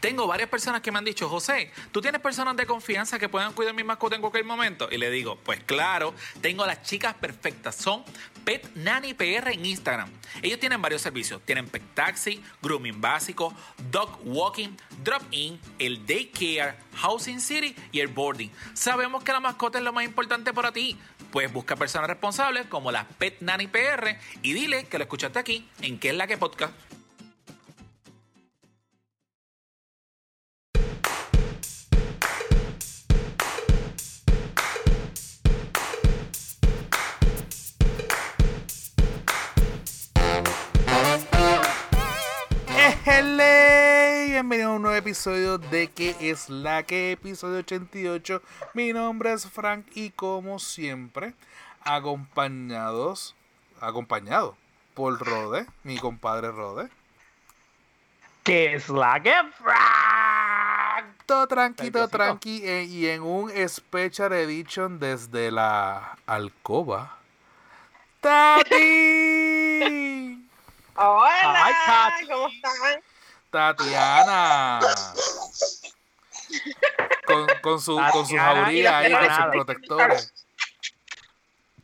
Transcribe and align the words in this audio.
Tengo 0.00 0.26
varias 0.26 0.48
personas 0.48 0.80
que 0.80 0.92
me 0.92 0.98
han 0.98 1.04
dicho, 1.04 1.28
José, 1.28 1.72
¿tú 1.92 2.00
tienes 2.00 2.20
personas 2.20 2.56
de 2.56 2.66
confianza 2.66 3.18
que 3.18 3.28
puedan 3.28 3.52
cuidar 3.52 3.74
mi 3.74 3.82
mascota 3.82 4.14
en 4.14 4.20
cualquier 4.20 4.44
momento? 4.44 4.88
Y 4.90 4.96
le 4.98 5.10
digo, 5.10 5.36
pues 5.42 5.60
claro, 5.64 6.14
tengo 6.40 6.64
las 6.66 6.82
chicas 6.82 7.14
perfectas. 7.14 7.74
Son 7.74 8.04
Pet 8.44 8.70
Nanny 8.76 9.14
PR 9.14 9.52
en 9.52 9.66
Instagram. 9.66 10.10
Ellos 10.40 10.60
tienen 10.60 10.80
varios 10.80 11.02
servicios. 11.02 11.42
Tienen 11.44 11.66
Pet 11.68 11.82
Taxi, 11.94 12.42
Grooming 12.62 13.00
Básico, 13.00 13.54
Dog 13.90 14.20
Walking, 14.24 14.70
Drop 15.02 15.22
In, 15.32 15.60
el 15.78 16.06
Daycare, 16.06 16.76
Housing 16.96 17.40
City 17.40 17.74
y 17.92 18.00
el 18.00 18.08
Boarding. 18.08 18.50
Sabemos 18.74 19.24
que 19.24 19.32
la 19.32 19.40
mascota 19.40 19.78
es 19.78 19.84
lo 19.84 19.92
más 19.92 20.04
importante 20.04 20.52
para 20.52 20.72
ti. 20.72 20.96
Pues 21.30 21.52
busca 21.52 21.76
personas 21.76 22.08
responsables 22.08 22.66
como 22.66 22.90
la 22.90 23.06
Pet 23.06 23.40
Nanny 23.40 23.66
PR 23.66 24.16
y 24.42 24.52
dile 24.52 24.86
que 24.86 24.96
lo 24.96 25.04
escuchaste 25.04 25.38
aquí 25.38 25.68
en 25.82 25.98
¿Qué 25.98 26.10
es 26.10 26.14
la 26.14 26.26
que 26.26 26.38
podcast? 26.38 26.72
Bienvenido 44.38 44.70
a 44.70 44.74
un 44.76 44.82
nuevo 44.82 44.96
episodio 44.96 45.58
de 45.58 45.90
¿Qué 45.90 46.14
es 46.20 46.48
la 46.48 46.84
que? 46.84 47.10
Episodio 47.10 47.58
88. 47.58 48.40
Mi 48.72 48.92
nombre 48.92 49.32
es 49.32 49.50
Frank 49.50 49.84
y 49.96 50.10
como 50.10 50.60
siempre, 50.60 51.34
acompañados, 51.82 53.34
acompañado 53.80 54.56
por 54.94 55.18
Rode, 55.18 55.66
mi 55.82 55.98
compadre 55.98 56.52
Rode. 56.52 56.88
¿Qué 58.44 58.76
es 58.76 58.88
la 58.88 59.20
que? 59.20 59.34
Frank? 59.60 61.06
Todo 61.26 61.48
tranqui, 61.48 61.90
todo 61.90 62.06
tranqui. 62.06 62.62
Eh, 62.62 62.84
y 62.84 63.08
en 63.08 63.22
un 63.22 63.50
Special 63.68 64.32
Edition 64.34 65.00
desde 65.00 65.50
la 65.50 66.16
alcoba. 66.26 67.18
¡Tati! 68.20 68.70
Hola, 70.94 71.72
¿cómo 72.28 72.46
están? 72.46 73.02
Tatiana. 73.50 74.80
Con, 77.26 77.46
con 77.60 77.80
su, 77.80 78.00
con 78.12 78.26
su 78.26 78.36
jauría 78.36 78.98
ahí, 78.98 79.12
con 79.12 79.24
sus 79.24 79.46
protectores. 79.52 80.32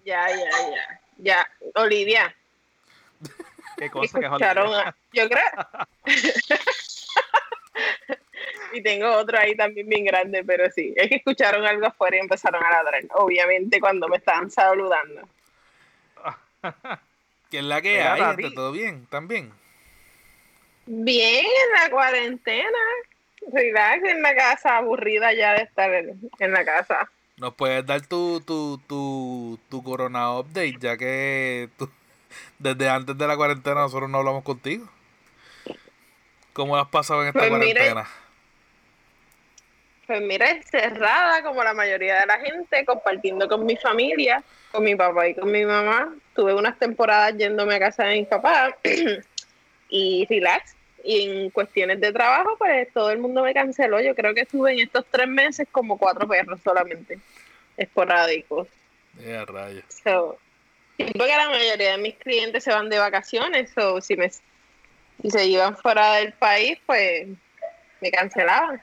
Ya, 0.05 0.29
ya, 0.29 0.37
ya. 0.37 1.01
Ya, 1.19 1.49
Olivia. 1.77 2.35
¿Qué 3.77 3.91
cosa 3.91 4.21
que 4.21 4.27
es 4.27 4.33
Yo 5.13 5.29
creo. 5.29 5.51
y 8.73 8.83
tengo 8.83 9.11
otro 9.13 9.39
ahí 9.39 9.57
también 9.57 9.89
bien 9.89 10.05
grande, 10.05 10.45
pero 10.45 10.71
sí. 10.71 10.93
Es 10.97 11.09
que 11.09 11.17
escucharon 11.17 11.67
algo 11.67 11.87
afuera 11.87 12.17
y 12.17 12.21
empezaron 12.21 12.63
a 12.63 12.71
ladrar. 12.71 13.03
Obviamente 13.15 13.81
cuando 13.81 14.07
me 14.09 14.19
estaban 14.19 14.49
saludando. 14.51 15.27
¿Qué 17.51 17.59
es 17.59 17.65
la 17.65 17.83
que 17.83 18.01
hay? 18.03 18.55
¿Todo 18.55 18.71
bien? 18.73 19.07
¿También? 19.07 19.53
Bien, 20.87 21.45
en 21.45 21.83
la 21.83 21.91
cuarentena. 21.91 22.79
Relax 23.53 24.05
en 24.05 24.23
la 24.23 24.35
casa, 24.35 24.79
aburrida 24.79 25.33
ya 25.35 25.53
de 25.53 25.63
estar 25.63 25.93
en, 25.93 26.53
la 26.53 26.65
casa. 26.65 27.11
¿Nos 27.37 27.55
puedes 27.55 27.85
dar 27.85 28.01
tu, 28.07 28.41
tu, 28.41 28.81
tu, 28.87 29.59
tu 29.69 29.83
corona 29.83 30.39
update? 30.39 30.77
Ya 30.81 30.97
que 30.97 31.69
desde 32.59 32.89
antes 32.89 33.19
de 33.19 33.27
la 33.27 33.37
cuarentena 33.37 33.83
nosotros 33.83 34.09
no 34.09 34.19
hablamos 34.19 34.45
contigo. 34.45 34.89
¿Cómo 36.53 36.77
has 36.77 36.89
pasado 36.89 37.23
en 37.23 37.29
esta 37.29 37.41
pues 37.41 37.51
cuarentena? 37.51 38.07
pues 40.07 40.21
mira, 40.21 40.51
encerrada 40.51 41.43
como 41.43 41.63
la 41.65 41.75
mayoría 41.75 42.21
de 42.21 42.27
la 42.27 42.39
gente, 42.39 42.85
compartiendo 42.85 43.49
con 43.49 43.65
mi 43.65 43.77
familia, 43.77 44.43
con 44.71 44.85
mi 44.85 44.95
papá 44.95 45.29
y 45.29 45.35
con 45.35 45.51
mi 45.51 45.65
mamá. 45.65 46.15
Tuve 46.35 46.55
unas 46.55 46.79
temporadas 46.79 47.37
yéndome 47.37 47.75
a 47.75 47.79
casa 47.79 48.05
de 48.05 48.17
mi 48.17 48.25
papá 48.25 48.77
y 49.89 50.27
relax. 50.29 50.75
Y 51.05 51.23
en 51.23 51.51
cuestiones 51.51 52.01
de 52.01 52.13
trabajo, 52.13 52.57
pues 52.57 52.91
todo 52.93 53.11
el 53.11 53.19
mundo 53.19 53.43
me 53.43 53.53
canceló. 53.53 54.01
Yo 54.01 54.15
creo 54.15 54.35
que 54.35 54.41
estuve 54.41 54.73
en 54.73 54.81
estos 54.81 55.05
tres 55.11 55.29
meses 55.29 55.69
como 55.71 55.99
cuatro 55.99 56.27
perros 56.27 56.59
solamente, 56.65 57.19
esporádicos. 57.77 58.69
Yeah, 59.21 59.45
rayos. 59.45 59.85
So, 60.03 60.39
porque 60.97 61.37
la 61.37 61.51
mayoría 61.51 61.93
de 61.93 61.99
mis 61.99 62.15
clientes 62.15 62.65
se 62.65 62.73
van 62.73 62.89
de 62.89 62.99
vacaciones, 62.99 63.77
o 63.77 64.01
si, 64.01 64.17
me, 64.17 64.31
si 64.31 65.31
se 65.31 65.47
iban 65.47 65.77
fuera 65.77 66.15
del 66.15 66.33
país, 66.33 66.79
pues 66.87 67.29
me 68.01 68.11
cancelaban. 68.11 68.81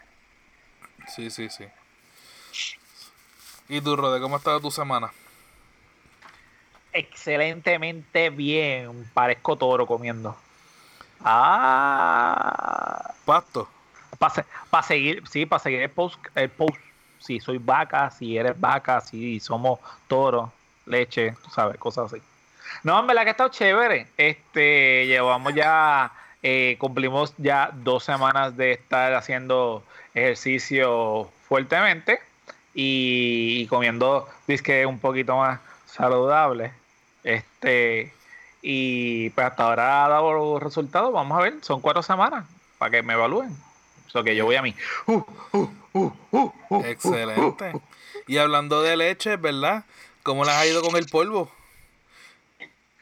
Sí, 1.08 1.30
sí, 1.31 1.50
sí. 1.50 1.66
¿Y 3.68 3.81
tú, 3.81 3.96
Rode, 3.96 4.20
cómo 4.20 4.36
ha 4.36 4.38
estado 4.38 4.60
tu 4.60 4.70
semana? 4.70 5.12
Excelentemente 6.94 8.30
bien. 8.30 9.10
Parezco 9.14 9.56
toro 9.56 9.88
comiendo. 9.88 10.38
Ah. 11.24 13.14
Pasto. 13.26 13.68
Para 14.18 14.84
seguir, 14.84 15.24
sí, 15.28 15.46
para 15.46 15.62
seguir 15.62 15.82
el 15.82 15.90
post, 15.90 16.20
el 16.36 16.50
post. 16.50 16.78
Si 17.20 17.40
soy 17.40 17.59
vaca, 17.59 18.09
si 18.09 18.38
eres 18.38 18.59
vaca, 18.59 19.00
si 19.00 19.40
somos 19.40 19.80
toro, 20.08 20.52
leche, 20.86 21.36
tú 21.44 21.52
sabes, 21.52 21.78
cosas 21.78 22.12
así. 22.12 22.22
No, 22.84 23.00
en 23.00 23.08
verdad 23.08 23.24
que 23.24 23.30
ha 23.30 23.31
estado 23.31 23.50
chévere. 23.50 24.08
Este, 24.18 25.06
llevamos 25.06 25.54
ya, 25.54 26.12
eh, 26.42 26.78
cumplimos 26.80 27.34
ya 27.38 27.70
dos 27.74 28.04
semanas 28.04 28.58
de 28.58 28.74
estar 28.74 29.14
haciendo 29.14 29.84
ejercicio 30.14 31.30
fuertemente 31.48 32.20
y, 32.74 33.62
y 33.62 33.68
comiendo 33.68 34.28
disque 34.48 34.86
un 34.86 35.00
poquito 35.00 35.38
más 35.38 35.60
saludable. 35.86 36.72
Este, 37.24 38.14
y 38.62 39.30
pues 39.32 39.48
hasta 39.48 39.64
ahora 39.64 40.06
ha 40.06 40.10
dado 40.10 40.34
los 40.34 40.62
resultados. 40.62 41.12
Vamos 41.12 41.38
a 41.38 41.42
ver, 41.42 41.56
son 41.62 41.82
cuatro 41.82 42.04
semanas 42.04 42.46
para 42.78 42.92
que 42.92 43.04
me 43.04 43.14
evalúen. 43.14 43.56
Eso 44.08 44.24
que 44.24 44.36
yo 44.36 44.46
voy 44.46 44.56
a 44.56 44.62
mí. 44.62 44.76
Uh, 45.06 45.24
uh, 45.94 46.14
uh, 46.70 46.84
Excelente. 46.86 47.74
Y 48.28 48.38
hablando 48.38 48.82
de 48.82 48.98
leche, 48.98 49.38
¿verdad? 49.38 49.84
¿Cómo 50.24 50.46
las 50.46 50.56
ha 50.56 50.66
ido 50.66 50.82
con 50.82 50.96
el 50.96 51.06
polvo? 51.08 51.52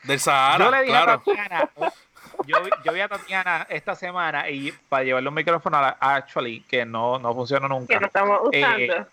Del 0.03 0.19
Sahara. 0.19 0.65
Yo 0.65 0.71
le 0.71 0.83
dije 0.83 0.95
a 0.95 1.05
Tatiana, 1.05 1.69
yo, 2.45 2.93
vi 2.93 3.01
a 3.01 3.07
Tatiana 3.07 3.67
esta 3.69 3.95
semana 3.95 4.49
y 4.49 4.71
para 4.87 5.03
llevarle 5.03 5.29
un 5.29 5.35
micrófono 5.35 5.77
a 5.77 5.97
Actually, 5.99 6.61
que 6.61 6.85
no, 6.85 7.19
no 7.19 7.33
funciona 7.33 7.67
nunca. 7.67 7.93
Que 7.93 7.99
no 7.99 8.07
estamos 8.07 8.39
usando. 8.43 8.77
Eh, 8.77 9.05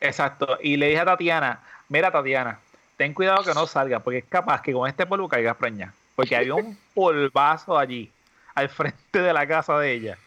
exacto. 0.00 0.58
Y 0.62 0.76
le 0.76 0.88
dije 0.88 1.00
a 1.00 1.06
Tatiana, 1.06 1.60
mira 1.88 2.10
Tatiana, 2.10 2.60
ten 2.98 3.14
cuidado 3.14 3.44
que 3.44 3.54
no 3.54 3.66
salga, 3.66 4.00
porque 4.00 4.18
es 4.18 4.26
capaz 4.26 4.60
que 4.60 4.74
con 4.74 4.86
este 4.86 5.06
polvo 5.06 5.28
caiga 5.28 5.54
preña. 5.54 5.94
Porque 6.14 6.36
había 6.36 6.54
un 6.54 6.78
polvazo 6.94 7.78
allí, 7.78 8.12
al 8.54 8.68
frente 8.68 9.22
de 9.22 9.32
la 9.32 9.46
casa 9.46 9.78
de 9.78 9.92
ella. 9.92 10.18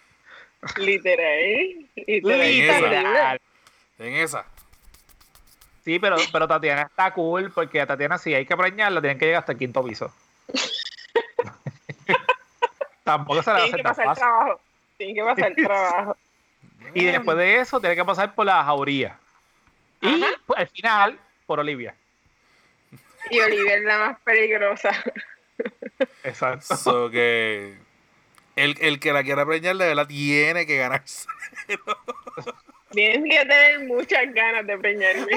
Literal. 0.77 1.89
Literal. 1.95 3.39
En 3.99 4.13
esa. 4.15 4.45
Sí, 5.83 5.99
pero, 5.99 6.15
pero 6.31 6.47
Tatiana 6.47 6.83
está 6.83 7.13
cool, 7.13 7.51
porque 7.51 7.81
a 7.81 7.87
Tatiana 7.87 8.17
si 8.17 8.33
hay 8.33 8.45
que 8.45 8.55
preñarla, 8.55 9.01
tienen 9.01 9.19
que 9.19 9.25
llegar 9.25 9.39
hasta 9.39 9.51
el 9.51 9.57
quinto 9.57 9.83
piso. 9.83 10.13
Tampoco 13.03 13.43
se 13.43 13.51
le 13.51 13.57
va 13.57 13.63
a 13.63 13.65
hacer 13.65 13.77
que 13.77 13.83
pasar 13.83 14.07
el 14.07 14.15
trabajo. 14.15 14.61
Tiene 14.97 15.13
que 15.13 15.23
pasar 15.23 15.51
el 15.57 15.65
trabajo. 15.65 16.17
y 16.93 17.03
después 17.03 17.37
de 17.37 17.59
eso, 17.59 17.81
tiene 17.81 17.95
que 17.95 18.05
pasar 18.05 18.33
por 18.33 18.45
la 18.45 18.63
jauría. 18.63 19.17
Y 19.99 20.23
al 20.55 20.67
final, 20.67 21.19
por 21.45 21.59
Olivia. 21.59 21.95
Y 23.31 23.39
Olivia 23.39 23.75
es 23.75 23.83
la 23.83 23.97
más 23.97 24.19
peligrosa. 24.21 24.91
Exacto. 26.23 26.75
So 26.75 27.09
que 27.09 27.77
el, 28.55 28.75
el 28.81 28.99
que 28.99 29.13
la 29.13 29.23
quiera 29.23 29.45
preñar 29.45 29.77
de 29.77 29.87
verdad 29.87 30.07
tiene 30.07 30.65
que 30.65 30.77
ganarse. 30.77 31.27
Tienes 32.91 33.23
que 33.23 33.45
tener 33.45 33.79
muchas 33.87 34.33
ganas 34.33 34.67
de 34.67 34.77
preñarme. 34.77 35.31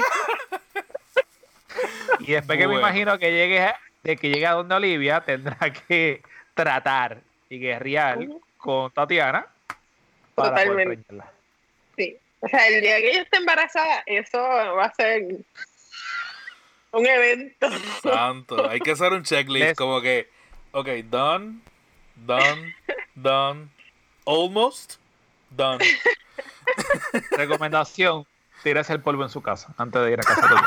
Y 2.21 2.33
después 2.33 2.59
que 2.59 2.67
me 2.67 2.77
imagino 2.77 3.19
que 3.19 3.31
llegue 3.31 3.73
de 4.03 4.17
que 4.17 4.29
llegue 4.29 4.47
a 4.47 4.53
donde 4.53 4.75
Olivia, 4.75 5.21
tendrá 5.21 5.57
que 5.73 6.23
tratar 6.55 7.21
y 7.49 7.59
guerrear 7.59 8.19
con 8.59 8.91
Tatiana 8.91 9.47
para 10.35 10.51
Totalmente. 10.51 11.15
Sí. 11.97 12.17
O 12.41 12.49
sea, 12.49 12.67
el 12.69 12.83
día 12.83 12.99
que 12.99 13.11
ella 13.11 13.23
esté 13.23 13.39
embarazada, 13.39 14.03
eso 14.07 14.39
va 14.39 14.85
a 14.85 14.95
ser 14.95 15.25
un 16.95 17.07
evento. 17.07 17.69
Santo, 18.03 18.69
hay 18.69 18.81
que 18.81 18.93
hacer 18.93 19.13
un 19.13 19.23
checklist 19.23 19.77
como 19.77 20.01
que, 20.01 20.31
ok, 20.73 20.89
done, 21.11 21.61
done, 22.15 22.75
done, 23.15 23.69
almost, 24.27 24.95
done. 25.51 25.85
Recomendación, 27.33 28.27
tírese 28.63 28.93
el 28.93 29.01
polvo 29.03 29.25
en 29.25 29.29
su 29.29 29.43
casa 29.43 29.75
antes 29.77 30.01
de 30.03 30.13
ir 30.13 30.21
a 30.21 30.23
casa 30.23 30.49
de 30.49 30.55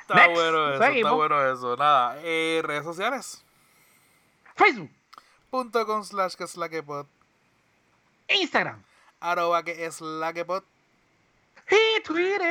Está 0.00 0.28
bueno 0.28 0.74
eso, 0.74 0.84
está 0.84 1.12
bueno 1.12 1.52
eso. 1.52 1.76
Nada, 1.76 2.18
eh, 2.22 2.60
redes 2.62 2.84
sociales. 2.84 3.42
Facebook, 4.54 4.90
Punto 5.50 5.86
con 5.86 6.04
slash 6.04 6.34
que 6.34 6.44
es 6.44 6.56
la 6.56 6.68
que 6.68 6.82
pod. 6.82 7.06
Instagram 8.28 8.82
Arroba 9.30 9.62
que 9.64 9.84
es 9.86 10.00
la 10.00 10.32
que 10.34 10.44
pod. 10.44 10.62
y 11.70 12.02
Twitter. 12.02 12.42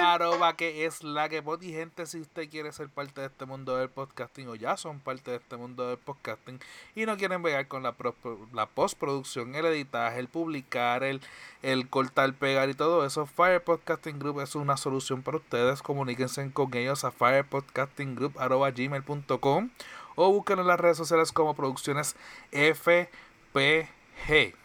Arroba 0.00 0.54
que 0.54 0.84
es 0.84 1.02
la 1.02 1.30
que 1.30 1.42
pod. 1.42 1.62
Y 1.62 1.72
gente, 1.72 2.04
si 2.04 2.20
usted 2.20 2.50
quiere 2.50 2.72
ser 2.72 2.90
parte 2.90 3.22
de 3.22 3.28
este 3.28 3.46
mundo 3.46 3.74
del 3.76 3.88
podcasting 3.88 4.48
o 4.48 4.54
ya 4.54 4.76
son 4.76 5.00
parte 5.00 5.30
de 5.30 5.38
este 5.38 5.56
mundo 5.56 5.88
del 5.88 5.96
podcasting 5.96 6.60
y 6.94 7.06
no 7.06 7.16
quieren 7.16 7.40
bregar 7.42 7.68
con 7.68 7.82
la, 7.82 7.92
pro- 7.92 8.14
la 8.52 8.66
postproducción, 8.66 9.54
el 9.54 9.64
editaje, 9.64 10.18
el 10.20 10.28
publicar, 10.28 11.04
el, 11.04 11.22
el 11.62 11.88
cortar, 11.88 12.34
pegar 12.34 12.68
y 12.68 12.74
todo 12.74 13.06
eso, 13.06 13.24
Fire 13.24 13.64
Podcasting 13.64 14.18
Group 14.18 14.40
es 14.42 14.54
una 14.54 14.76
solución 14.76 15.22
para 15.22 15.38
ustedes. 15.38 15.80
Comuníquense 15.80 16.50
con 16.52 16.74
ellos 16.74 17.02
a 17.04 17.12
firepodcastinggroup.gmail.com 17.12 19.70
o 20.16 20.32
busquen 20.32 20.58
en 20.58 20.66
las 20.66 20.78
redes 20.78 20.98
sociales 20.98 21.32
como 21.32 21.54
Producciones 21.54 22.14
FPG. 22.52 24.59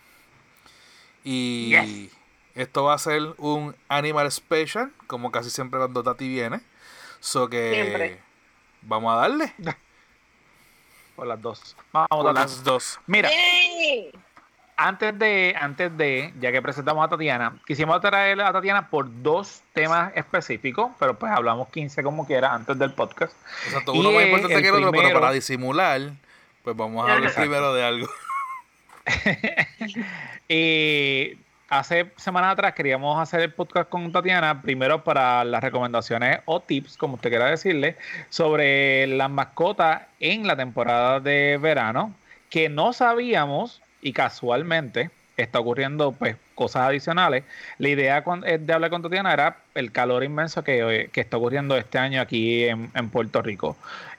Y 1.26 1.70
Yes. 1.72 2.16
esto 2.54 2.84
va 2.86 2.94
a 2.94 2.98
ser 3.00 3.22
un 3.40 3.76
Animal 3.90 4.32
Special, 4.32 4.92
como 5.08 5.32
casi 5.32 5.50
siempre 5.50 5.80
cuando 5.80 6.02
Tati 6.04 6.30
viene. 6.30 6.62
So 7.20 7.50
que 7.50 7.74
Siempre. 7.74 8.20
vamos 8.84 9.12
a 9.14 9.18
darle 9.18 9.52
Por 11.16 11.26
las 11.28 11.42
dos. 11.42 11.76
Vamos 11.92 12.08
por 12.10 12.28
a 12.30 12.34
las 12.34 12.64
dos. 12.64 13.00
Mira, 13.08 13.30
antes 14.78 15.18
de, 15.18 15.56
antes 15.60 15.96
de, 15.98 16.34
ya 16.40 16.52
que 16.52 16.62
presentamos 16.62 17.06
a 17.06 17.10
Tatiana, 17.10 17.58
quisimos 17.66 18.00
traer 18.02 18.42
a 18.42 18.52
Tatiana 18.52 18.90
por 18.90 19.08
dos 19.24 19.62
temas 19.74 20.12
específicos, 20.16 20.92
pero 21.00 21.18
pues 21.18 21.32
hablamos 21.32 21.70
15 21.70 22.04
como 22.04 22.28
quiera 22.28 22.54
antes 22.54 22.78
del 22.78 22.92
podcast. 22.92 23.34
Exacto, 23.66 23.96
Y 23.96 24.00
uno 24.00 24.12
más 24.12 24.22
el- 24.24 24.28
importante 24.28 24.56
el 24.56 24.62
que 24.62 24.68
el 24.68 24.74
otro, 24.76 24.92
pero 24.92 25.02
primero- 25.04 25.20
para 25.22 25.32
disimular, 25.32 26.02
pues 26.64 26.76
vamos 26.76 26.98
a 27.00 27.04
hablar 27.04 27.20
Exacto. 27.20 27.42
primero 27.42 27.74
de 27.74 27.84
algo. 27.86 28.08
Y 30.48 31.38
hace 31.70 32.12
semanas 32.18 32.54
atrás 32.54 32.74
queríamos 32.74 33.20
hacer 33.20 33.42
el 33.42 33.54
podcast 33.54 33.90
con 33.90 34.12
Tatiana, 34.12 34.62
primero 34.62 35.04
para 35.04 35.44
las 35.44 35.64
recomendaciones 35.64 36.40
o 36.46 36.60
tips, 36.60 36.98
como 36.98 37.16
usted 37.16 37.30
quiera 37.30 37.50
decirle, 37.50 37.96
sobre 38.30 39.08
las 39.08 39.30
mascotas 39.30 40.04
en 40.20 40.46
la 40.46 40.56
temporada 40.56 41.20
de 41.20 41.58
verano, 41.60 42.14
que 42.50 42.70
no 42.70 42.94
sabíamos 42.94 43.82
y 44.02 44.14
casualmente 44.14 45.10
está 45.36 45.60
ocurriendo 45.60 46.12
pues 46.14 46.38
cosas 46.54 46.84
adicionales. 46.84 47.44
La 47.80 47.90
idea 47.90 48.24
eh, 48.46 48.58
de 48.60 48.74
hablar 48.74 48.92
con 48.92 49.02
Tatiana 49.02 49.34
era 49.34 49.58
el 49.74 49.92
calor 49.92 50.24
inmenso 50.24 50.64
que, 50.64 50.80
eh, 50.80 51.10
que 51.12 51.22
está 51.22 51.38
ocurriendo 51.38 51.76
este 51.76 51.98
año 51.98 52.22
aquí 52.22 52.66
en 52.66 53.10
Puerto 53.10 53.42
Rico. 53.42 53.76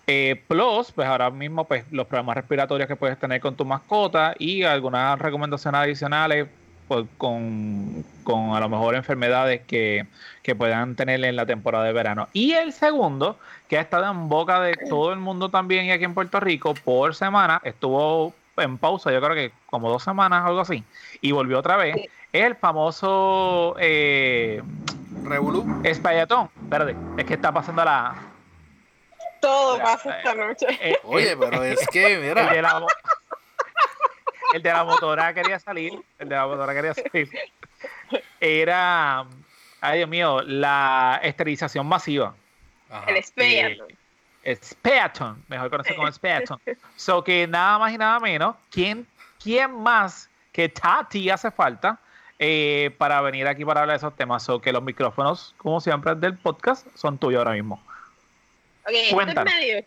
Eh, 0.06 0.40
plus, 0.46 0.92
pues 0.92 1.08
ahora 1.08 1.30
mismo, 1.30 1.64
pues 1.64 1.84
los 1.90 2.06
problemas 2.06 2.36
respiratorios 2.36 2.86
que 2.86 2.96
puedes 2.96 3.18
tener 3.18 3.40
con 3.40 3.56
tu 3.56 3.64
mascota 3.64 4.34
y 4.38 4.62
algunas 4.62 5.18
recomendaciones 5.18 5.80
adicionales 5.80 6.46
pues, 6.86 7.06
con, 7.18 8.04
con 8.22 8.54
a 8.54 8.60
lo 8.60 8.68
mejor 8.68 8.94
enfermedades 8.94 9.62
que, 9.66 10.06
que 10.44 10.54
puedan 10.54 10.94
tener 10.94 11.24
en 11.24 11.34
la 11.34 11.44
temporada 11.44 11.84
de 11.84 11.92
verano. 11.92 12.28
Y 12.32 12.52
el 12.52 12.72
segundo, 12.72 13.38
que 13.68 13.78
ha 13.78 13.80
estado 13.80 14.08
en 14.10 14.28
boca 14.28 14.60
de 14.60 14.74
todo 14.88 15.12
el 15.12 15.18
mundo 15.18 15.48
también 15.48 15.86
y 15.86 15.90
aquí 15.90 16.04
en 16.04 16.14
Puerto 16.14 16.38
Rico 16.38 16.74
por 16.74 17.14
semana, 17.16 17.60
estuvo 17.64 18.32
en 18.56 18.78
pausa, 18.78 19.12
yo 19.12 19.20
creo 19.20 19.34
que 19.34 19.52
como 19.66 19.90
dos 19.90 20.04
semanas, 20.04 20.44
algo 20.46 20.60
así, 20.60 20.82
y 21.20 21.32
volvió 21.32 21.58
otra 21.58 21.76
vez, 21.76 21.96
es 22.32 22.44
el 22.44 22.54
famoso 22.54 23.74
eh, 23.78 24.62
Revolú. 25.24 25.80
Espallatón. 25.82 26.48
Verde, 26.62 26.96
es 27.16 27.24
que 27.24 27.34
está 27.34 27.52
pasando 27.52 27.84
la... 27.84 28.14
Todo 29.46 29.78
pasa 29.78 30.18
esta 30.18 30.34
noche. 30.34 30.66
eh, 30.80 30.98
Oye, 31.04 31.36
pero 31.36 31.62
es 31.62 31.86
que, 31.88 32.14
el 32.14 32.20
de 32.20 32.28
mira, 32.28 32.62
la, 32.62 32.86
el 34.54 34.62
de 34.62 34.72
la 34.72 34.82
motora 34.82 35.32
quería 35.32 35.60
salir. 35.60 35.92
El 36.18 36.28
de 36.28 36.34
la 36.34 36.46
motora 36.46 36.74
quería 36.74 36.94
salir. 36.94 37.30
Era, 38.40 39.24
ay 39.80 39.98
Dios 39.98 40.08
mío, 40.08 40.42
la 40.42 41.20
esterilización 41.22 41.86
masiva. 41.86 42.34
Ajá. 42.90 43.04
El 43.08 43.22
Speaton. 43.22 43.86
Speaton, 44.44 45.44
mejor 45.46 45.70
conocido 45.70 45.96
como 45.96 46.10
Speaton. 46.10 46.60
So 46.96 47.22
que 47.22 47.46
nada 47.46 47.78
más 47.78 47.92
y 47.92 47.98
nada 47.98 48.18
menos, 48.18 48.56
¿quién, 48.70 49.06
quién 49.40 49.80
más 49.80 50.28
que 50.52 50.68
Tati 50.68 51.30
hace 51.30 51.52
falta 51.52 52.00
eh, 52.40 52.92
para 52.98 53.20
venir 53.20 53.46
aquí 53.46 53.64
para 53.64 53.82
hablar 53.82 53.94
de 53.94 53.98
esos 53.98 54.16
temas? 54.16 54.42
So 54.42 54.60
que 54.60 54.72
los 54.72 54.82
micrófonos, 54.82 55.54
como 55.56 55.80
siempre, 55.80 56.16
del 56.16 56.36
podcast 56.36 56.84
son 56.96 57.16
tuyos 57.18 57.38
ahora 57.38 57.52
mismo. 57.52 57.80
Ok, 58.86 58.92
esto 58.92 59.06
es 59.08 59.14
Cuéntanos. 59.14 59.54
medio. 59.54 59.84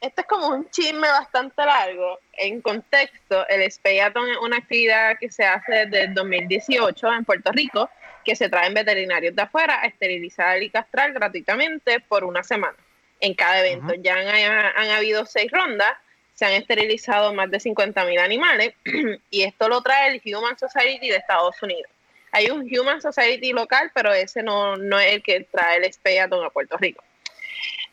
Esto 0.00 0.22
es 0.22 0.26
como 0.26 0.48
un 0.48 0.70
chisme 0.70 1.08
bastante 1.08 1.62
largo. 1.62 2.18
En 2.32 2.62
contexto, 2.62 3.46
el 3.48 3.70
Speyaton 3.70 4.30
es 4.30 4.38
una 4.38 4.56
actividad 4.56 5.18
que 5.18 5.30
se 5.30 5.44
hace 5.44 5.84
desde 5.86 6.04
el 6.04 6.14
2018 6.14 7.12
en 7.12 7.24
Puerto 7.26 7.52
Rico, 7.52 7.90
que 8.24 8.34
se 8.34 8.48
traen 8.48 8.72
veterinarios 8.72 9.36
de 9.36 9.42
afuera 9.42 9.82
a 9.82 9.86
esterilizar 9.86 10.62
y 10.62 10.70
castrar 10.70 11.12
gratuitamente 11.12 12.00
por 12.00 12.24
una 12.24 12.42
semana 12.42 12.76
en 13.20 13.34
cada 13.34 13.60
evento. 13.60 13.92
Ya 13.94 14.14
han, 14.14 14.26
han 14.74 14.90
habido 14.90 15.26
seis 15.26 15.52
rondas, 15.52 15.92
se 16.32 16.46
han 16.46 16.52
esterilizado 16.52 17.34
más 17.34 17.50
de 17.50 17.58
50.000 17.58 18.20
animales 18.20 18.72
y 19.30 19.42
esto 19.42 19.68
lo 19.68 19.82
trae 19.82 20.14
el 20.14 20.34
Human 20.34 20.58
Society 20.58 21.10
de 21.10 21.16
Estados 21.16 21.62
Unidos. 21.62 21.90
Hay 22.32 22.48
un 22.50 22.62
Human 22.62 23.02
Society 23.02 23.52
local, 23.52 23.90
pero 23.94 24.14
ese 24.14 24.42
no, 24.42 24.76
no 24.76 24.98
es 24.98 25.12
el 25.12 25.22
que 25.22 25.46
trae 25.50 25.76
el 25.76 25.92
Speyaton 25.92 26.42
a 26.42 26.48
Puerto 26.48 26.78
Rico. 26.78 27.04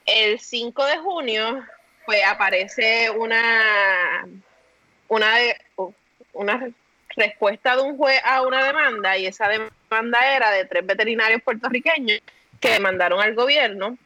El 0.07 0.39
5 0.39 0.86
de 0.86 0.98
junio, 0.98 1.65
pues 2.06 2.24
aparece 2.25 3.09
una, 3.12 4.25
una, 5.09 5.30
una 6.33 6.69
respuesta 7.15 7.75
de 7.75 7.81
un 7.81 7.98
juez 7.98 8.19
a 8.24 8.42
una 8.42 8.63
demanda 8.63 9.18
y 9.18 9.25
esa 9.25 9.50
demanda 9.50 10.36
era 10.36 10.51
de 10.51 10.65
tres 10.65 10.86
veterinarios 10.86 11.42
puertorriqueños 11.42 12.21
que 12.62 12.69
demandaron 12.69 13.19
al 13.19 13.36
gobierno 13.36 13.98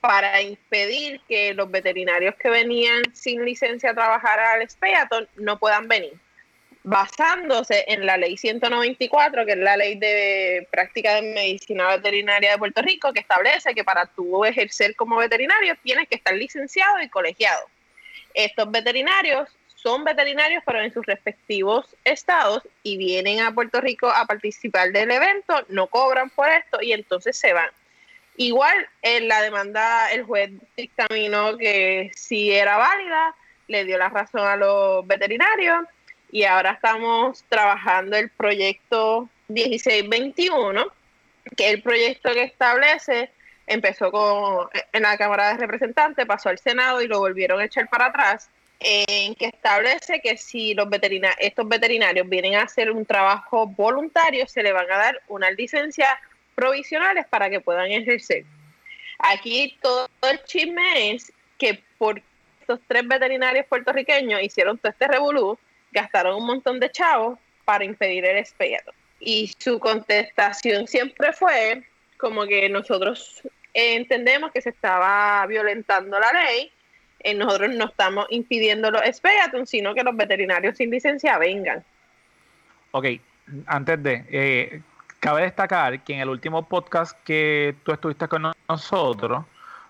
para 0.00 0.40
impedir 0.42 1.20
que 1.28 1.54
los 1.54 1.70
veterinarios 1.70 2.34
que 2.36 2.50
venían 2.50 3.02
sin 3.12 3.44
licencia 3.44 3.90
a 3.90 3.94
trabajar 3.94 4.38
al 4.40 4.68
Speaton 4.68 5.28
no 5.36 5.58
puedan 5.58 5.88
venir, 5.88 6.14
basándose 6.88 7.84
en 7.86 8.06
la 8.06 8.16
ley 8.16 8.38
194, 8.38 9.44
que 9.44 9.52
es 9.52 9.58
la 9.58 9.76
ley 9.76 9.96
de 9.96 10.66
práctica 10.70 11.16
de 11.16 11.22
medicina 11.34 11.88
veterinaria 11.88 12.52
de 12.52 12.58
Puerto 12.58 12.80
Rico, 12.80 13.12
que 13.12 13.20
establece 13.20 13.74
que 13.74 13.84
para 13.84 14.06
tú 14.06 14.42
ejercer 14.46 14.96
como 14.96 15.18
veterinario 15.18 15.74
tienes 15.82 16.08
que 16.08 16.14
estar 16.14 16.34
licenciado 16.34 17.02
y 17.02 17.10
colegiado. 17.10 17.60
Estos 18.32 18.70
veterinarios 18.70 19.50
son 19.74 20.02
veterinarios, 20.02 20.62
pero 20.64 20.80
en 20.80 20.90
sus 20.90 21.04
respectivos 21.04 21.94
estados 22.04 22.62
y 22.82 22.96
vienen 22.96 23.40
a 23.40 23.52
Puerto 23.52 23.82
Rico 23.82 24.08
a 24.08 24.24
participar 24.24 24.90
del 24.90 25.10
evento, 25.10 25.66
no 25.68 25.88
cobran 25.88 26.30
por 26.30 26.48
esto 26.48 26.80
y 26.80 26.92
entonces 26.92 27.36
se 27.36 27.52
van. 27.52 27.68
Igual 28.38 28.88
en 29.02 29.28
la 29.28 29.42
demanda 29.42 30.10
el 30.10 30.22
juez 30.22 30.52
dictaminó 30.74 31.58
que 31.58 32.10
si 32.14 32.50
era 32.50 32.78
válida, 32.78 33.34
le 33.66 33.84
dio 33.84 33.98
la 33.98 34.08
razón 34.08 34.46
a 34.46 34.56
los 34.56 35.06
veterinarios 35.06 35.84
y 36.30 36.44
ahora 36.44 36.72
estamos 36.72 37.44
trabajando 37.48 38.16
el 38.16 38.30
proyecto 38.30 39.28
1621, 39.48 40.86
que 41.56 41.68
es 41.68 41.74
el 41.74 41.82
proyecto 41.82 42.32
que 42.32 42.42
establece, 42.42 43.30
empezó 43.66 44.10
con, 44.10 44.68
en 44.92 45.02
la 45.02 45.16
Cámara 45.16 45.48
de 45.48 45.58
Representantes, 45.58 46.26
pasó 46.26 46.48
al 46.48 46.58
Senado 46.58 47.00
y 47.00 47.08
lo 47.08 47.18
volvieron 47.20 47.60
a 47.60 47.64
echar 47.64 47.88
para 47.88 48.06
atrás, 48.06 48.50
en 48.80 49.34
que 49.34 49.46
establece 49.46 50.20
que 50.20 50.36
si 50.36 50.74
los 50.74 50.88
veterina 50.88 51.30
estos 51.38 51.68
veterinarios 51.68 52.28
vienen 52.28 52.54
a 52.54 52.62
hacer 52.62 52.90
un 52.90 53.04
trabajo 53.04 53.66
voluntario, 53.66 54.46
se 54.46 54.62
le 54.62 54.72
van 54.72 54.90
a 54.90 54.98
dar 54.98 55.22
unas 55.28 55.52
licencias 55.56 56.10
provisionales 56.54 57.26
para 57.26 57.50
que 57.50 57.60
puedan 57.60 57.90
ejercer. 57.90 58.44
Aquí 59.18 59.76
todo 59.82 60.08
el 60.30 60.42
chisme 60.44 61.12
es 61.12 61.32
que 61.56 61.82
por 61.98 62.22
estos 62.60 62.80
tres 62.86 63.06
veterinarios 63.08 63.66
puertorriqueños 63.66 64.42
hicieron 64.42 64.78
todo 64.78 64.92
este 64.92 65.08
revolú, 65.08 65.58
gastaron 65.92 66.36
un 66.36 66.46
montón 66.46 66.80
de 66.80 66.90
chavos 66.90 67.38
para 67.64 67.84
impedir 67.84 68.24
el 68.24 68.36
espeto. 68.38 68.92
Y 69.20 69.52
su 69.58 69.78
contestación 69.78 70.86
siempre 70.86 71.32
fue 71.32 71.82
como 72.18 72.46
que 72.46 72.68
nosotros 72.68 73.42
entendemos 73.74 74.50
que 74.52 74.60
se 74.60 74.70
estaba 74.70 75.44
violentando 75.46 76.18
la 76.18 76.32
ley, 76.32 76.72
eh, 77.20 77.34
nosotros 77.34 77.70
no 77.74 77.86
estamos 77.86 78.26
impidiendo 78.30 78.90
los 78.90 79.02
espeaton, 79.02 79.66
sino 79.66 79.94
que 79.94 80.02
los 80.02 80.16
veterinarios 80.16 80.76
sin 80.76 80.90
licencia 80.90 81.36
vengan. 81.38 81.84
Ok, 82.92 83.06
antes 83.66 84.02
de, 84.02 84.24
eh, 84.30 84.80
cabe 85.20 85.42
destacar 85.42 86.00
que 86.04 86.14
en 86.14 86.20
el 86.20 86.28
último 86.28 86.66
podcast 86.68 87.18
que 87.24 87.74
tú 87.82 87.92
estuviste 87.92 88.28
con 88.28 88.42
no- 88.42 88.52
nosotros, 88.68 89.44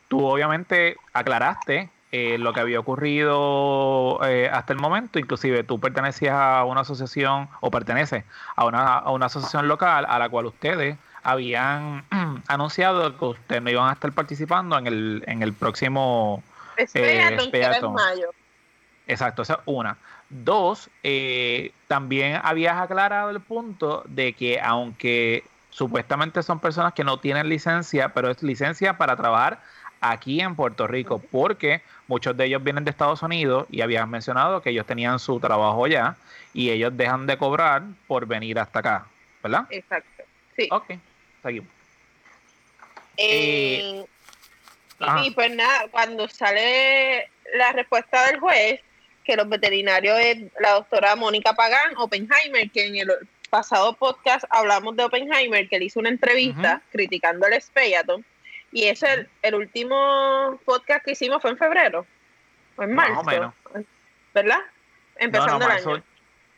tú 0.09 0.25
obviamente 0.27 0.97
aclaraste 1.13 1.91
eh, 2.11 2.39
lo 2.39 2.53
que 2.53 2.61
había 2.61 2.81
ocurrido 2.81 4.19
eh, 4.25 4.49
hasta 4.51 4.73
el 4.73 4.79
momento, 4.79 5.19
inclusive 5.19 5.63
tú 5.63 5.79
pertenecías 5.79 6.35
a 6.35 6.65
una 6.65 6.81
asociación 6.81 7.49
o 7.61 7.71
perteneces 7.71 8.25
a 8.57 8.65
una, 8.65 8.99
a 8.99 9.11
una 9.11 9.27
asociación 9.27 9.69
local 9.69 10.07
a 10.09 10.19
la 10.19 10.29
cual 10.29 10.47
ustedes 10.47 10.97
habían 11.23 12.05
anunciado 12.49 13.19
que 13.19 13.25
ustedes 13.25 13.63
no 13.63 13.71
iban 13.71 13.91
a 13.91 13.93
estar 13.93 14.13
participando 14.13 14.79
en 14.79 14.87
el, 14.87 15.25
en 15.27 15.43
el 15.43 15.53
próximo 15.53 16.43
en 16.79 17.41
Speaton. 17.41 17.95
mayo. 17.95 18.31
Exacto, 19.07 19.43
esa 19.43 19.55
es 19.55 19.61
una. 19.67 19.97
Dos, 20.31 20.91
eh, 21.03 21.73
también 21.89 22.41
habías 22.43 22.79
aclarado 22.79 23.31
el 23.31 23.41
punto 23.41 24.03
de 24.07 24.35
que 24.35 24.61
aunque 24.61 25.45
supuestamente 25.71 26.43
son 26.43 26.61
personas 26.61 26.93
que 26.93 27.05
no 27.05 27.19
tienen 27.19 27.49
licencia, 27.49 28.13
pero 28.13 28.31
es 28.31 28.43
licencia 28.43 28.99
para 28.99 29.17
trabajar 29.17 29.61
aquí 30.01 30.41
en 30.41 30.55
Puerto 30.55 30.87
Rico, 30.87 31.23
porque 31.31 31.83
muchos 32.07 32.37
de 32.37 32.47
ellos 32.47 32.63
vienen 32.63 32.85
de 32.85 32.91
Estados 32.91 33.23
Unidos 33.23 33.67
y 33.71 33.81
habían 33.81 34.11
mencionado 34.11 34.63
que 34.63 34.71
ellos 34.71 34.87
tenían 34.87 35.19
su 35.19 35.41
trabajo 35.41 35.85
allá 35.85 36.17
y 36.55 36.71
ellos 36.71 36.97
dejan 36.97 37.27
de 37.27 37.37
cobrar 37.37 37.83
por 38.07 38.27
venir 38.27 38.59
hasta 38.59 38.79
acá, 38.79 39.07
¿verdad? 39.43 39.67
Exacto. 39.71 40.23
Sí. 40.57 40.69
Ok, 40.71 40.95
seguimos. 41.43 41.69
Eh, 43.17 44.05
y 45.25 45.31
pues 45.33 45.55
nada, 45.55 45.87
cuando 45.91 46.29
sale 46.29 47.31
la 47.55 47.73
respuesta 47.73 48.27
del 48.27 48.41
juez, 48.41 48.81
que 49.25 49.37
los 49.37 49.49
veterinarios 49.49 50.19
es 50.21 50.39
la 50.61 50.73
doctora 50.73 51.15
Mónica 51.15 51.53
Pagán 51.53 51.97
Oppenheimer, 51.97 52.71
que 52.71 52.87
en 52.87 52.97
el 52.97 53.09
pasado 53.51 53.95
podcast 53.95 54.45
hablamos 54.51 54.97
de 54.97 55.05
Oppenheimer, 55.05 55.69
que 55.69 55.79
le 55.79 55.87
hizo 55.87 56.01
una 56.01 56.09
entrevista 56.09 56.83
criticando 56.91 57.47
el 57.47 57.61
Speyaton. 57.61 58.25
Y 58.73 58.85
ese, 58.85 59.13
el, 59.13 59.29
el 59.43 59.55
último 59.55 60.59
podcast 60.65 61.05
que 61.05 61.13
hicimos 61.13 61.41
fue 61.41 61.51
en 61.51 61.59
febrero, 61.59 62.07
o 62.77 62.83
en 62.83 62.95
Más 62.95 63.09
marzo, 63.09 63.21
o 63.21 63.25
menos. 63.25 63.55
¿verdad? 64.35 64.61
Empezando 65.17 65.59
no, 65.59 65.65
el 65.65 65.71
año. 65.71 66.03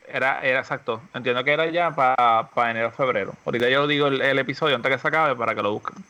Era, 0.08 0.40
era 0.42 0.60
exacto. 0.60 1.00
Entiendo 1.14 1.44
que 1.44 1.52
era 1.52 1.66
ya 1.66 1.94
para 1.94 2.70
enero 2.70 2.88
o 2.88 2.90
febrero. 2.90 3.34
Ahorita 3.44 3.68
yo 3.68 3.86
digo 3.86 4.08
el, 4.08 4.20
el 4.20 4.38
episodio 4.38 4.74
antes 4.74 4.92
que 4.92 4.98
se 4.98 5.08
acabe 5.08 5.36
para 5.36 5.54
que 5.54 5.62
lo 5.62 5.72
busquen. 5.72 6.04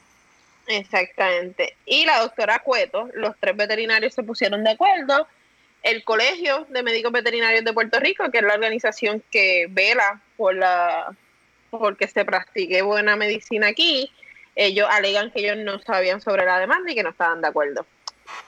Exactamente. 0.66 1.76
Y 1.85 2.07
la 2.07 2.21
doctora 2.21 2.61
Cueto, 2.61 3.09
los 3.14 3.37
tres 3.38 3.57
veterinarios 3.57 4.14
se 4.14 4.23
pusieron 4.23 4.64
de 4.64 4.71
acuerdo. 4.71 5.26
El 5.83 6.04
Colegio 6.04 6.66
de 6.69 6.83
Médicos 6.83 7.12
Veterinarios 7.12 7.64
de 7.64 7.73
Puerto 7.73 7.99
Rico, 8.00 8.30
que 8.30 8.38
es 8.38 8.45
la 8.45 8.54
organización 8.54 9.23
que 9.30 9.66
vela 9.71 10.21
por 10.37 10.54
la 10.54 11.14
porque 11.71 12.09
se 12.09 12.25
practique 12.25 12.83
buena 12.83 13.14
medicina 13.14 13.69
aquí, 13.69 14.11
ellos 14.57 14.88
alegan 14.90 15.30
que 15.30 15.40
ellos 15.40 15.57
no 15.59 15.78
sabían 15.80 16.21
sobre 16.21 16.45
la 16.45 16.59
demanda 16.59 16.90
y 16.90 16.95
que 16.95 17.02
no 17.02 17.11
estaban 17.11 17.40
de 17.40 17.49
acuerdo. 17.49 17.87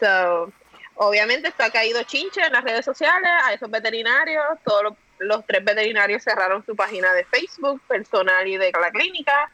So, 0.00 0.52
obviamente 0.94 1.49
esto 1.49 1.64
ha 1.64 1.71
caído 1.71 2.02
chinche 2.04 2.40
en 2.40 2.52
las 2.52 2.64
redes 2.64 2.85
sociales 2.85 3.30
a 3.44 3.52
esos 3.52 3.71
veterinarios. 3.71 4.44
Todos 4.64 4.94
los, 5.18 5.47
tres 5.47 5.64
veterinarios 5.64 6.23
cerraron 6.23 6.64
su 6.64 6.75
página 6.75 7.12
de 7.12 7.25
Facebook 7.25 7.80
personal 7.87 8.47
y 8.47 8.56
de 8.56 8.73
la 8.73 8.90
clínica. 8.90 9.50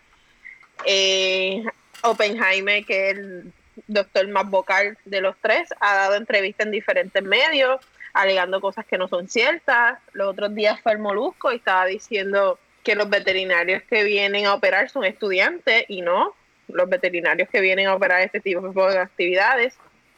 Eh, 0.85 1.65
Oppenheimer, 2.03 2.85
que 2.85 3.11
es 3.11 3.19
el 3.19 3.53
doctor 3.87 4.27
más 4.29 4.49
vocal 4.49 4.97
de 5.05 5.21
los 5.21 5.37
tres, 5.41 5.69
ha 5.81 5.95
dado 5.95 6.15
entrevistas 6.15 6.67
en 6.67 6.73
diferentes 6.73 7.23
medios, 7.23 7.81
alegando 8.13 8.61
cosas 8.61 8.87
que 8.87 8.99
no 8.99 9.09
son 9.09 9.29
ciertas. 9.29 9.99
Los 10.13 10.29
otros 10.29 10.55
días 10.55 10.81
fue 10.81 10.93
el 10.93 10.99
Molusco 10.99 11.53
y 11.53 11.57
estaba 11.57 11.87
diciendo 11.87 12.59
que 12.83 12.95
los 12.95 13.09
veterinarios 13.11 13.83
que 13.85 14.05
vienen 14.05 14.47
a 14.47 14.55
operar 14.55 14.89
son 14.91 15.05
estudiantes 15.05 15.85
y 15.89 16.03
no. 16.03 16.35
Los 16.69 16.89
veterinarios 16.89 17.49
que 17.49 17.61
vienen 17.61 17.87
a 17.87 17.95
operar 17.95 18.21
este 18.21 18.41
tipo 18.41 18.61
de 18.61 18.99
actividades 18.99 19.77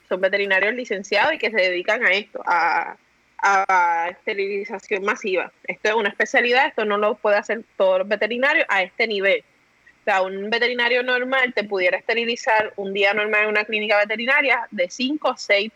son 0.09 0.21
veterinarios 0.21 0.75
licenciados 0.75 1.35
y 1.35 1.39
que 1.39 1.51
se 1.51 1.57
dedican 1.57 2.05
a 2.05 2.11
esto, 2.11 2.43
a, 2.45 2.97
a 3.39 4.09
esterilización 4.11 5.05
masiva. 5.05 5.53
Esto 5.65 5.89
es 5.89 5.95
una 5.95 6.09
especialidad, 6.09 6.67
esto 6.67 6.85
no 6.85 6.99
lo 6.99 7.15
puede 7.15 7.37
hacer 7.37 7.63
todos 7.77 8.01
los 8.01 8.09
veterinarios 8.09 8.67
a 8.69 8.83
este 8.83 9.07
nivel. 9.07 9.45
O 10.01 10.05
sea, 10.05 10.23
un 10.23 10.51
veterinario 10.51 11.03
normal 11.03 11.53
te 11.55 11.65
pudiera 11.65 11.99
esterilizar 11.99 12.73
un 12.77 12.93
día 12.93 13.15
normal 13.15 13.45
en 13.45 13.49
una 13.51 13.65
clínica 13.65 13.99
veterinaria 13.99 14.67
de 14.71 14.89
5 14.89 15.29
o 15.29 15.37
6 15.37 15.71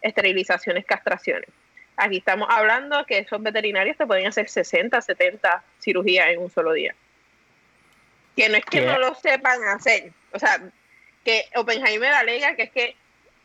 esterilizaciones, 0.00 0.84
castraciones. 0.84 1.48
Aquí 1.96 2.18
estamos 2.18 2.48
hablando 2.50 3.04
que 3.06 3.18
esos 3.18 3.42
veterinarios 3.42 3.96
te 3.96 4.06
pueden 4.06 4.26
hacer 4.26 4.48
60, 4.48 5.00
70 5.00 5.64
cirugías 5.80 6.28
en 6.28 6.40
un 6.40 6.50
solo 6.50 6.72
día. 6.72 6.94
Que 8.36 8.48
no 8.48 8.56
es 8.56 8.64
que 8.66 8.80
¿Qué? 8.80 8.86
no 8.86 8.98
lo 8.98 9.14
sepan 9.14 9.64
hacer. 9.64 10.12
O 10.32 10.38
sea, 10.38 10.60
que 11.24 11.46
Oppenheimer 11.54 12.12
alega 12.12 12.54
que 12.54 12.64
es 12.64 12.70
que 12.70 12.96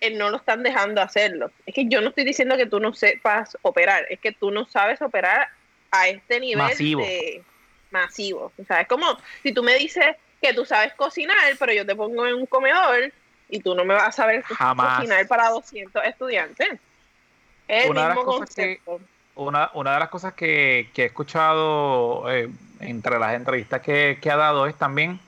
eh, 0.02 0.12
no 0.12 0.30
lo 0.30 0.38
están 0.38 0.64
dejando 0.64 1.02
hacerlo. 1.02 1.52
Es 1.66 1.74
que 1.74 1.86
yo 1.88 2.02
no 2.02 2.10
estoy 2.10 2.26
diciendo 2.26 2.58
que 2.58 2.66
tú 2.66 2.80
no 2.80 2.94
sepas 2.94 3.58
operar, 3.62 4.06
es 4.10 4.20
que 4.20 4.32
tú 4.32 4.52
no 4.52 4.66
sabes 4.66 5.02
operar 5.02 5.48
a 5.92 6.10
este 6.10 6.40
nivel 6.40 6.58
Masivo. 6.58 7.02
de 7.02 7.44
masivo. 7.92 8.52
O 8.58 8.66
sea, 8.66 8.82
es 8.82 8.88
como 8.88 9.06
si 9.44 9.54
tú 9.54 9.64
me 9.64 9.76
dices 9.76 10.16
que 10.42 10.54
tú 10.54 10.66
sabes 10.66 10.94
cocinar, 10.96 11.38
pero 11.60 11.72
yo 11.74 11.86
te 11.86 11.96
pongo 11.96 12.26
en 12.26 12.34
un 12.36 12.46
comedor 12.46 13.14
y 13.50 13.60
tú 13.60 13.76
no 13.76 13.86
me 13.86 13.94
vas 13.94 14.08
a 14.08 14.12
saber 14.12 14.42
Jamás. 14.44 14.98
cocinar 14.98 15.28
para 15.28 15.50
200 15.50 16.04
estudiantes. 16.06 16.80
El 17.72 17.90
Una 17.92 18.02
de 18.04 18.08
las 18.10 18.18
cosas 18.20 18.54
que- 18.54 18.80
concepto. 18.84 19.00
Una, 19.34 19.72
una 19.76 19.94
de 19.94 20.00
las 20.02 20.10
cosas 20.10 20.34
que, 20.34 20.90
que 20.94 21.04
he 21.04 21.06
escuchado 21.06 22.30
eh, 22.30 22.50
entre 22.82 23.18
las 23.18 23.34
entrevistas 23.34 23.82
que, 23.82 24.18
que 24.22 24.30
ha 24.30 24.36
dado 24.36 24.68
es 24.68 24.76
también 24.76 25.20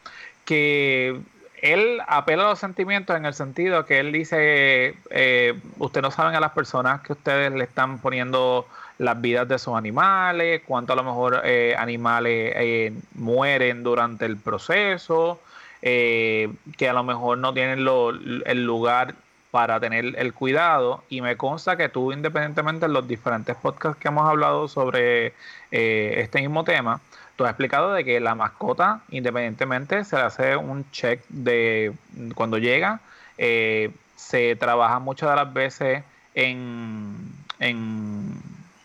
que 0.43 1.17
él 1.61 2.01
apela 2.05 2.43
a 2.43 2.49
los 2.49 2.59
sentimientos 2.59 3.15
en 3.15 3.25
el 3.25 3.33
sentido 3.33 3.85
que 3.85 4.01
él 4.01 4.11
dice, 4.11 4.93
eh, 5.09 5.53
ustedes 5.77 6.01
no 6.03 6.11
saben 6.11 6.35
a 6.35 6.41
las 6.41 6.51
personas 6.51 6.99
que 7.01 7.13
ustedes 7.13 7.53
le 7.53 7.63
están 7.63 7.99
poniendo 7.99 8.67
las 8.97 9.19
vidas 9.21 9.47
de 9.47 9.57
sus 9.57 9.73
animales, 9.75 10.61
cuánto 10.67 10.91
a 10.91 10.95
lo 10.97 11.03
mejor 11.03 11.41
eh, 11.45 11.73
animales 11.79 12.53
eh, 12.57 12.93
mueren 13.15 13.83
durante 13.83 14.25
el 14.25 14.35
proceso, 14.35 15.39
eh, 15.81 16.51
que 16.77 16.89
a 16.89 16.93
lo 16.93 17.03
mejor 17.05 17.37
no 17.37 17.53
tienen 17.53 17.85
lo- 17.85 18.09
el 18.11 18.65
lugar 18.65 19.15
para 19.53 19.79
tener 19.79 20.15
el 20.17 20.33
cuidado. 20.33 21.03
Y 21.09 21.21
me 21.21 21.37
consta 21.37 21.77
que 21.77 21.87
tú 21.87 22.11
independientemente 22.11 22.87
en 22.87 22.93
los 22.93 23.07
diferentes 23.07 23.55
podcasts 23.55 24.01
que 24.01 24.07
hemos 24.07 24.27
hablado 24.27 24.67
sobre 24.67 25.27
eh, 25.69 26.15
este 26.17 26.41
mismo 26.41 26.63
tema, 26.63 27.01
tú 27.35 27.43
has 27.43 27.51
explicado 27.51 27.93
de 27.93 28.03
que 28.03 28.19
la 28.19 28.33
mascota 28.33 29.01
independientemente 29.11 30.05
se 30.05 30.15
le 30.15 30.23
hace 30.23 30.57
un 30.57 30.89
check 30.89 31.21
de 31.29 31.93
cuando 32.33 32.57
llega, 32.57 32.99
eh, 33.37 33.91
se 34.15 34.55
trabaja 34.55 34.97
muchas 34.97 35.29
de 35.29 35.35
las 35.35 35.53
veces 35.53 36.03
en, 36.33 37.15
en 37.59 38.33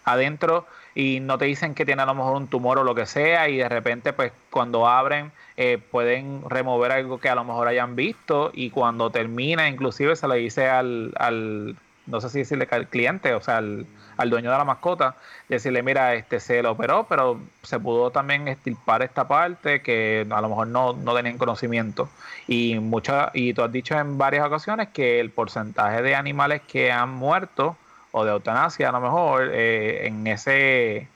adentro 0.04 0.66
y 0.98 1.20
no 1.20 1.38
te 1.38 1.44
dicen 1.44 1.76
que 1.76 1.86
tiene 1.86 2.02
a 2.02 2.06
lo 2.06 2.14
mejor 2.16 2.34
un 2.34 2.48
tumor 2.48 2.80
o 2.80 2.82
lo 2.82 2.92
que 2.92 3.06
sea 3.06 3.48
y 3.48 3.58
de 3.58 3.68
repente 3.68 4.12
pues 4.12 4.32
cuando 4.50 4.88
abren 4.88 5.30
eh, 5.56 5.78
pueden 5.78 6.42
remover 6.50 6.90
algo 6.90 7.20
que 7.20 7.28
a 7.28 7.36
lo 7.36 7.44
mejor 7.44 7.68
hayan 7.68 7.94
visto 7.94 8.50
y 8.52 8.70
cuando 8.70 9.08
termina 9.08 9.68
inclusive 9.68 10.16
se 10.16 10.26
le 10.26 10.34
dice 10.34 10.66
al, 10.66 11.12
al 11.16 11.76
no 12.06 12.20
sé 12.20 12.30
si 12.30 12.38
decirle 12.38 12.66
al 12.70 12.88
cliente, 12.88 13.34
o 13.34 13.40
sea, 13.40 13.58
al, 13.58 13.86
al 14.16 14.30
dueño 14.30 14.50
de 14.50 14.58
la 14.58 14.64
mascota, 14.64 15.14
decirle, 15.48 15.82
mira, 15.82 16.14
este 16.14 16.40
se 16.40 16.62
lo 16.62 16.72
operó, 16.72 17.06
pero 17.08 17.38
se 17.62 17.78
pudo 17.78 18.10
también 18.10 18.48
estirpar 18.48 19.02
esta 19.02 19.28
parte 19.28 19.82
que 19.82 20.26
a 20.28 20.40
lo 20.40 20.48
mejor 20.48 20.68
no, 20.68 20.94
no 20.94 21.14
tenían 21.14 21.36
conocimiento. 21.36 22.08
Y 22.46 22.78
mucha, 22.78 23.30
y 23.34 23.52
tú 23.52 23.62
has 23.62 23.70
dicho 23.70 23.94
en 23.98 24.16
varias 24.16 24.46
ocasiones 24.46 24.88
que 24.88 25.20
el 25.20 25.30
porcentaje 25.30 26.00
de 26.00 26.14
animales 26.14 26.62
que 26.66 26.90
han 26.90 27.10
muerto 27.10 27.76
o 28.18 28.24
de 28.24 28.32
eutanasia 28.32 28.88
a 28.88 28.92
lo 28.92 29.00
mejor 29.00 29.50
eh, 29.52 30.06
en 30.06 30.26
ese 30.26 31.08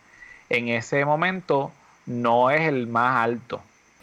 en 0.48 0.68
ese 0.68 1.04
momento 1.04 1.72
no 2.06 2.50
es 2.50 2.62
el 2.62 2.86
más 2.86 3.24
alto. 3.24 3.62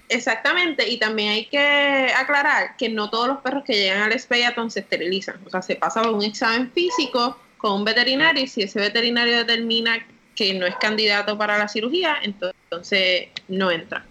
Exactamente, 0.10 0.90
y 0.90 0.98
también 0.98 1.30
hay 1.34 1.46
que 1.46 2.12
aclarar 2.18 2.76
que 2.78 2.90
no 2.90 3.10
todos 3.12 3.28
los 3.28 3.38
perros 3.40 3.64
que 3.64 3.74
llegan 3.74 4.02
al 4.02 4.20
Speyaton 4.20 4.72
se 4.72 4.80
esterilizan. 4.80 5.40
O 5.46 5.50
sea, 5.52 5.62
se 5.62 5.76
pasa 5.76 6.02
por 6.02 6.14
un 6.16 6.24
examen 6.24 6.72
físico 6.72 7.38
con 7.58 7.74
un 7.74 7.86
veterinario 7.86 8.44
y 8.44 8.48
si 8.48 8.64
ese 8.64 8.80
veterinario 8.80 9.38
determina 9.38 10.04
que 10.36 10.54
no 10.56 10.66
es 10.66 10.76
candidato 10.78 11.38
para 11.38 11.58
la 11.60 11.68
cirugía, 11.68 12.18
entonces 12.24 13.28
no 13.50 13.70
entra. 13.70 14.06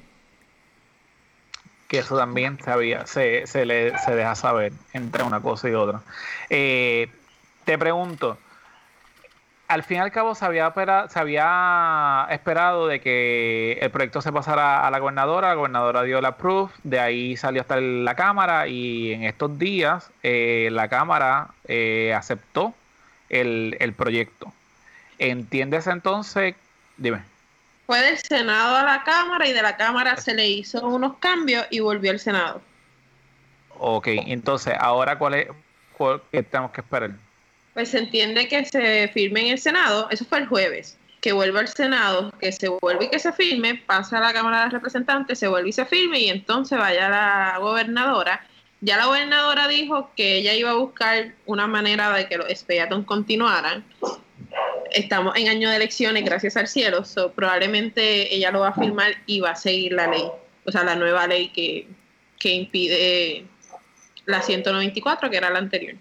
que 1.88 1.98
eso 1.98 2.16
también 2.16 2.58
se, 2.62 2.70
había, 2.70 3.06
se, 3.06 3.46
se, 3.46 3.64
le, 3.64 3.98
se 3.98 4.14
deja 4.14 4.34
saber 4.34 4.72
entre 4.92 5.22
una 5.24 5.40
cosa 5.40 5.68
y 5.68 5.74
otra. 5.74 6.02
Eh, 6.50 7.08
te 7.64 7.78
pregunto, 7.78 8.38
al 9.68 9.82
fin 9.82 9.98
y 9.98 10.00
al 10.00 10.10
cabo 10.10 10.34
se 10.34 10.46
había, 10.46 10.72
se 11.08 11.18
había 11.18 12.26
esperado 12.30 12.86
de 12.86 13.00
que 13.00 13.78
el 13.82 13.90
proyecto 13.90 14.22
se 14.22 14.32
pasara 14.32 14.86
a 14.86 14.90
la 14.90 14.98
gobernadora, 14.98 15.48
la 15.48 15.54
gobernadora 15.54 16.02
dio 16.04 16.22
la 16.22 16.38
proof, 16.38 16.72
de 16.84 16.98
ahí 16.98 17.36
salió 17.36 17.60
hasta 17.60 17.78
la 17.78 18.14
Cámara 18.16 18.66
y 18.66 19.12
en 19.12 19.24
estos 19.24 19.58
días 19.58 20.10
eh, 20.22 20.70
la 20.72 20.88
Cámara 20.88 21.48
eh, 21.66 22.14
aceptó 22.16 22.74
el, 23.28 23.76
el 23.78 23.92
proyecto. 23.92 24.50
¿Entiendes 25.18 25.86
entonces? 25.86 26.54
Dime. 26.96 27.22
Fue 27.86 28.00
del 28.00 28.16
Senado 28.18 28.76
a 28.76 28.82
la 28.82 29.02
Cámara 29.04 29.46
y 29.46 29.52
de 29.52 29.60
la 29.62 29.76
Cámara 29.76 30.16
se 30.16 30.34
le 30.34 30.48
hizo 30.48 30.86
unos 30.86 31.18
cambios 31.18 31.66
y 31.68 31.80
volvió 31.80 32.10
al 32.10 32.20
Senado. 32.20 32.62
Ok, 33.78 34.08
entonces, 34.08 34.74
ahora 34.78 35.18
cuál 35.18 35.34
es, 35.34 35.48
cuál, 35.92 36.22
qué 36.32 36.42
tenemos 36.42 36.72
que 36.72 36.80
esperar? 36.80 37.10
Pues 37.78 37.90
se 37.90 37.98
entiende 37.98 38.48
que 38.48 38.64
se 38.64 39.06
firme 39.14 39.42
en 39.42 39.46
el 39.52 39.58
Senado, 39.60 40.08
eso 40.10 40.24
fue 40.24 40.38
el 40.38 40.48
jueves, 40.48 40.98
que 41.20 41.30
vuelva 41.30 41.60
al 41.60 41.68
Senado, 41.68 42.32
que 42.40 42.50
se 42.50 42.66
vuelva 42.66 43.04
y 43.04 43.08
que 43.08 43.20
se 43.20 43.32
firme, 43.32 43.80
pasa 43.86 44.18
a 44.18 44.20
la 44.20 44.32
Cámara 44.32 44.64
de 44.64 44.70
Representantes, 44.70 45.38
se 45.38 45.46
vuelve 45.46 45.68
y 45.68 45.72
se 45.72 45.84
firme 45.84 46.18
y 46.18 46.28
entonces 46.28 46.76
vaya 46.76 47.08
la 47.08 47.56
gobernadora. 47.60 48.44
Ya 48.80 48.96
la 48.96 49.06
gobernadora 49.06 49.68
dijo 49.68 50.10
que 50.16 50.38
ella 50.38 50.54
iba 50.54 50.70
a 50.70 50.74
buscar 50.74 51.36
una 51.46 51.68
manera 51.68 52.10
de 52.10 52.26
que 52.26 52.36
los 52.36 52.48
Speyaton 52.52 53.04
continuaran. 53.04 53.84
estamos 54.90 55.36
en 55.36 55.48
año 55.48 55.70
de 55.70 55.76
elecciones, 55.76 56.24
gracias 56.24 56.56
al 56.56 56.66
cielo, 56.66 57.04
so, 57.04 57.30
probablemente 57.30 58.34
ella 58.34 58.50
lo 58.50 58.58
va 58.58 58.70
a 58.70 58.74
firmar 58.74 59.12
y 59.26 59.38
va 59.38 59.50
a 59.50 59.54
seguir 59.54 59.92
la 59.92 60.08
ley, 60.08 60.24
o 60.64 60.72
sea, 60.72 60.82
la 60.82 60.96
nueva 60.96 61.28
ley 61.28 61.50
que, 61.50 61.86
que 62.40 62.54
impide 62.54 63.44
la 64.26 64.42
194, 64.42 65.30
que 65.30 65.36
era 65.36 65.48
la 65.50 65.60
anterior. 65.60 65.94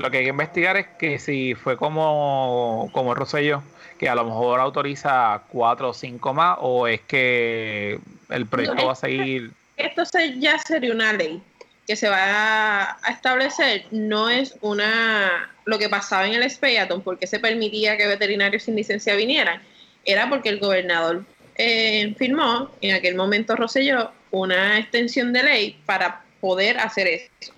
Lo 0.00 0.10
que 0.10 0.18
hay 0.18 0.24
que 0.24 0.30
investigar 0.30 0.76
es 0.78 0.86
que 0.98 1.18
si 1.18 1.54
fue 1.54 1.76
como, 1.76 2.88
como 2.92 3.14
Rosselló, 3.14 3.62
que 3.98 4.08
a 4.08 4.14
lo 4.14 4.24
mejor 4.24 4.58
autoriza 4.58 5.42
cuatro 5.48 5.90
o 5.90 5.94
cinco 5.94 6.32
más, 6.32 6.56
o 6.60 6.86
es 6.86 7.02
que 7.02 7.98
el 8.30 8.46
proyecto 8.46 8.86
va 8.86 8.92
a 8.92 8.96
seguir. 8.96 9.50
Esto 9.76 10.06
se- 10.06 10.38
ya 10.38 10.58
sería 10.58 10.94
una 10.94 11.12
ley 11.12 11.42
que 11.86 11.96
se 11.96 12.08
va 12.08 12.92
a 12.92 13.10
establecer, 13.10 13.84
no 13.90 14.30
es 14.30 14.54
una 14.62 15.50
lo 15.66 15.78
que 15.78 15.90
pasaba 15.90 16.26
en 16.26 16.32
el 16.34 16.48
Speyaton, 16.50 17.02
porque 17.02 17.26
se 17.26 17.38
permitía 17.38 17.98
que 17.98 18.06
veterinarios 18.06 18.62
sin 18.62 18.76
licencia 18.76 19.14
vinieran, 19.16 19.60
era 20.06 20.30
porque 20.30 20.48
el 20.48 20.60
gobernador 20.60 21.24
eh, 21.56 22.14
firmó 22.16 22.70
en 22.80 22.94
aquel 22.94 23.16
momento 23.16 23.54
Rosselló 23.54 24.12
una 24.30 24.78
extensión 24.78 25.32
de 25.34 25.42
ley 25.42 25.82
para 25.84 26.22
poder 26.40 26.78
hacer 26.78 27.06
eso. 27.06 27.52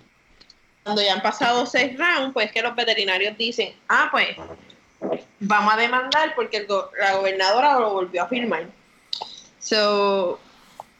Cuando 0.83 1.01
ya 1.01 1.13
han 1.13 1.21
pasado 1.21 1.65
seis 1.65 1.97
rounds, 1.97 2.33
pues 2.33 2.51
que 2.51 2.61
los 2.61 2.75
veterinarios 2.75 3.37
dicen, 3.37 3.73
ah, 3.87 4.09
pues 4.11 4.35
vamos 5.39 5.73
a 5.73 5.77
demandar 5.77 6.33
porque 6.35 6.57
el 6.57 6.67
go- 6.67 6.89
la 6.99 7.13
gobernadora 7.15 7.79
lo 7.79 7.91
volvió 7.93 8.23
a 8.23 8.27
firmar. 8.27 8.65
So, 9.59 10.39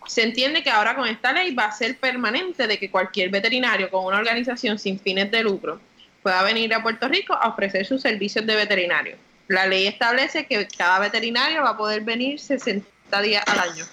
se 0.08 0.24
entiende 0.24 0.64
que 0.64 0.70
ahora 0.70 0.96
con 0.96 1.08
esta 1.08 1.34
ley 1.34 1.54
va 1.54 1.66
a 1.66 1.72
ser 1.72 1.98
permanente 1.98 2.66
de 2.68 2.78
que 2.80 2.90
cualquier 2.90 3.30
veterinario 3.30 3.90
con 3.90 4.06
una 4.06 4.18
organización 4.18 4.80
sin 4.80 5.00
fines 5.00 5.30
de 5.32 5.44
lucro 5.44 5.80
pueda 6.22 6.42
venir 6.44 6.74
a 6.74 6.82
Puerto 6.82 7.08
Rico 7.10 7.34
a 7.34 7.50
ofrecer 7.50 7.86
sus 7.86 8.02
servicios 8.02 8.46
de 8.46 8.56
veterinario. 8.56 9.18
La 9.50 9.66
ley 9.66 9.88
establece 9.88 10.46
que 10.46 10.66
cada 10.78 11.00
veterinario 11.00 11.62
va 11.64 11.72
a 11.72 11.78
poder 11.78 12.02
venir 12.02 12.40
60 12.40 13.22
días 13.22 13.44
al 13.48 13.60
año. 13.60 13.86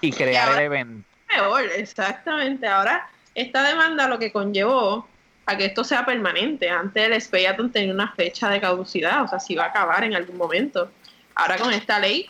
Y 0.00 0.12
crear 0.12 0.48
ahora- 0.48 0.60
el 0.60 0.66
evento. 0.66 1.08
Peor, 1.28 1.64
exactamente. 1.76 2.66
Ahora, 2.68 3.08
esta 3.36 3.62
demanda 3.62 4.08
lo 4.08 4.18
que 4.18 4.32
conllevó 4.32 5.06
a 5.44 5.56
que 5.56 5.66
esto 5.66 5.84
sea 5.84 6.04
permanente. 6.04 6.70
Antes 6.70 7.04
el 7.04 7.20
Speyaton 7.20 7.70
tenía 7.70 7.92
una 7.92 8.12
fecha 8.12 8.48
de 8.48 8.60
caducidad, 8.60 9.22
o 9.22 9.28
sea, 9.28 9.38
si 9.38 9.54
va 9.54 9.64
a 9.64 9.68
acabar 9.68 10.02
en 10.02 10.14
algún 10.14 10.38
momento. 10.38 10.90
Ahora 11.34 11.58
con 11.58 11.72
esta 11.72 11.98
ley, 11.98 12.28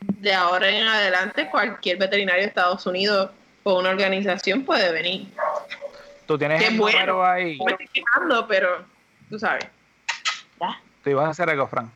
de 0.00 0.32
ahora 0.32 0.68
en 0.70 0.86
adelante, 0.86 1.50
cualquier 1.50 1.98
veterinario 1.98 2.42
de 2.42 2.48
Estados 2.48 2.86
Unidos 2.86 3.30
o 3.64 3.80
una 3.80 3.90
organización 3.90 4.64
puede 4.64 4.92
venir. 4.92 5.26
Tú 6.26 6.38
tienes 6.38 6.62
Qué 6.62 6.68
el 6.68 6.78
bueno. 6.78 6.98
número 6.98 7.26
ahí. 7.26 7.58
No 7.58 7.64
me 7.64 7.72
estoy 7.72 7.88
quejando, 7.88 8.46
pero 8.46 8.84
tú 9.28 9.38
sabes. 9.40 9.66
Ya. 10.60 10.80
Tú 11.02 11.10
ibas 11.10 11.26
a 11.26 11.30
hacer 11.30 11.50
algo, 11.50 11.66
Fran. 11.66 11.90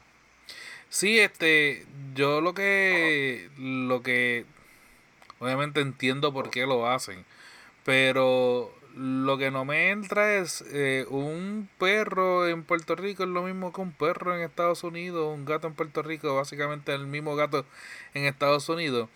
Sí, 0.89 1.21
este, 1.21 1.87
yo 2.15 2.41
lo 2.41 2.53
que, 2.53 3.49
lo 3.57 4.03
que, 4.03 4.45
obviamente 5.39 5.81
entiendo 5.81 6.33
por 6.33 6.51
qué 6.51 6.67
lo 6.67 6.89
hacen, 6.89 7.25
pero 7.85 8.73
lo 8.97 9.39
que 9.39 9.51
no 9.51 9.65
me 9.65 9.91
entra 9.91 10.35
es 10.35 10.65
eh, 10.73 11.07
un 11.09 11.69
perro 11.79 12.49
en 12.49 12.65
Puerto 12.65 12.97
Rico 12.97 13.23
es 13.23 13.29
lo 13.29 13.43
mismo 13.43 13.73
que 13.73 13.81
un 13.81 13.93
perro 13.93 14.37
en 14.37 14.43
Estados 14.43 14.83
Unidos, 14.85 15.33
un 15.33 15.45
gato 15.45 15.69
en 15.69 15.75
Puerto 15.75 16.03
Rico, 16.03 16.35
básicamente 16.35 16.93
el 16.93 17.07
mismo 17.07 17.37
gato 17.37 17.65
en 18.15 18.25
Estados 18.25 18.69
Unidos. 18.69 19.09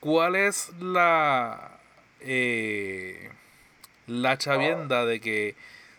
¿Cuál 0.00 0.36
es 0.36 0.70
la, 0.80 1.78
eh, 2.20 3.30
la 4.06 4.38
chavienda 4.38 5.04
de 5.04 5.20
que 5.20 5.54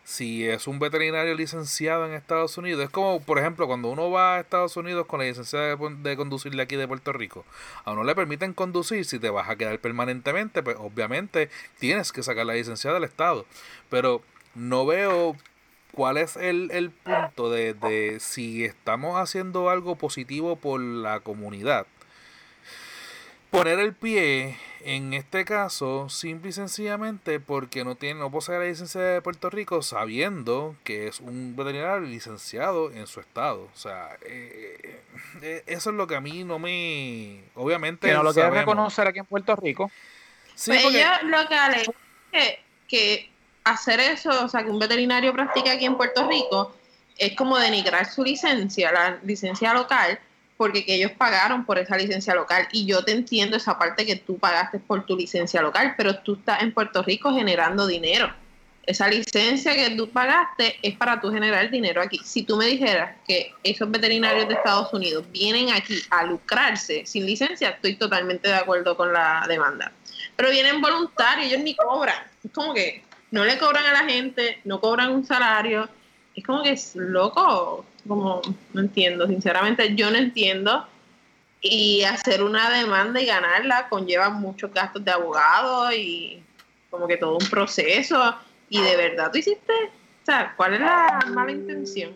si 0.08 0.48
es 0.48 0.68
un 0.68 0.80
veterinario 0.80 1.36
licenciado 1.36 2.06
en 2.06 2.14
Estados 2.14 2.58
Unidos, 2.58 2.82
es 2.82 2.90
como, 2.90 3.20
por 3.20 3.40
ejemplo, 3.40 3.68
cuando 3.68 3.90
uno 3.90 4.10
va 4.10 4.38
a 4.38 4.40
Estados 4.40 4.78
Unidos 4.78 5.06
con 5.06 5.20
la 5.20 5.26
licencia 5.26 5.60
de, 5.60 5.76
de 5.76 6.16
conducir 6.16 6.60
aquí 6.62 6.78
de 6.78 6.88
Puerto 6.88 7.12
Rico, 7.12 7.44
a 7.84 7.92
uno 7.92 8.06
le 8.06 8.16
permiten 8.16 8.54
conducir, 8.54 9.04
si 9.04 9.20
te 9.20 9.30
vas 9.30 9.50
a 9.50 9.58
quedar 9.58 9.80
permanentemente, 9.80 10.64
pues 10.64 10.78
obviamente 10.80 11.50
tienes 11.78 12.14
que 12.14 12.24
sacar 12.24 12.46
la 12.46 12.54
licencia 12.54 12.94
del 12.94 13.04
Estado. 13.04 13.46
Pero 13.90 14.22
no 14.56 14.86
veo 14.86 15.36
cuál 15.92 16.16
es 16.16 16.38
el, 16.38 16.72
el 16.72 16.92
punto 16.92 17.52
de, 17.52 17.74
de 17.74 18.22
si 18.22 18.64
estamos 18.64 19.20
haciendo 19.20 19.70
algo 19.70 19.98
positivo 19.98 20.56
por 20.56 20.80
la 20.80 21.20
comunidad. 21.20 21.86
Poner 23.52 23.80
el 23.80 23.94
pie 23.94 24.58
en 24.90 25.14
este 25.14 25.44
caso, 25.44 26.08
simple 26.08 26.50
y 26.50 26.54
sencillamente 26.54 27.42
porque 27.42 27.84
no 27.84 27.96
tiene, 27.96 28.22
no 28.22 28.32
posee 28.32 28.58
la 28.58 28.64
licencia 28.64 29.02
de 29.02 29.22
Puerto 29.22 29.50
Rico, 29.50 29.82
sabiendo 29.82 30.78
que 30.86 31.08
es 31.08 31.20
un 31.20 31.56
veterinario 31.58 32.08
licenciado 32.08 32.92
en 32.94 33.06
su 33.06 33.20
estado. 33.20 33.70
O 33.74 33.78
sea, 33.78 34.16
eh, 34.26 35.02
eh, 35.42 35.64
eso 35.68 35.90
es 35.90 35.96
lo 35.98 36.08
que 36.08 36.16
a 36.16 36.22
mí 36.22 36.46
no 36.46 36.58
me. 36.58 37.44
Obviamente. 37.56 38.08
Que 38.08 38.14
no 38.14 38.24
lo 38.24 38.34
quiere 38.34 38.50
reconocer 38.50 39.06
aquí 39.08 39.20
en 39.20 39.26
Puerto 39.26 39.58
Rico. 39.58 39.92
Sí, 40.56 40.72
Pues 40.72 40.84
porque- 40.84 41.02
ellos 41.02 41.12
lo 41.24 41.48
que 41.50 41.56
alegan 41.56 41.82
es 41.82 41.90
que, 42.32 42.60
que 42.88 43.30
hacer 43.66 44.00
eso, 44.00 44.46
o 44.46 44.48
sea, 44.48 44.64
que 44.64 44.70
un 44.70 44.80
veterinario 44.80 45.34
practique 45.34 45.70
aquí 45.70 45.84
en 45.86 45.98
Puerto 45.98 46.26
Rico, 46.30 46.74
es 47.18 47.36
como 47.36 47.58
denigrar 47.58 48.06
su 48.10 48.24
licencia, 48.24 48.92
la 48.94 49.20
licencia 49.24 49.74
local, 49.74 50.18
porque 50.58 50.86
que 50.86 50.96
ellos 50.96 51.12
pagaron 51.12 51.66
por 51.66 51.78
esa 51.78 51.98
licencia 51.98 52.36
local. 52.36 52.68
Y 52.72 52.86
yo 52.86 53.04
te 53.04 53.12
entiendo 53.12 53.58
esa 53.58 53.78
parte 53.78 54.06
que 54.06 54.16
tú 54.16 54.38
pagaste 54.38 54.80
por 54.80 55.06
tu 55.06 55.16
licencia 55.16 55.62
local, 55.62 55.94
pero 55.96 56.18
tú 56.20 56.36
estás 56.36 56.62
en 56.64 56.74
Puerto 56.74 57.04
Rico 57.04 57.34
generando 57.34 57.88
dinero. 57.88 58.34
Esa 58.86 59.08
licencia 59.08 59.76
que 59.76 59.90
tú 59.96 60.10
pagaste 60.10 60.78
es 60.82 60.96
para 60.96 61.20
tú 61.20 61.30
generar 61.32 61.70
dinero 61.70 62.02
aquí. 62.02 62.20
Si 62.24 62.44
tú 62.44 62.56
me 62.56 62.66
dijeras 62.66 63.18
que 63.28 63.52
esos 63.62 63.92
veterinarios 63.92 64.48
de 64.48 64.54
Estados 64.54 64.94
Unidos 64.94 65.26
vienen 65.32 65.70
aquí 65.72 66.00
a 66.10 66.24
lucrarse 66.24 67.06
sin 67.06 67.26
licencia, 67.26 67.70
estoy 67.70 67.96
totalmente 67.96 68.48
de 68.48 68.56
acuerdo 68.56 68.96
con 68.96 69.12
la 69.12 69.46
demanda 69.48 69.92
pero 70.38 70.52
vienen 70.52 70.82
voluntarios, 70.82 71.48
ellos 71.48 71.62
ni 71.62 71.76
cobran. 71.76 72.16
Es 72.44 72.52
como 72.52 72.74
que 72.74 73.04
no 73.32 73.44
le 73.44 73.58
cobran 73.58 73.86
a 73.86 73.92
la 73.92 74.10
gente, 74.10 74.62
no 74.64 74.80
cobran 74.80 75.12
un 75.12 75.26
salario. 75.26 75.90
Es 76.36 76.46
como 76.46 76.64
que 76.64 76.72
es 76.72 76.96
loco, 76.96 77.86
como 78.08 78.42
no 78.74 78.82
entiendo, 78.82 79.28
sinceramente 79.28 79.96
yo 79.96 80.10
no 80.12 80.18
entiendo. 80.18 80.86
Y 81.60 82.04
hacer 82.04 82.44
una 82.44 82.70
demanda 82.70 83.20
y 83.20 83.26
ganarla 83.26 83.90
conlleva 83.90 84.30
muchos 84.30 84.72
gastos 84.72 85.04
de 85.04 85.12
abogado 85.12 85.92
y 85.92 86.44
como 86.90 87.08
que 87.08 87.18
todo 87.18 87.38
un 87.38 87.50
proceso. 87.50 88.36
Y 88.70 88.82
de 88.82 88.96
verdad 88.96 89.32
tú 89.32 89.40
hiciste, 89.40 89.74
o 89.74 90.26
sea, 90.26 90.54
¿cuál 90.56 90.76
es 90.76 90.82
la 90.82 91.20
mala 91.30 91.52
intención? 91.52 92.16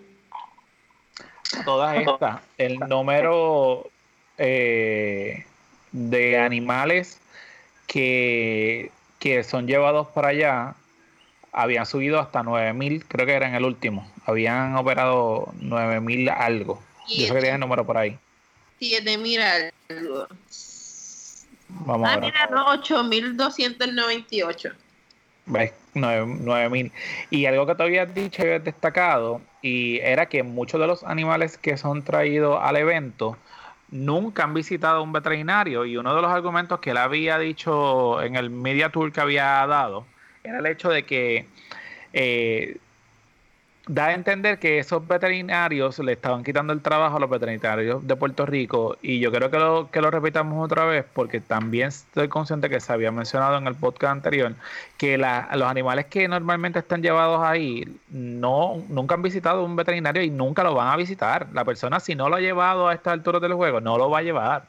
Todas 1.65 1.97
estas. 1.97 2.41
El 2.58 2.80
número 2.80 3.89
eh, 4.38 5.45
de 5.91 6.38
animales 6.38 7.19
que, 7.88 8.91
que 9.19 9.43
son 9.43 9.67
llevados 9.67 10.08
para 10.10 10.30
allá 10.30 10.75
habían 11.52 11.86
subido 11.86 12.20
hasta 12.20 12.44
9000, 12.44 13.06
creo 13.06 13.26
que 13.26 13.34
era 13.34 13.48
en 13.48 13.56
el 13.56 13.66
último. 13.66 14.10
Habían 14.26 14.76
operado 14.76 15.54
9000 15.60 16.30
algo. 16.30 16.82
Yo 17.08 17.28
sé 17.28 17.34
que 17.34 17.40
tiene 17.40 17.56
el 17.56 17.60
número 17.60 17.86
por 17.86 17.98
ahí. 17.98 18.18
siete, 18.80 19.18
mira, 19.18 19.72
algo. 19.90 20.28
Vamos 21.70 22.10
ah, 22.10 22.14
a 22.14 22.18
ver. 22.18 22.26
mira, 22.26 22.48
no, 22.48 22.66
8298. 22.72 24.70
¿Ves? 25.46 25.74
Nueve- 25.94 26.38
9000. 26.40 26.92
Y 27.30 27.46
algo 27.46 27.66
que 27.66 27.76
te 27.76 27.84
habías 27.84 28.14
dicho 28.14 28.42
y 28.42 28.46
habías 28.46 28.64
destacado, 28.64 29.42
y 29.62 30.00
era 30.00 30.28
que 30.28 30.44
muchos 30.44 30.80
de 30.80 30.88
los 30.88 31.04
animales 31.04 31.58
que 31.58 31.78
son 31.78 32.04
traídos 32.04 32.60
al 32.62 32.78
evento 32.78 33.38
nunca 33.90 34.44
han 34.46 34.54
visitado 34.54 35.04
un 35.04 35.12
veterinario. 35.12 35.86
Y 35.86 35.98
uno 35.98 36.16
de 36.16 36.22
los 36.22 36.32
argumentos 36.32 36.80
que 36.80 36.92
él 36.92 36.98
había 36.98 37.38
dicho 37.40 38.22
en 38.22 38.38
el 38.38 38.50
media 38.50 38.90
tour 38.90 39.12
que 39.12 39.20
había 39.20 39.66
dado 39.68 40.06
era 40.43 40.60
el 40.60 40.65
hecho 40.65 40.89
de 40.89 41.04
que 41.04 41.45
eh, 42.13 42.77
da 43.88 44.08
a 44.08 44.13
entender 44.13 44.60
que 44.60 44.80
esos 44.80 45.06
veterinarios 45.08 45.97
le 45.99 46.13
estaban 46.13 46.43
quitando 46.43 46.71
el 46.71 46.82
trabajo 46.82 47.17
a 47.17 47.19
los 47.19 47.30
veterinarios 47.30 48.06
de 48.06 48.15
Puerto 48.15 48.45
Rico 48.45 48.95
y 49.01 49.19
yo 49.19 49.32
creo 49.32 49.49
que 49.49 49.58
lo, 49.58 49.89
que 49.91 50.01
lo 50.01 50.12
repitamos 50.12 50.63
otra 50.63 50.86
vez 50.86 51.06
porque 51.13 51.41
también 51.41 51.88
estoy 51.88 52.27
consciente 52.27 52.69
que 52.69 52.80
se 52.80 52.93
había 52.93 53.12
mencionado 53.12 53.58
en 53.58 53.67
el 53.67 53.75
podcast 53.75 54.13
anterior 54.13 54.54
que 54.97 55.17
los 55.17 55.63
animales 55.63 56.06
que 56.06 56.27
normalmente 56.27 56.80
están 56.80 57.01
llevados 57.01 57.41
ahí 57.43 57.86
no 58.10 58.84
nunca 58.88 59.15
han 59.15 59.23
visitado 59.23 59.65
un 59.65 59.75
veterinario 59.75 60.21
y 60.21 60.30
nunca 60.30 60.63
lo 60.63 60.75
van 60.75 60.89
a 60.89 60.95
visitar. 60.97 61.47
La 61.54 61.65
persona 61.65 61.99
si 61.99 62.15
no 62.15 62.30
lo 62.30 62.36
ha 62.36 62.41
llevado 62.41 62.88
a 62.88 62.93
estas 62.93 63.13
alturas 63.13 63.41
del 63.41 63.54
juego 63.54 63.82
no 63.82 63.97
lo 63.97 64.10
va 64.10 64.19
a 64.19 64.23
llevar. 64.23 64.63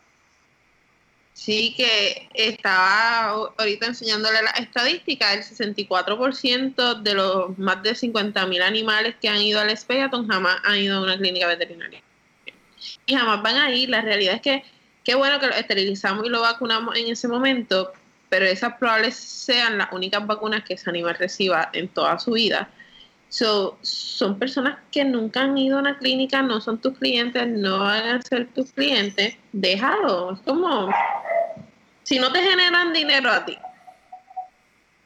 Sí, 1.33 1.75
que 1.77 2.29
estaba 2.35 3.31
ahorita 3.59 3.87
enseñándole 3.87 4.43
la 4.43 4.51
estadística, 4.51 5.33
el 5.33 5.43
64% 5.43 7.03
de 7.03 7.15
los 7.15 7.59
más 7.59 7.83
de 7.83 7.93
50.000 7.93 8.63
animales 8.63 9.17
que 9.21 9.29
han 9.29 9.41
ido 9.41 9.61
al 9.61 9.77
Speyaton 9.77 10.29
jamás 10.29 10.59
han 10.65 10.79
ido 10.79 10.99
a 10.99 11.03
una 11.03 11.17
clínica 11.17 11.47
veterinaria. 11.47 12.03
Y 13.07 13.15
jamás 13.15 13.43
van 13.43 13.57
a 13.57 13.71
ir. 13.71 13.89
La 13.89 14.03
realidad 14.03 14.35
es 14.35 14.43
que 14.43 14.63
qué 15.05 15.15
bueno 15.15 15.41
que 15.41 15.47
lo 15.47 15.55
esterilizamos 15.55 16.27
y 16.27 16.29
lo 16.29 16.43
vacunamos 16.43 16.97
en 16.97 17.09
ese 17.09 17.29
momento, 17.29 17.93
pero 18.29 18.45
esas 18.45 18.75
probables 18.75 19.15
sean 19.15 19.79
las 19.79 19.93
únicas 19.93 20.27
vacunas 20.27 20.65
que 20.65 20.75
ese 20.75 20.91
animal 20.91 21.15
reciba 21.15 21.71
en 21.73 21.89
toda 21.89 22.19
su 22.19 22.33
vida. 22.33 22.69
So, 23.33 23.79
son 23.81 24.39
personas 24.39 24.77
que 24.91 25.07
nunca 25.07 25.41
han 25.41 25.57
ido 25.57 25.79
a 25.79 25.81
una 25.81 25.97
clínica, 25.97 26.43
no 26.43 26.61
son 26.61 26.79
tus 26.79 26.99
clientes, 26.99 27.49
no 27.49 27.79
van 27.79 28.07
a 28.07 28.21
ser 28.21 28.47
tus 28.53 28.73
clientes. 28.73 29.37
Déjalo. 29.53 30.35
Es 30.35 30.41
como, 30.41 30.91
si 32.03 32.19
no 32.19 32.31
te 32.31 32.43
generan 32.43 32.93
dinero 32.93 33.31
a 33.31 33.43
ti, 33.47 33.57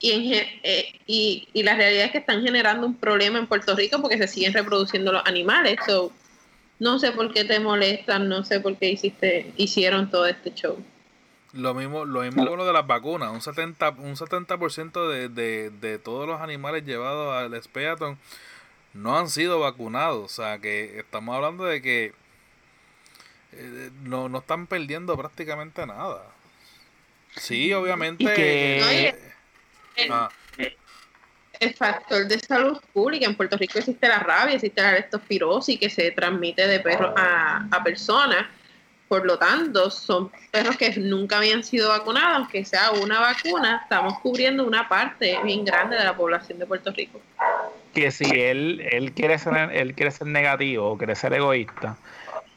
y, 0.01 0.11
en, 0.11 0.47
eh, 0.65 0.93
y, 1.07 1.47
y, 1.53 1.63
la 1.63 1.77
realidad 1.77 2.07
es 2.07 2.11
que 2.11 2.19
están 2.19 2.43
generando 2.43 2.89
un 2.89 2.97
problema 2.97 3.39
en 3.39 3.47
Puerto 3.47 3.77
Rico 3.77 4.03
porque 4.03 4.19
se 4.19 4.27
siguen 4.27 4.53
reproduciendo 4.53 5.13
los 5.13 5.23
animales. 5.25 5.79
So, 5.87 6.11
no 6.81 6.99
sé 6.99 7.13
por 7.13 7.33
qué 7.33 7.45
te 7.45 7.61
molestan, 7.61 8.29
no 8.29 8.43
sé 8.43 8.59
por 8.59 8.77
qué 8.77 8.91
hiciste, 8.91 9.53
hicieron 9.57 10.11
todo 10.11 10.27
este 10.27 10.53
show. 10.53 10.83
Lo 11.57 11.75
mismo, 11.75 12.05
lo 12.05 12.21
mismo 12.21 12.47
con 12.47 12.59
lo 12.59 12.67
de 12.67 12.73
las 12.73 12.87
vacunas. 12.87 13.31
Un 13.31 13.41
70%, 13.41 13.99
un 13.99 14.17
70 14.17 15.01
de, 15.09 15.29
de, 15.29 15.71
de 15.71 15.99
todos 15.99 16.29
los 16.29 16.41
animales 16.41 16.85
llevados 16.85 17.35
al 17.35 17.55
espeaton 17.55 18.19
no 18.95 19.19
han 19.19 19.29
sido 19.29 19.61
vacunados. 19.61 20.25
O 20.25 20.29
sea 20.29 20.59
que 20.59 20.99
estamos 20.99 21.35
hablando 21.35 21.65
de 21.65 21.83
que 21.83 22.13
eh, 23.53 23.91
no, 24.03 24.29
no 24.29 24.39
están 24.39 24.67
perdiendo 24.67 25.17
prácticamente 25.17 25.87
nada. 25.87 26.25
Sí, 27.37 27.73
obviamente. 27.73 28.25
Que... 28.25 29.15
Ah. 30.11 30.29
el, 31.59 31.75
factor 31.75 32.27
de 32.27 32.39
salud 32.39 32.79
pública. 32.93 33.27
En 33.27 33.35
Puerto 33.35 33.57
Rico 33.57 33.79
existe 33.79 34.09
la 34.09 34.19
rabia, 34.19 34.57
existe 34.57 34.83
la 34.83 34.93
leptospirosis 34.93 35.79
que 35.79 35.89
se 35.89 36.11
transmite 36.11 36.67
de 36.67 36.81
perro 36.81 37.15
a, 37.17 37.67
a 37.71 37.83
personas 37.83 38.47
por 39.09 39.25
lo 39.25 39.39
tanto, 39.39 39.91
son 39.91 40.31
perros 40.51 40.77
que 40.77 40.91
nunca 40.99 41.39
habían 41.39 41.63
sido 41.63 41.91
vacunados, 41.91 42.39
aunque 42.39 42.65
sea 42.65 42.91
una 42.91 43.21
vacuna, 43.21 43.81
estamos 43.83 44.19
cubriendo 44.19 44.67
una 44.67 44.89
parte 44.89 45.39
bien 45.45 45.65
grande 45.65 45.97
de 45.97 46.05
la 46.05 46.17
población 46.17 46.59
de 46.59 46.67
Puerto 46.67 46.91
Rico. 46.91 47.21
Que 47.95 48.11
si 48.11 48.25
él, 48.25 48.87
él 48.91 49.13
quiere 49.13 49.39
ser, 49.39 49.71
él 49.73 49.95
quiere 49.95 50.11
ser 50.11 50.27
negativo 50.27 50.91
o 50.91 50.99
quiere 50.99 51.15
ser 51.15 51.33
egoísta, 51.35 51.97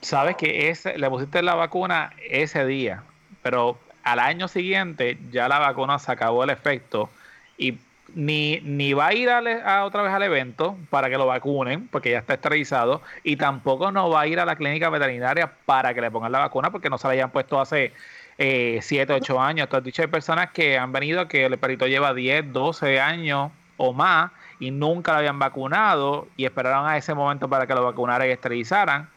sabes 0.02 0.36
que 0.38 0.70
ese, 0.70 0.98
le 0.98 1.10
pusiste 1.10 1.42
la 1.42 1.56
vacuna 1.56 2.14
ese 2.30 2.66
día, 2.66 3.04
pero 3.44 3.78
al 4.04 4.20
año 4.20 4.48
siguiente 4.48 5.18
ya 5.32 5.48
la 5.48 5.60
vacuna 5.60 6.00
se 6.00 6.12
acabó 6.12 6.44
el 6.44 6.50
efecto 6.50 7.10
y 7.58 7.78
ni, 8.16 8.60
ni 8.64 8.94
va 8.94 9.08
a 9.08 9.14
ir 9.14 9.30
a, 9.30 9.86
otra 9.86 10.02
vez 10.02 10.12
al 10.12 10.24
evento 10.24 10.78
para 10.90 11.10
que 11.10 11.18
lo 11.18 11.26
vacunen, 11.26 11.88
porque 11.88 12.12
ya 12.12 12.20
está 12.20 12.36
esterilizado, 12.36 13.02
y 13.24 13.36
tampoco 13.36 13.92
no 13.92 14.10
va 14.10 14.22
a 14.22 14.28
ir 14.28 14.40
a 14.40 14.46
la 14.46 14.56
clínica 14.56 14.90
veterinaria 14.90 15.52
para 15.66 15.94
que 15.94 16.02
le 16.02 16.12
pongan 16.12 16.32
la 16.32 16.40
vacuna, 16.40 16.72
porque 16.72 16.90
no 16.90 16.98
se 16.98 17.08
la 17.08 17.14
hayan 17.14 17.32
puesto 17.32 17.60
hace 17.60 17.94
7, 18.38 18.80
eh, 19.14 19.16
8 19.16 19.42
años. 19.42 19.66
Entonces, 19.66 19.86
dicho, 19.86 20.02
hay 20.02 20.08
personas 20.08 20.52
que 20.52 20.78
han 20.78 20.92
venido 20.92 21.28
que 21.28 21.46
el 21.46 21.58
perrito 21.58 21.88
lleva 21.88 22.14
10, 22.14 22.54
12 22.54 23.00
años 23.00 23.52
o 23.78 23.94
más 23.94 24.32
y 24.60 24.72
nunca 24.72 25.14
lo 25.14 25.20
habían 25.20 25.40
vacunado 25.40 26.28
y 26.38 26.46
esperaron 26.46 26.88
a 26.88 26.98
ese 26.98 27.14
momento 27.14 27.50
para 27.50 27.66
que 27.66 27.74
lo 27.74 27.84
vacunaran 27.84 28.28
y 28.28 28.32
esterilizaran. 28.32 29.10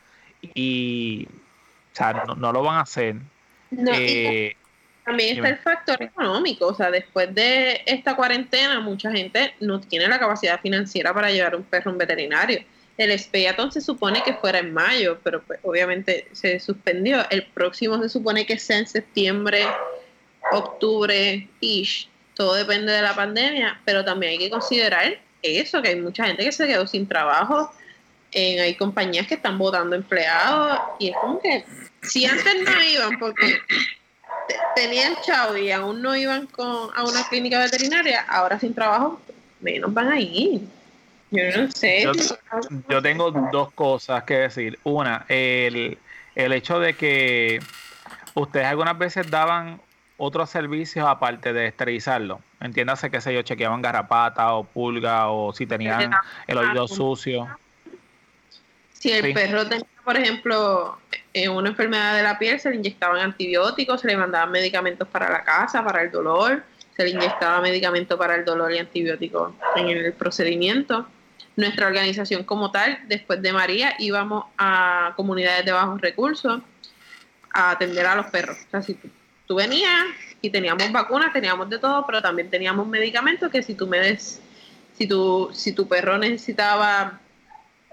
Y, 0.54 1.28
o 1.92 1.96
sea, 1.96 2.24
no, 2.36 2.52
lo 2.52 2.62
van 2.62 2.76
a 2.76 2.80
hacer. 2.80 3.16
Eh, 3.70 4.56
también 5.04 5.36
está 5.36 5.48
el 5.48 5.58
factor 5.58 6.02
económico, 6.02 6.68
o 6.68 6.74
sea, 6.74 6.90
después 6.90 7.34
de 7.34 7.82
esta 7.86 8.14
cuarentena 8.14 8.80
mucha 8.80 9.10
gente 9.10 9.54
no 9.60 9.80
tiene 9.80 10.06
la 10.06 10.18
capacidad 10.18 10.60
financiera 10.60 11.12
para 11.12 11.30
llevar 11.30 11.56
un 11.56 11.64
perro 11.64 11.90
a 11.90 11.92
un 11.92 11.98
veterinario. 11.98 12.62
El 12.96 13.10
Speaton 13.18 13.72
se 13.72 13.80
supone 13.80 14.22
que 14.22 14.34
fuera 14.34 14.58
en 14.58 14.72
mayo, 14.72 15.18
pero 15.24 15.42
pues, 15.42 15.58
obviamente 15.62 16.28
se 16.32 16.60
suspendió. 16.60 17.26
El 17.30 17.46
próximo 17.46 18.00
se 18.00 18.08
supone 18.08 18.46
que 18.46 18.58
sea 18.58 18.78
en 18.78 18.86
septiembre, 18.86 19.66
octubre, 20.52 21.48
ish. 21.60 22.08
Todo 22.34 22.54
depende 22.54 22.92
de 22.92 23.02
la 23.02 23.14
pandemia, 23.14 23.80
pero 23.84 24.04
también 24.04 24.32
hay 24.32 24.38
que 24.38 24.50
considerar 24.50 25.18
eso, 25.42 25.82
que 25.82 25.88
hay 25.88 25.96
mucha 25.96 26.26
gente 26.26 26.44
que 26.44 26.52
se 26.52 26.66
quedó 26.66 26.86
sin 26.86 27.08
trabajo, 27.08 27.72
hay 28.34 28.74
compañías 28.76 29.26
que 29.26 29.34
están 29.34 29.58
votando 29.58 29.96
empleados 29.96 30.78
y 30.98 31.10
es 31.10 31.16
como 31.16 31.40
que 31.40 31.64
si 32.02 32.24
antes 32.24 32.62
no 32.62 32.82
iban 32.82 33.18
porque 33.18 33.60
tenían 34.74 35.14
chavo 35.24 35.56
y 35.56 35.70
aún 35.70 36.02
no 36.02 36.16
iban 36.16 36.46
con, 36.46 36.90
a 36.94 37.04
una 37.04 37.26
clínica 37.28 37.58
veterinaria, 37.58 38.24
ahora 38.28 38.58
sin 38.58 38.74
trabajo, 38.74 39.20
menos 39.60 39.92
van 39.92 40.12
a 40.12 40.20
ir. 40.20 40.62
Yo 41.30 41.42
no 41.56 41.70
sé. 41.70 42.06
Yo, 42.88 43.00
tengo 43.00 43.30
dos 43.30 43.72
cosas 43.72 44.24
que 44.24 44.34
decir. 44.34 44.78
Una, 44.84 45.24
el, 45.28 45.96
el 46.34 46.52
hecho 46.52 46.78
de 46.78 46.94
que 46.94 47.60
ustedes 48.34 48.66
algunas 48.66 48.98
veces 48.98 49.30
daban 49.30 49.80
otros 50.18 50.50
servicios 50.50 51.06
aparte 51.08 51.52
de 51.52 51.66
esterilizarlo. 51.68 52.40
Entiéndase 52.60 53.10
que 53.10 53.20
se 53.20 53.34
yo 53.34 53.42
chequeaban 53.42 53.82
garrapata 53.82 54.54
o 54.54 54.64
pulga 54.64 55.28
o 55.28 55.52
si 55.52 55.66
tenían 55.66 56.12
el 56.46 56.58
oído 56.58 56.86
sucio. 56.86 57.48
Si 58.92 59.10
el 59.10 59.34
perro 59.34 59.66
tenía, 59.66 59.86
por 60.04 60.16
ejemplo, 60.16 60.98
eh, 61.32 61.48
una 61.48 61.70
enfermedad 61.70 62.16
de 62.16 62.22
la 62.22 62.38
piel, 62.38 62.58
se 62.58 62.70
le 62.70 62.76
inyectaban 62.76 63.20
antibióticos, 63.20 64.00
se 64.00 64.08
le 64.08 64.16
mandaban 64.16 64.50
medicamentos 64.50 65.06
para 65.08 65.30
la 65.30 65.44
casa, 65.44 65.84
para 65.84 66.02
el 66.02 66.10
dolor, 66.10 66.62
se 66.96 67.04
le 67.04 67.10
inyectaba 67.10 67.60
medicamento 67.60 68.18
para 68.18 68.34
el 68.34 68.44
dolor 68.44 68.72
y 68.72 68.78
antibióticos 68.78 69.52
en 69.76 69.88
el 69.88 70.12
procedimiento. 70.12 71.06
Nuestra 71.56 71.86
organización 71.86 72.44
como 72.44 72.70
tal, 72.70 72.98
después 73.06 73.40
de 73.42 73.52
María, 73.52 73.94
íbamos 73.98 74.44
a 74.58 75.12
comunidades 75.16 75.64
de 75.64 75.72
bajos 75.72 76.00
recursos 76.00 76.62
a 77.52 77.70
atender 77.70 78.06
a 78.06 78.16
los 78.16 78.26
perros. 78.26 78.56
O 78.66 78.70
sea, 78.70 78.82
si 78.82 78.98
tú, 79.46 79.54
venías 79.54 80.06
y 80.40 80.50
teníamos 80.50 80.90
vacunas, 80.90 81.32
teníamos 81.32 81.68
de 81.68 81.78
todo, 81.78 82.04
pero 82.06 82.22
también 82.22 82.50
teníamos 82.50 82.86
medicamentos 82.86 83.50
que 83.50 83.62
si 83.62 83.74
tú 83.74 83.86
me 83.86 84.00
des, 84.00 84.40
si 84.94 85.06
tu, 85.06 85.50
si 85.52 85.72
tu 85.72 85.86
perro 85.86 86.16
necesitaba 86.16 87.20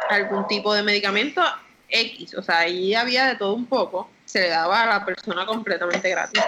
algún 0.10 0.48
tipo 0.48 0.74
de 0.74 0.82
medicamento 0.84 1.42
X, 1.90 2.34
o 2.36 2.42
sea, 2.42 2.60
ahí 2.60 2.94
había 2.94 3.28
de 3.28 3.36
todo 3.36 3.54
un 3.54 3.66
poco, 3.66 4.10
se 4.26 4.42
le 4.42 4.50
daba 4.50 4.84
a 4.84 4.86
la 4.86 5.06
persona 5.06 5.46
completamente 5.46 6.10
gratis. 6.10 6.44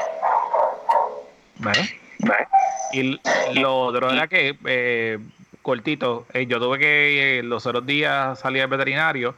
Vale, 1.58 2.00
vale. 2.20 2.48
Y 2.94 3.20
lo 3.60 3.80
otro 3.80 4.12
era 4.12 4.28
que, 4.28 4.58
eh, 4.66 5.20
cortito, 5.62 6.26
eh, 6.34 6.46
yo 6.46 6.60
tuve 6.60 6.80
que 6.80 7.40
eh, 7.40 7.44
los 7.44 7.66
otros 7.66 7.86
días 7.86 8.40
salir 8.40 8.62
al 8.62 8.68
veterinario 8.68 9.36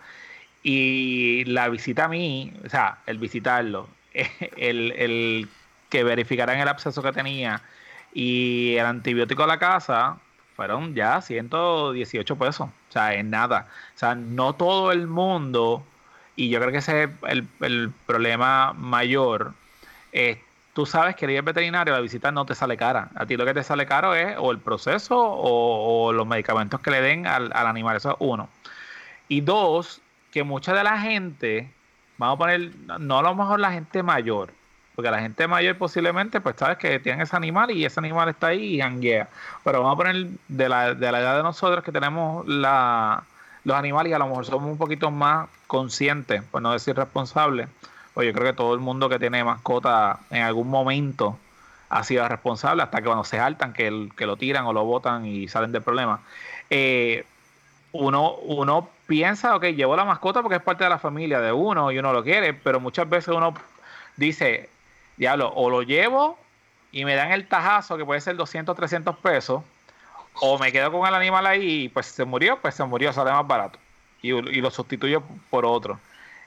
y 0.61 1.43
la 1.45 1.69
visita 1.69 2.05
a 2.05 2.07
mí, 2.07 2.53
o 2.65 2.69
sea, 2.69 2.99
el 3.05 3.17
visitarlo, 3.17 3.87
el, 4.57 4.91
el 4.91 5.49
que 5.89 6.03
verificaran 6.03 6.59
el 6.59 6.67
absceso 6.67 7.01
que 7.01 7.11
tenía 7.11 7.61
y 8.13 8.75
el 8.75 8.85
antibiótico 8.85 9.43
a 9.43 9.47
la 9.47 9.59
casa, 9.59 10.17
fueron 10.55 10.93
ya 10.93 11.21
118 11.21 12.35
pesos. 12.35 12.69
O 12.69 12.91
sea, 12.91 13.13
en 13.13 13.29
nada. 13.29 13.67
O 13.95 13.97
sea, 13.97 14.15
no 14.15 14.53
todo 14.53 14.91
el 14.91 15.07
mundo, 15.07 15.83
y 16.35 16.49
yo 16.49 16.59
creo 16.59 16.71
que 16.71 16.79
ese 16.79 17.03
es 17.03 17.09
el, 17.61 17.91
problema 18.05 18.73
mayor. 18.73 19.53
tú 20.73 20.85
sabes 20.85 21.15
que 21.15 21.25
el 21.25 21.31
ir 21.31 21.43
veterinario, 21.43 21.93
la 21.93 21.99
visita 21.99 22.31
no 22.31 22.45
te 22.45 22.55
sale 22.55 22.77
cara. 22.77 23.09
A 23.15 23.25
ti 23.25 23.37
lo 23.37 23.45
que 23.45 23.53
te 23.53 23.63
sale 23.63 23.85
caro 23.85 24.15
es 24.15 24.35
o 24.37 24.51
el 24.51 24.59
proceso 24.59 25.15
o, 25.17 26.11
los 26.11 26.25
medicamentos 26.27 26.79
que 26.81 26.91
le 26.91 27.01
den 27.01 27.27
al, 27.27 27.51
al, 27.53 27.67
animal. 27.67 27.97
Eso 27.97 28.11
es 28.11 28.17
uno. 28.19 28.49
Y 29.27 29.41
dos, 29.41 30.01
que 30.31 30.43
mucha 30.43 30.73
de 30.73 30.83
la 30.83 30.99
gente, 30.99 31.71
vamos 32.17 32.35
a 32.35 32.39
poner, 32.39 32.71
no 32.99 33.19
a 33.19 33.21
lo 33.21 33.35
mejor 33.35 33.59
la 33.59 33.71
gente 33.71 34.01
mayor, 34.03 34.51
porque 34.95 35.11
la 35.11 35.19
gente 35.19 35.47
mayor 35.47 35.77
posiblemente, 35.77 36.41
pues 36.41 36.55
sabes 36.57 36.77
que 36.77 36.99
tiene 36.99 37.23
ese 37.23 37.35
animal 37.35 37.71
y 37.71 37.85
ese 37.85 37.99
animal 37.99 38.29
está 38.29 38.47
ahí 38.47 38.75
y 38.75 38.81
hanguea. 38.81 39.29
Pero 39.63 39.81
vamos 39.81 39.93
a 39.93 39.97
poner 39.97 40.27
de 40.47 40.69
la, 40.69 40.93
de 40.93 41.11
la 41.11 41.19
edad 41.19 41.37
de 41.37 41.43
nosotros 41.43 41.83
que 41.83 41.91
tenemos 41.91 42.47
la, 42.47 43.23
los 43.63 43.77
animales 43.77 44.11
y 44.11 44.13
a 44.13 44.19
lo 44.19 44.27
mejor 44.27 44.45
somos 44.45 44.69
un 44.69 44.77
poquito 44.77 45.11
más 45.11 45.49
conscientes, 45.67 46.43
por 46.43 46.61
no 46.61 46.71
decir 46.71 46.95
responsables. 46.95 47.67
Pues 48.13 48.27
yo 48.27 48.33
creo 48.33 48.51
que 48.51 48.57
todo 48.57 48.73
el 48.73 48.79
mundo 48.79 49.09
que 49.09 49.19
tiene 49.19 49.43
mascota 49.43 50.19
en 50.29 50.43
algún 50.43 50.69
momento 50.69 51.37
ha 51.89 52.03
sido 52.03 52.27
responsable 52.27 52.83
hasta 52.83 52.99
que 52.99 53.05
cuando 53.05 53.23
se 53.23 53.37
saltan, 53.37 53.73
que, 53.73 54.09
que 54.15 54.25
lo 54.25 54.35
tiran 54.35 54.65
o 54.65 54.73
lo 54.73 54.83
botan 54.83 55.25
y 55.25 55.47
salen 55.47 55.71
del 55.71 55.81
problema. 55.81 56.21
Eh, 56.69 57.25
uno, 57.91 58.33
uno 58.35 58.89
piensa, 59.05 59.55
ok, 59.55 59.65
llevo 59.65 59.95
la 59.95 60.05
mascota 60.05 60.41
porque 60.41 60.57
es 60.57 60.63
parte 60.63 60.83
de 60.83 60.89
la 60.89 60.99
familia 60.99 61.39
de 61.39 61.51
uno 61.51 61.91
y 61.91 61.99
uno 61.99 62.11
lo 62.11 62.23
quiere, 62.23 62.53
pero 62.53 62.79
muchas 62.79 63.07
veces 63.07 63.33
uno 63.35 63.53
dice, 64.17 64.69
diablo, 65.17 65.51
o 65.55 65.69
lo 65.69 65.83
llevo 65.83 66.37
y 66.91 67.05
me 67.05 67.15
dan 67.15 67.31
el 67.31 67.47
tajazo 67.47 67.97
que 67.97 68.05
puede 68.05 68.21
ser 68.21 68.35
200, 68.35 68.75
300 68.75 69.15
pesos, 69.17 69.63
o 70.41 70.57
me 70.57 70.71
quedo 70.71 70.91
con 70.91 71.07
el 71.07 71.13
animal 71.13 71.45
ahí 71.45 71.83
y 71.83 71.89
pues 71.89 72.07
se 72.07 72.25
murió, 72.25 72.57
pues 72.61 72.75
se 72.75 72.83
murió, 72.83 73.13
sale 73.13 73.31
más 73.31 73.47
barato. 73.47 73.79
Y, 74.21 74.31
lo 74.31 74.71
sustituyo 74.71 75.21
por 75.49 75.65
otro. 75.65 75.99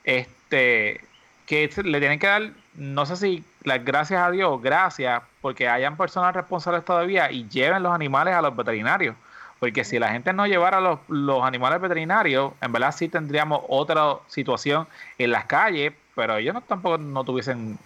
Este, 0.04 1.00
que 1.46 1.70
le 1.84 1.98
tienen 1.98 2.18
que 2.18 2.26
dar, 2.26 2.50
no 2.74 3.06
sé 3.06 3.16
si 3.16 3.44
las 3.62 3.84
gracias 3.84 4.20
a 4.20 4.30
Dios, 4.30 4.60
gracias, 4.62 5.22
porque 5.40 5.68
hayan 5.68 5.96
personas 5.96 6.34
responsables 6.34 6.84
todavía 6.84 7.30
y 7.30 7.48
lleven 7.48 7.82
los 7.82 7.94
animales 7.94 8.34
a 8.34 8.42
los 8.42 8.56
veterinarios. 8.56 9.14
Porque 9.58 9.84
si 9.84 9.98
la 9.98 10.10
gente 10.10 10.32
no 10.32 10.46
llevara 10.46 10.80
los, 10.80 11.00
los 11.08 11.42
animales 11.42 11.80
veterinarios, 11.80 12.52
en 12.60 12.72
verdad 12.72 12.92
sí 12.92 13.08
tendríamos 13.08 13.62
otra 13.68 14.16
situación 14.26 14.86
en 15.18 15.30
las 15.30 15.46
calles, 15.46 15.92
pero 16.14 16.36
ellos 16.36 16.56
tampoco 16.66 16.98
no 16.98 17.24
tuviesen 17.24 17.78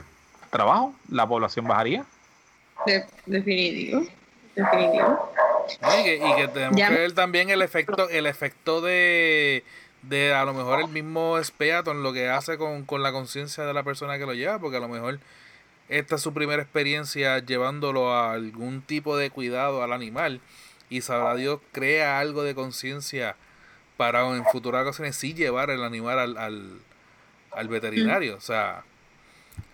trabajo, 0.50 0.94
la 1.08 1.26
población 1.26 1.66
bajaría. 1.66 2.04
definitivo, 3.26 4.02
definitivo. 4.54 5.32
Y 5.74 6.04
que, 6.04 6.16
y 6.16 6.36
que 6.36 6.48
tenemos 6.48 6.76
Ya. 6.76 6.88
que 6.88 6.94
ver 6.94 7.12
también 7.12 7.50
el 7.50 7.62
efecto, 7.62 8.08
el 8.08 8.26
efecto 8.26 8.80
de, 8.80 9.64
de 10.02 10.32
a 10.34 10.44
lo 10.44 10.54
mejor 10.54 10.80
el 10.80 10.88
mismo 10.88 11.38
Speaton, 11.42 12.02
lo 12.02 12.12
que 12.12 12.28
hace 12.28 12.58
con, 12.58 12.84
con 12.84 13.02
la 13.02 13.12
conciencia 13.12 13.64
de 13.64 13.74
la 13.74 13.82
persona 13.82 14.18
que 14.18 14.26
lo 14.26 14.34
lleva, 14.34 14.58
porque 14.58 14.76
a 14.76 14.80
lo 14.80 14.88
mejor 14.88 15.18
esta 15.88 16.14
es 16.16 16.20
su 16.22 16.32
primera 16.32 16.62
experiencia 16.62 17.38
llevándolo 17.38 18.12
a 18.14 18.32
algún 18.32 18.82
tipo 18.82 19.16
de 19.16 19.30
cuidado 19.30 19.82
al 19.82 19.92
animal 19.92 20.40
y 20.88 21.00
sabrá 21.02 21.34
Dios 21.34 21.60
crea 21.72 22.18
algo 22.20 22.42
de 22.44 22.54
conciencia 22.54 23.36
para 23.96 24.26
en 24.34 24.44
futuras 24.46 24.82
ocasiones 24.82 25.16
sí 25.16 25.34
llevar 25.34 25.68
el 25.70 25.82
animal 25.84 26.18
al, 26.18 26.36
al, 26.38 26.70
al 27.52 27.68
veterinario. 27.68 28.36
O 28.36 28.40
sea, 28.40 28.82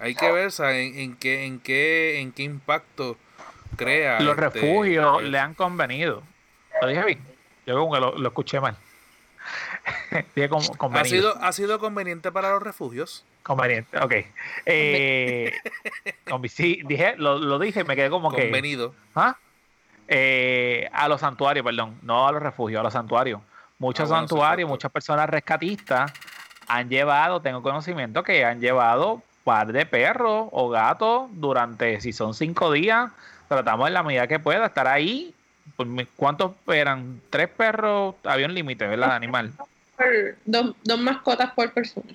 hay 0.01 0.15
que 0.15 0.33
ver 0.33 0.49
o 0.49 0.51
sea, 0.51 0.77
en, 0.79 0.99
en 0.99 1.17
qué, 1.17 1.45
en 1.45 1.61
qué, 1.61 2.19
en 2.21 2.33
qué 2.33 2.43
impacto 2.43 3.17
crea. 3.77 4.21
Los 4.21 4.37
este, 4.37 4.41
refugios 4.51 5.23
el- 5.23 5.31
le 5.31 5.39
han 5.39 5.55
convenido. 5.55 6.23
¿Lo 6.83 6.89
dije 6.89 7.05
bien? 7.05 7.21
Yo 7.67 7.79
como 7.79 7.93
que 7.95 8.01
lo, 8.01 8.17
lo 8.19 8.29
escuché 8.29 8.61
mal. 8.61 8.77
dije 10.35 10.49
como 10.49 10.99
¿Ha 10.99 11.05
sido, 11.05 11.37
¿Ha 11.43 11.53
sido 11.53 11.79
conveniente 11.79 12.33
para 12.33 12.51
los 12.51 12.63
refugios? 12.63 13.25
Conveniente, 13.43 13.97
ok. 13.99 14.13
Eh, 14.67 15.53
sí, 16.49 16.81
dije, 16.85 17.15
lo, 17.17 17.39
lo 17.39 17.59
dije 17.61 17.85
me 17.85 17.95
quedé 17.95 18.11
como 18.11 18.33
que... 18.33 18.43
Convenido. 18.43 18.93
¿Ah? 19.15 19.37
Eh, 20.09 20.89
a 20.93 21.09
los 21.09 21.21
santuarios, 21.21 21.65
perdón, 21.65 21.99
no 22.03 22.27
a 22.27 22.33
los 22.33 22.43
refugios, 22.43 22.81
a 22.81 22.83
los 22.83 22.93
santuarios. 22.93 23.41
Muchos 23.79 24.09
Ah, 24.11 24.15
bueno, 24.15 24.29
santuarios, 24.29 24.69
muchas 24.69 24.91
personas 24.91 25.29
rescatistas 25.29 26.13
han 26.67 26.89
llevado, 26.89 27.41
tengo 27.41 27.63
conocimiento 27.63 28.23
que 28.25 28.45
han 28.45 28.61
llevado 28.61 29.23
par 29.45 29.69
de 29.73 29.87
perros 29.87 30.49
o 30.51 30.69
gatos 30.69 31.29
durante, 31.33 32.01
si 32.01 32.13
son 32.13 32.35
cinco 32.35 32.73
días, 32.73 33.11
tratamos 33.49 33.89
en 33.89 33.95
la 33.95 34.03
medida 34.03 34.27
que 34.27 34.39
pueda 34.39 34.67
estar 34.67 34.87
ahí. 34.87 35.35
Pues, 35.77 35.89
¿Cuántos 36.17 36.53
eran? 36.69 37.21
Tres 37.31 37.49
perros, 37.49 38.15
había 38.25 38.47
un 38.47 38.55
límite, 38.55 38.87
¿verdad? 38.87 39.15
Animal. 39.15 39.51
Por- 39.97 40.37
dos, 40.45 40.75
dos 40.85 40.99
mascotas 41.01 41.53
por 41.53 41.73
persona. 41.73 42.13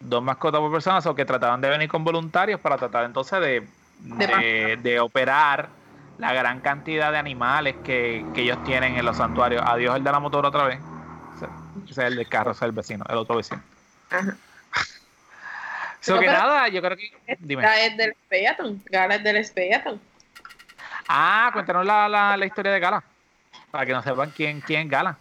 Dos 0.00 0.22
mascotas 0.22 0.60
por 0.60 0.72
persona, 0.72 0.98
o 1.04 1.14
que 1.14 1.24
trataban 1.24 1.60
de 1.60 1.68
venir 1.68 1.88
con 1.88 2.04
voluntarios 2.04 2.60
para 2.60 2.76
tratar 2.76 3.04
entonces 3.04 3.40
de, 3.40 3.66
De 3.98 4.26
de, 4.26 4.78
de 4.82 5.00
operar 5.00 5.68
la 6.18 6.32
gran 6.32 6.60
cantidad 6.60 7.12
de 7.12 7.18
animales 7.18 7.76
que, 7.82 8.24
que 8.32 8.42
ellos 8.42 8.58
tienen 8.64 8.96
en 8.96 9.04
los 9.04 9.16
santuarios. 9.16 9.62
Adiós 9.66 9.96
el 9.96 10.04
de 10.04 10.12
la 10.12 10.20
motora 10.20 10.48
otra 10.48 10.64
vez. 10.64 10.78
Ese 11.36 11.48
es 11.90 11.98
el 11.98 12.16
del 12.16 12.28
carro, 12.28 12.52
ese 12.52 12.64
es 12.64 12.68
el 12.68 12.72
vecino, 12.72 13.04
el 13.08 13.16
otro 13.16 13.36
vecino. 13.36 13.62
Ajá. 14.10 14.36
So 16.00 16.14
No, 16.14 16.20
que 16.20 16.26
nada, 16.26 16.68
yo 16.68 16.80
creo 16.80 16.96
que. 16.96 17.10
Dime. 17.40 17.62
Gala 17.62 17.80
es 17.80 17.96
del 17.96 18.14
Speaton. 18.26 18.80
Gala 18.90 19.16
es 19.16 19.24
del 19.24 19.44
Speaton. 19.44 20.00
Ah, 21.08 21.50
cuéntanos 21.52 21.84
la, 21.86 22.08
la, 22.08 22.36
la 22.36 22.46
historia 22.46 22.72
de 22.72 22.80
Gala. 22.80 23.02
Para 23.70 23.86
que 23.86 23.92
no 23.92 24.02
sepan 24.02 24.30
quién, 24.30 24.62
es 24.66 24.88
Gala. 24.88 25.18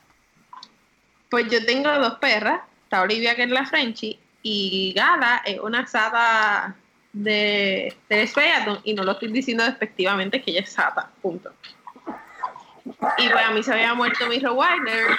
Pues 1.30 1.50
yo 1.50 1.66
tengo 1.66 1.92
dos 2.00 2.16
perras. 2.16 2.62
Está 2.84 3.02
Olivia, 3.02 3.36
que 3.36 3.44
es 3.44 3.50
la 3.50 3.66
Frenchie, 3.66 4.20
y 4.44 4.94
Gala 4.96 5.42
es 5.44 5.60
una 5.60 5.88
sata 5.88 6.76
de, 7.12 7.96
Speaton, 8.10 8.80
y 8.84 8.94
no 8.94 9.04
lo 9.04 9.14
estoy 9.14 9.32
diciendo 9.32 9.64
despectivamente, 9.64 10.42
que 10.42 10.52
ella 10.52 10.62
es 10.62 10.72
sata, 10.72 11.10
punto. 11.22 11.52
Y 13.18 13.30
pues 13.30 13.44
a 13.44 13.52
mí 13.52 13.64
se 13.64 13.74
había 13.74 13.94
muerto 13.96 14.28
mi 14.28 14.40
Rottweiler 14.40 15.18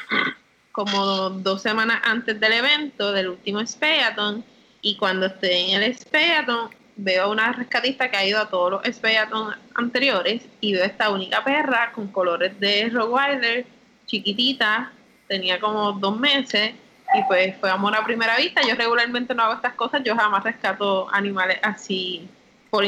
como 0.70 1.30
dos 1.30 1.62
semanas 1.62 2.00
antes 2.04 2.38
del 2.38 2.52
evento, 2.52 3.12
del 3.12 3.30
último 3.30 3.60
Speaton, 3.66 4.44
y 4.82 4.96
cuando 4.96 5.26
estoy 5.26 5.72
en 5.72 5.82
el 5.82 5.96
Speaton, 5.96 6.70
veo 6.96 7.24
a 7.24 7.28
una 7.28 7.52
rescatista 7.52 8.10
que 8.10 8.16
ha 8.16 8.24
ido 8.24 8.40
a 8.40 8.48
todos 8.48 8.70
los 8.70 8.84
Speaton 8.84 9.54
anteriores, 9.74 10.42
y 10.60 10.72
veo 10.72 10.84
esta 10.84 11.10
única 11.10 11.44
perra 11.44 11.92
con 11.92 12.08
colores 12.08 12.58
de 12.58 12.88
Rottweiler, 12.90 13.66
chiquitita, 14.06 14.92
tenía 15.28 15.60
como 15.60 15.92
dos 15.92 16.18
meses 16.18 16.74
y 17.14 17.22
pues 17.24 17.56
fue 17.58 17.70
amor 17.70 17.94
a 17.94 18.04
primera 18.04 18.36
vista. 18.36 18.62
Yo 18.66 18.74
regularmente 18.74 19.34
no 19.34 19.42
hago 19.42 19.54
estas 19.54 19.74
cosas, 19.74 20.02
yo 20.04 20.16
jamás 20.16 20.42
rescato 20.44 21.08
animales 21.12 21.58
así 21.62 22.28
por, 22.70 22.84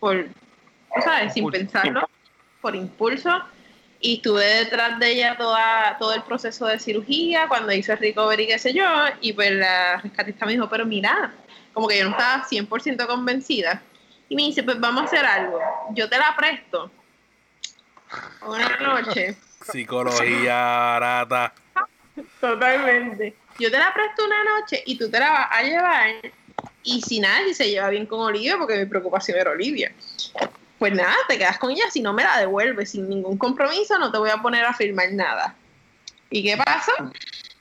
por 0.00 0.26
sabes, 1.02 1.34
sin 1.34 1.48
pensarlo, 1.50 2.08
por 2.60 2.74
impulso. 2.74 3.42
Y 3.98 4.16
estuve 4.16 4.44
detrás 4.44 4.98
de 4.98 5.12
ella 5.12 5.36
toda, 5.38 5.96
todo 5.98 6.12
el 6.14 6.22
proceso 6.22 6.66
de 6.66 6.78
cirugía, 6.78 7.48
cuando 7.48 7.72
hizo 7.72 7.92
el 7.92 7.98
recovery, 7.98 8.46
qué 8.46 8.58
sé 8.58 8.74
yo, 8.74 8.84
y 9.22 9.32
pues 9.32 9.52
la 9.52 9.96
rescatista 10.02 10.44
me 10.44 10.52
dijo, 10.52 10.68
pero 10.68 10.84
mira, 10.84 11.32
como 11.76 11.88
que 11.88 11.98
yo 11.98 12.04
no 12.04 12.12
estaba 12.12 12.42
100% 12.42 13.06
convencida. 13.06 13.82
Y 14.30 14.34
me 14.34 14.44
dice, 14.44 14.62
pues 14.62 14.80
vamos 14.80 15.02
a 15.02 15.04
hacer 15.04 15.26
algo, 15.26 15.60
yo 15.90 16.08
te 16.08 16.16
la 16.16 16.34
presto 16.34 16.90
una 18.46 18.78
noche. 18.78 19.36
Psicología 19.60 20.54
barata. 20.54 21.52
Totalmente. 22.40 23.36
Yo 23.58 23.70
te 23.70 23.78
la 23.78 23.92
presto 23.92 24.24
una 24.24 24.42
noche 24.42 24.82
y 24.86 24.96
tú 24.96 25.10
te 25.10 25.20
la 25.20 25.30
vas 25.30 25.48
a 25.50 25.62
llevar. 25.64 26.10
Y 26.82 27.02
si 27.02 27.20
nada, 27.20 27.44
si 27.44 27.52
se 27.52 27.68
lleva 27.68 27.90
bien 27.90 28.06
con 28.06 28.20
Olivia, 28.20 28.56
porque 28.56 28.78
mi 28.78 28.86
preocupación 28.86 29.38
era 29.38 29.50
Olivia. 29.50 29.92
Pues 30.78 30.94
nada, 30.94 31.14
te 31.28 31.36
quedas 31.36 31.58
con 31.58 31.72
ella. 31.72 31.90
Si 31.90 32.00
no 32.00 32.14
me 32.14 32.24
la 32.24 32.38
devuelves 32.38 32.92
sin 32.92 33.06
ningún 33.06 33.36
compromiso, 33.36 33.98
no 33.98 34.10
te 34.10 34.16
voy 34.16 34.30
a 34.30 34.38
poner 34.38 34.64
a 34.64 34.72
firmar 34.72 35.12
nada. 35.12 35.54
¿Y 36.30 36.42
qué 36.42 36.56
pasó? 36.56 36.92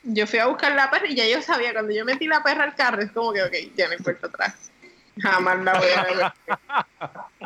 Yo 0.08 0.28
fui 0.28 0.38
a 0.40 0.46
buscar 0.46 0.72
la 0.74 0.92
perra 0.92 1.08
y 1.08 1.16
ya 1.16 1.28
yo 1.28 1.42
sabía, 1.42 1.74
cuando 1.74 1.92
yo 1.92 2.06
metí 2.06 2.28
la 2.28 2.44
perra 2.44 2.64
al 2.64 2.76
carro, 2.76 3.02
es 3.02 3.12
como 3.12 3.34
que, 3.34 3.42
ok, 3.44 3.54
ya 3.76 3.88
no 3.88 3.96
vuelta 4.00 4.28
atrás. 4.28 4.54
Jamás 5.20 5.60
la 5.64 5.80
voy 5.80 5.88
a 5.96 6.04
devolver. 6.04 6.32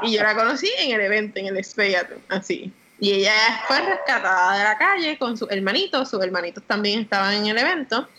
Y 0.03 0.17
yo 0.17 0.23
la 0.23 0.35
conocí 0.35 0.69
en 0.77 0.91
el 0.91 1.01
evento, 1.01 1.39
en 1.39 1.47
el 1.47 1.63
Speaton, 1.63 2.17
así. 2.27 2.73
Y 2.99 3.13
ella 3.13 3.31
fue 3.65 3.79
rescatada 3.79 4.57
de 4.57 4.63
la 4.65 4.77
calle 4.77 5.17
con 5.17 5.37
sus 5.37 5.49
hermanitos. 5.49 6.09
Sus 6.09 6.21
hermanitos 6.21 6.63
también 6.65 6.99
estaban 6.99 7.33
en 7.33 7.47
el 7.47 7.57
evento. 7.57 8.09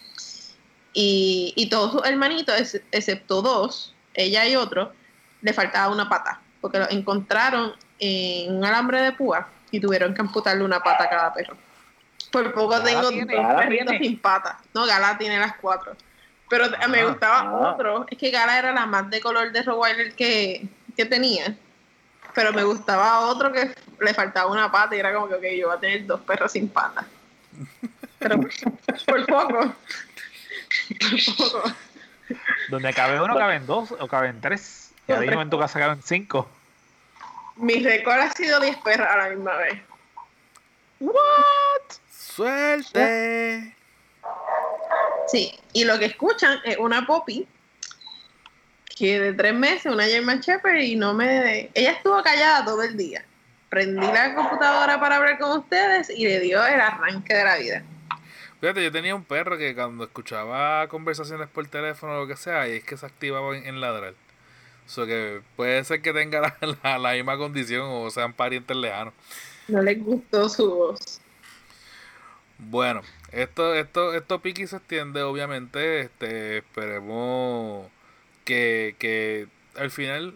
Y, 0.94 1.52
y 1.56 1.68
todos 1.68 1.92
sus 1.92 2.04
hermanitos, 2.06 2.58
ex- 2.58 2.82
excepto 2.90 3.42
dos, 3.42 3.94
ella 4.14 4.46
y 4.46 4.56
otro, 4.56 4.92
le 5.42 5.52
faltaba 5.52 5.92
una 5.92 6.08
pata. 6.08 6.40
Porque 6.62 6.78
lo 6.78 6.88
encontraron 6.88 7.74
en 7.98 8.56
un 8.56 8.64
alambre 8.64 9.02
de 9.02 9.12
púa 9.12 9.48
y 9.70 9.80
tuvieron 9.80 10.14
que 10.14 10.22
amputarle 10.22 10.64
una 10.64 10.82
pata 10.82 11.04
a 11.04 11.10
cada 11.10 11.34
perro. 11.34 11.56
Por 12.30 12.52
poco 12.52 12.68
Gala 12.68 12.84
tengo 12.84 13.08
tiene, 13.08 13.26
perritos 13.56 13.96
sin 13.98 14.18
pata. 14.18 14.58
No, 14.74 14.86
Gala 14.86 15.18
tiene 15.18 15.38
las 15.38 15.56
cuatro. 15.56 15.96
Pero 16.48 16.66
me 16.88 17.00
Ah, 17.00 17.04
gustaba 17.06 17.38
ah. 17.40 17.72
otro. 17.72 18.06
Es 18.10 18.18
que 18.18 18.30
Gala 18.30 18.58
era 18.58 18.72
la 18.72 18.86
más 18.86 19.08
de 19.10 19.20
color 19.20 19.52
de 19.52 19.62
Rottweiler 19.62 20.14
que, 20.14 20.66
que 20.96 21.04
tenía. 21.06 21.56
Pero 22.34 22.52
me 22.52 22.62
gustaba 22.62 23.20
otro 23.20 23.52
que 23.52 23.74
le 24.00 24.14
faltaba 24.14 24.50
una 24.50 24.70
pata 24.70 24.94
y 24.94 25.00
era 25.00 25.12
como 25.12 25.28
que, 25.28 25.34
ok, 25.34 25.44
yo 25.58 25.68
voy 25.68 25.76
a 25.76 25.80
tener 25.80 26.06
dos 26.06 26.20
perros 26.20 26.52
sin 26.52 26.68
pata. 26.68 27.04
Pero 28.18 28.40
por, 29.06 29.26
poco. 29.26 29.74
Por 30.88 31.36
poco. 31.36 31.72
Donde 32.68 32.92
cabe 32.92 33.20
uno, 33.20 33.34
caben 33.36 33.66
dos 33.66 33.92
o 33.98 34.06
caben 34.06 34.40
tres. 34.40 34.92
Y 35.08 35.12
ahora 35.12 35.26
mismo 35.26 35.42
en 35.42 35.50
tu 35.50 35.58
casa 35.58 35.78
caben 35.80 36.00
cinco. 36.02 36.48
Mi 37.56 37.82
récord 37.82 38.18
ha 38.18 38.30
sido 38.30 38.58
10 38.60 38.78
perras 38.78 39.12
a 39.12 39.16
la 39.16 39.28
misma 39.30 39.54
vez. 39.56 39.82
Suerte. 42.44 43.74
Sí, 45.28 45.52
y 45.72 45.84
lo 45.84 45.98
que 45.98 46.06
escuchan 46.06 46.58
es 46.64 46.78
una 46.78 47.06
Poppy 47.06 47.46
que 48.96 49.18
de 49.20 49.32
tres 49.32 49.54
meses, 49.54 49.92
una 49.92 50.04
German 50.04 50.40
Shepherd, 50.40 50.80
y 50.82 50.96
no 50.96 51.14
me. 51.14 51.70
Ella 51.74 51.92
estuvo 51.92 52.22
callada 52.22 52.64
todo 52.64 52.82
el 52.82 52.96
día. 52.96 53.24
Prendí 53.68 54.06
la 54.06 54.34
computadora 54.34 54.98
para 54.98 55.16
hablar 55.16 55.38
con 55.38 55.58
ustedes 55.58 56.10
y 56.10 56.24
le 56.26 56.40
dio 56.40 56.64
el 56.66 56.80
arranque 56.80 57.34
de 57.34 57.44
la 57.44 57.56
vida. 57.56 57.82
Fíjate, 58.60 58.82
yo 58.82 58.90
tenía 58.92 59.14
un 59.14 59.24
perro 59.24 59.56
que 59.56 59.74
cuando 59.74 60.04
escuchaba 60.04 60.86
conversaciones 60.88 61.48
por 61.48 61.66
teléfono 61.68 62.14
o 62.14 62.20
lo 62.22 62.26
que 62.26 62.36
sea, 62.36 62.68
y 62.68 62.72
es 62.78 62.84
que 62.84 62.96
se 62.96 63.06
activaba 63.06 63.56
en, 63.56 63.66
en 63.66 63.80
ladrar. 63.80 64.14
O 64.86 64.88
sea 64.90 65.06
que 65.06 65.40
puede 65.56 65.82
ser 65.84 66.02
que 66.02 66.12
tenga 66.12 66.40
la, 66.40 66.56
la- 66.82 66.98
la 66.98 67.12
misma 67.12 67.38
condición 67.38 67.86
o 67.88 68.10
sean 68.10 68.32
parientes 68.32 68.76
lejanos. 68.76 69.14
No 69.68 69.80
les 69.82 70.02
gustó 70.02 70.48
su 70.48 70.68
voz. 70.74 71.19
Bueno, 72.68 73.02
esto, 73.32 73.74
esto, 73.74 74.14
esto 74.14 74.40
pique 74.40 74.62
y 74.62 74.66
se 74.66 74.76
extiende, 74.76 75.22
obviamente. 75.22 76.00
Este, 76.00 76.58
esperemos 76.58 77.88
que, 78.44 78.96
que 78.98 79.48
al 79.76 79.90
final 79.90 80.34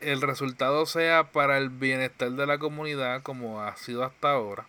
el 0.00 0.22
resultado 0.22 0.86
sea 0.86 1.32
para 1.32 1.58
el 1.58 1.70
bienestar 1.70 2.30
de 2.30 2.46
la 2.46 2.58
comunidad, 2.58 3.22
como 3.22 3.62
ha 3.62 3.76
sido 3.76 4.04
hasta 4.04 4.30
ahora. 4.30 4.66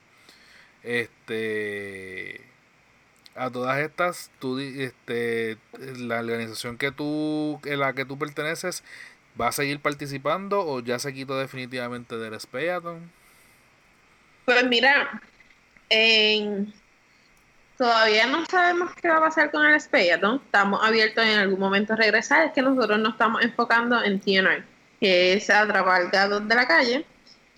Este, 0.83 2.41
a 3.35 3.51
todas 3.51 3.79
estas, 3.79 4.31
tú, 4.39 4.57
este, 4.59 5.57
la 5.97 6.19
organización 6.19 6.77
que 6.77 6.91
tú, 6.91 7.59
en 7.65 7.79
la 7.79 7.93
que 7.93 8.05
tú 8.05 8.17
perteneces, 8.17 8.83
¿va 9.39 9.49
a 9.49 9.51
seguir 9.51 9.79
participando 9.79 10.65
o 10.65 10.79
ya 10.79 10.97
se 10.97 11.13
quitó 11.13 11.37
definitivamente 11.37 12.17
del 12.17 12.39
Speaton? 12.39 13.11
Pues 14.45 14.65
mira, 14.65 15.21
en- 15.89 16.73
todavía 17.77 18.27
no 18.27 18.45
sabemos 18.45 18.91
qué 19.01 19.07
va 19.09 19.17
a 19.17 19.21
pasar 19.21 19.51
con 19.51 19.65
el 19.65 19.79
Speaton. 19.79 20.41
Estamos 20.45 20.83
abiertos 20.83 21.23
en 21.25 21.37
algún 21.39 21.59
momento 21.59 21.93
a 21.93 21.95
regresar. 21.95 22.45
Es 22.47 22.51
que 22.53 22.61
nosotros 22.61 22.99
nos 22.99 23.13
estamos 23.13 23.43
enfocando 23.43 24.03
en 24.03 24.19
TNR, 24.19 24.63
que 24.99 25.33
es 25.33 25.49
atrapar 25.49 26.09
gatos 26.09 26.47
de 26.47 26.55
la 26.55 26.67
calle. 26.67 27.05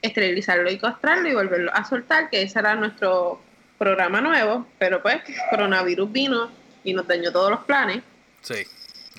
esterilizarlo 0.01 0.71
y 0.71 0.77
castrarlo 0.77 1.27
y 1.27 1.33
volverlo 1.35 1.73
a 1.73 1.83
soltar, 1.83 2.29
que 2.29 2.41
ese 2.41 2.57
era 2.59 2.73
nuestro 2.73 3.41
programa 3.77 4.21
nuevo, 4.21 4.65
pero 4.77 5.01
pues 5.01 5.17
coronavirus 5.49 6.09
vino 6.09 6.49
y 6.85 6.93
nos 6.93 7.05
dañó 7.05 7.33
todos 7.33 7.51
los 7.51 7.59
planes. 7.65 8.01
Sí, 8.41 8.65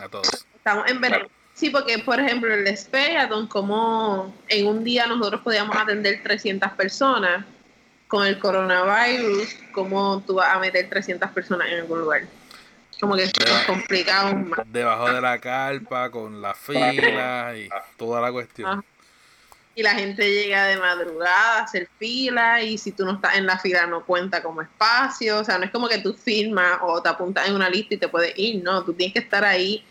a 0.02 0.08
todos. 0.08 0.46
Estamos 0.54 0.90
en 0.90 0.98
verano. 1.02 1.26
Sí, 1.52 1.68
porque 1.68 1.98
por 1.98 2.18
ejemplo 2.18 2.54
el 2.54 2.66
Speaton, 2.74 3.46
como 3.46 4.34
en 4.48 4.66
un 4.68 4.82
día 4.82 5.06
nosotros 5.06 5.42
podíamos 5.42 5.76
atender 5.76 6.22
300 6.22 6.72
personas, 6.72 7.44
con 8.10 8.26
el 8.26 8.40
coronavirus, 8.40 9.56
¿cómo 9.70 10.20
tú 10.26 10.34
vas 10.34 10.54
a 10.54 10.58
meter 10.58 10.88
300 10.90 11.30
personas 11.30 11.68
en 11.68 11.78
algún 11.78 12.00
lugar? 12.00 12.22
Como 13.00 13.14
que 13.14 13.22
es 13.22 13.32
complicado 13.68 14.34
más. 14.34 14.60
Debajo 14.66 15.12
de 15.12 15.20
la 15.20 15.38
carpa, 15.38 16.10
con 16.10 16.42
la 16.42 16.52
fila 16.52 17.56
y 17.56 17.68
toda 17.96 18.20
la 18.20 18.32
cuestión. 18.32 18.68
Ajá. 18.68 18.84
Y 19.76 19.84
la 19.84 19.94
gente 19.94 20.28
llega 20.28 20.66
de 20.66 20.76
madrugada 20.76 21.60
a 21.60 21.62
hacer 21.62 21.88
fila 21.98 22.60
y 22.60 22.76
si 22.76 22.90
tú 22.90 23.06
no 23.06 23.12
estás 23.12 23.36
en 23.36 23.46
la 23.46 23.58
fila 23.60 23.86
no 23.86 24.04
cuenta 24.04 24.42
como 24.42 24.60
espacio. 24.60 25.38
O 25.38 25.44
sea, 25.44 25.58
no 25.58 25.64
es 25.64 25.70
como 25.70 25.88
que 25.88 25.98
tú 25.98 26.12
firmas 26.12 26.80
o 26.82 27.00
te 27.00 27.08
apuntas 27.08 27.48
en 27.48 27.54
una 27.54 27.70
lista 27.70 27.94
y 27.94 27.98
te 27.98 28.08
puedes 28.08 28.36
ir. 28.36 28.62
No, 28.64 28.84
tú 28.84 28.92
tienes 28.92 29.14
que 29.14 29.20
estar 29.20 29.44
ahí. 29.44 29.84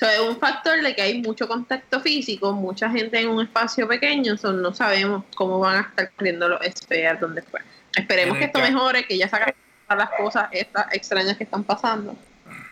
Eso 0.00 0.08
es 0.08 0.20
un 0.20 0.38
factor 0.38 0.80
de 0.80 0.94
que 0.94 1.02
hay 1.02 1.20
mucho 1.20 1.48
contacto 1.48 2.00
físico, 2.00 2.52
mucha 2.52 2.88
gente 2.88 3.18
en 3.18 3.30
un 3.30 3.44
espacio 3.44 3.88
pequeño, 3.88 4.36
so 4.36 4.52
no 4.52 4.72
sabemos 4.72 5.24
cómo 5.34 5.58
van 5.58 5.78
a 5.78 5.88
estar 5.88 6.12
corriendo 6.12 6.48
los 6.48 6.60
SPA 6.64 7.14
donde 7.20 7.42
fue. 7.42 7.58
Esperemos 7.96 8.38
que 8.38 8.44
esto 8.44 8.60
mejore, 8.60 9.04
que 9.08 9.18
ya 9.18 9.28
sacan 9.28 9.52
las 9.88 10.10
cosas 10.10 10.50
estas 10.52 10.86
extrañas 10.94 11.36
que 11.36 11.42
están 11.42 11.64
pasando. 11.64 12.16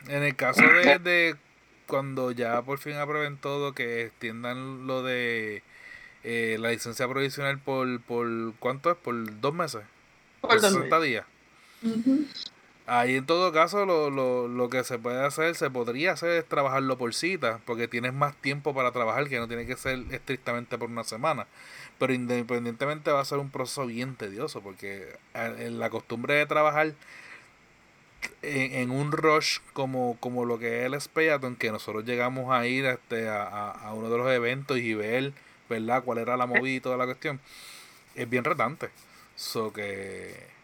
En 0.06 0.22
el 0.22 0.36
caso 0.36 0.62
de, 0.62 1.00
de 1.00 1.36
cuando 1.88 2.30
ya 2.30 2.62
por 2.62 2.78
fin 2.78 2.94
aprueben 2.94 3.38
todo, 3.38 3.72
que 3.72 4.02
extiendan 4.02 4.86
lo 4.86 5.02
de 5.02 5.64
eh, 6.22 6.58
la 6.60 6.70
licencia 6.70 7.08
provisional 7.08 7.58
por, 7.58 8.00
por, 8.02 8.54
¿cuánto 8.60 8.92
es? 8.92 8.96
¿Por 8.98 9.40
dos 9.40 9.52
meses? 9.52 9.82
Por 10.40 10.60
dos 10.60 10.72
60 10.72 11.00
días. 11.00 11.24
Ujú. 11.82 12.24
Ahí 12.88 13.16
en 13.16 13.26
todo 13.26 13.52
caso 13.52 13.84
lo, 13.84 14.10
lo, 14.10 14.46
lo 14.46 14.70
que 14.70 14.84
se 14.84 14.96
puede 14.96 15.24
hacer, 15.24 15.56
se 15.56 15.70
podría 15.70 16.12
hacer 16.12 16.30
es 16.30 16.44
trabajarlo 16.48 16.96
por 16.96 17.12
cita, 17.14 17.60
porque 17.66 17.88
tienes 17.88 18.14
más 18.14 18.36
tiempo 18.36 18.74
para 18.74 18.92
trabajar, 18.92 19.28
que 19.28 19.40
no 19.40 19.48
tiene 19.48 19.66
que 19.66 19.76
ser 19.76 20.04
estrictamente 20.12 20.78
por 20.78 20.88
una 20.88 21.02
semana. 21.02 21.48
Pero 21.98 22.12
independientemente 22.12 23.10
va 23.10 23.20
a 23.20 23.24
ser 23.24 23.38
un 23.38 23.50
proceso 23.50 23.86
bien 23.86 24.14
tedioso, 24.14 24.60
porque 24.60 25.16
la 25.34 25.90
costumbre 25.90 26.34
de 26.34 26.46
trabajar 26.46 26.94
en, 28.42 28.72
en 28.74 28.90
un 28.92 29.10
rush 29.10 29.58
como, 29.72 30.16
como 30.20 30.44
lo 30.44 30.58
que 30.58 30.80
es 30.80 30.86
el 30.86 31.00
Speaton, 31.00 31.56
que 31.56 31.72
nosotros 31.72 32.04
llegamos 32.04 32.52
a 32.52 32.66
ir 32.66 32.84
este, 32.86 33.28
a, 33.28 33.42
a, 33.42 33.70
a 33.88 33.94
uno 33.94 34.10
de 34.10 34.18
los 34.18 34.30
eventos 34.30 34.78
y 34.78 34.94
ver, 34.94 35.32
¿verdad?, 35.68 36.04
cuál 36.04 36.18
era 36.18 36.36
la 36.36 36.46
movida 36.46 36.76
y 36.76 36.80
toda 36.80 36.96
la 36.96 37.06
cuestión, 37.06 37.40
es 38.14 38.30
bien 38.30 38.44
retante. 38.44 38.90
So 39.34 39.72
que... 39.72 40.54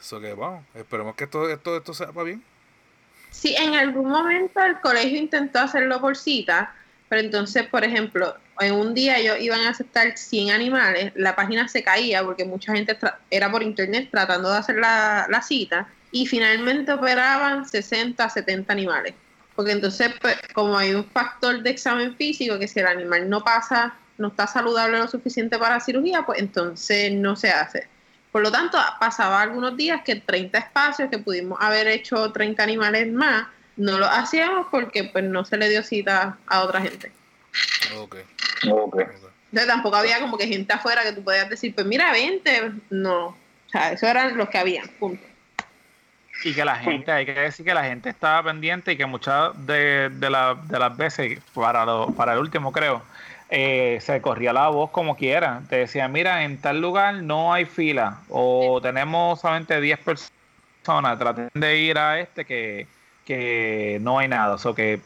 So 0.00 0.20
que, 0.20 0.32
bueno, 0.32 0.64
esperemos 0.74 1.14
que 1.16 1.24
esto, 1.24 1.48
esto, 1.48 1.76
esto 1.76 1.94
sepa 1.94 2.22
bien. 2.22 2.42
Sí, 3.30 3.54
en 3.56 3.74
algún 3.74 4.08
momento 4.08 4.62
el 4.62 4.80
colegio 4.80 5.18
intentó 5.18 5.60
hacerlo 5.60 6.00
por 6.00 6.16
cita, 6.16 6.74
pero 7.08 7.20
entonces, 7.20 7.66
por 7.66 7.84
ejemplo, 7.84 8.34
en 8.60 8.74
un 8.74 8.94
día 8.94 9.18
ellos 9.18 9.36
iban 9.40 9.60
a 9.60 9.70
aceptar 9.70 10.16
100 10.16 10.50
animales, 10.50 11.12
la 11.14 11.36
página 11.36 11.68
se 11.68 11.82
caía 11.82 12.22
porque 12.24 12.44
mucha 12.44 12.72
gente 12.74 12.96
era 13.30 13.50
por 13.50 13.62
internet 13.62 14.08
tratando 14.10 14.50
de 14.50 14.58
hacer 14.58 14.76
la, 14.76 15.26
la 15.28 15.42
cita 15.42 15.88
y 16.10 16.26
finalmente 16.26 16.92
operaban 16.92 17.68
60, 17.68 18.28
70 18.28 18.72
animales. 18.72 19.14
Porque 19.54 19.72
entonces, 19.72 20.12
pues, 20.20 20.36
como 20.54 20.78
hay 20.78 20.94
un 20.94 21.04
factor 21.04 21.62
de 21.62 21.70
examen 21.70 22.16
físico, 22.16 22.58
que 22.58 22.68
si 22.68 22.80
el 22.80 22.86
animal 22.86 23.28
no 23.28 23.42
pasa, 23.42 23.94
no 24.16 24.28
está 24.28 24.46
saludable 24.46 24.98
lo 24.98 25.08
suficiente 25.08 25.58
para 25.58 25.80
cirugía, 25.80 26.24
pues 26.24 26.38
entonces 26.38 27.12
no 27.12 27.36
se 27.36 27.50
hace. 27.50 27.88
Por 28.38 28.44
lo 28.44 28.52
tanto, 28.52 28.78
pasaba 29.00 29.42
algunos 29.42 29.76
días 29.76 30.02
que 30.04 30.14
30 30.14 30.56
espacios 30.58 31.10
que 31.10 31.18
pudimos 31.18 31.58
haber 31.60 31.88
hecho 31.88 32.30
30 32.30 32.62
animales 32.62 33.12
más, 33.12 33.48
no 33.76 33.98
lo 33.98 34.06
hacíamos 34.06 34.68
porque 34.70 35.02
pues 35.02 35.24
no 35.24 35.44
se 35.44 35.56
le 35.56 35.68
dio 35.68 35.82
cita 35.82 36.38
a 36.46 36.60
otra 36.62 36.80
gente. 36.80 37.10
Ok. 37.96 38.14
Entonces 38.62 39.66
tampoco 39.66 39.96
había 39.96 40.20
como 40.20 40.38
que 40.38 40.46
gente 40.46 40.72
afuera 40.72 41.02
que 41.02 41.10
tú 41.14 41.24
podías 41.24 41.48
decir, 41.50 41.74
pues 41.74 41.84
mira, 41.84 42.12
20. 42.12 42.74
No. 42.90 43.26
O 43.26 43.36
sea, 43.72 43.90
eso 43.90 44.06
eran 44.06 44.36
los 44.36 44.48
que 44.50 44.58
habían. 44.58 44.86
Punto. 45.00 45.26
Y 46.44 46.54
que 46.54 46.64
la 46.64 46.76
gente, 46.76 47.10
hay 47.10 47.26
que 47.26 47.32
decir 47.34 47.66
que 47.66 47.74
la 47.74 47.82
gente 47.82 48.08
estaba 48.08 48.44
pendiente 48.44 48.92
y 48.92 48.96
que 48.96 49.04
muchas 49.06 49.50
de, 49.66 50.10
de, 50.10 50.30
la- 50.30 50.54
de 50.62 50.78
las 50.78 50.96
veces, 50.96 51.40
para, 51.52 51.84
lo- 51.84 52.12
para 52.12 52.34
el 52.34 52.38
último 52.38 52.70
creo, 52.70 53.02
eh, 53.50 53.98
se 54.00 54.20
corría 54.20 54.52
la 54.52 54.68
voz 54.68 54.90
como 54.90 55.16
quiera. 55.16 55.62
Te 55.68 55.76
decían, 55.76 56.12
mira, 56.12 56.44
en 56.44 56.60
tal 56.60 56.80
lugar 56.80 57.14
no 57.14 57.52
hay 57.52 57.64
fila 57.64 58.18
o 58.28 58.80
tenemos 58.82 59.40
solamente 59.40 59.80
10 59.80 59.98
personas, 60.00 61.18
traten 61.18 61.50
de 61.54 61.78
ir 61.78 61.98
a 61.98 62.20
este 62.20 62.44
que, 62.44 62.86
que 63.24 63.98
no 64.02 64.18
hay 64.18 64.28
nada. 64.28 64.54
O 64.54 64.58
sea, 64.58 64.74
que 64.74 65.00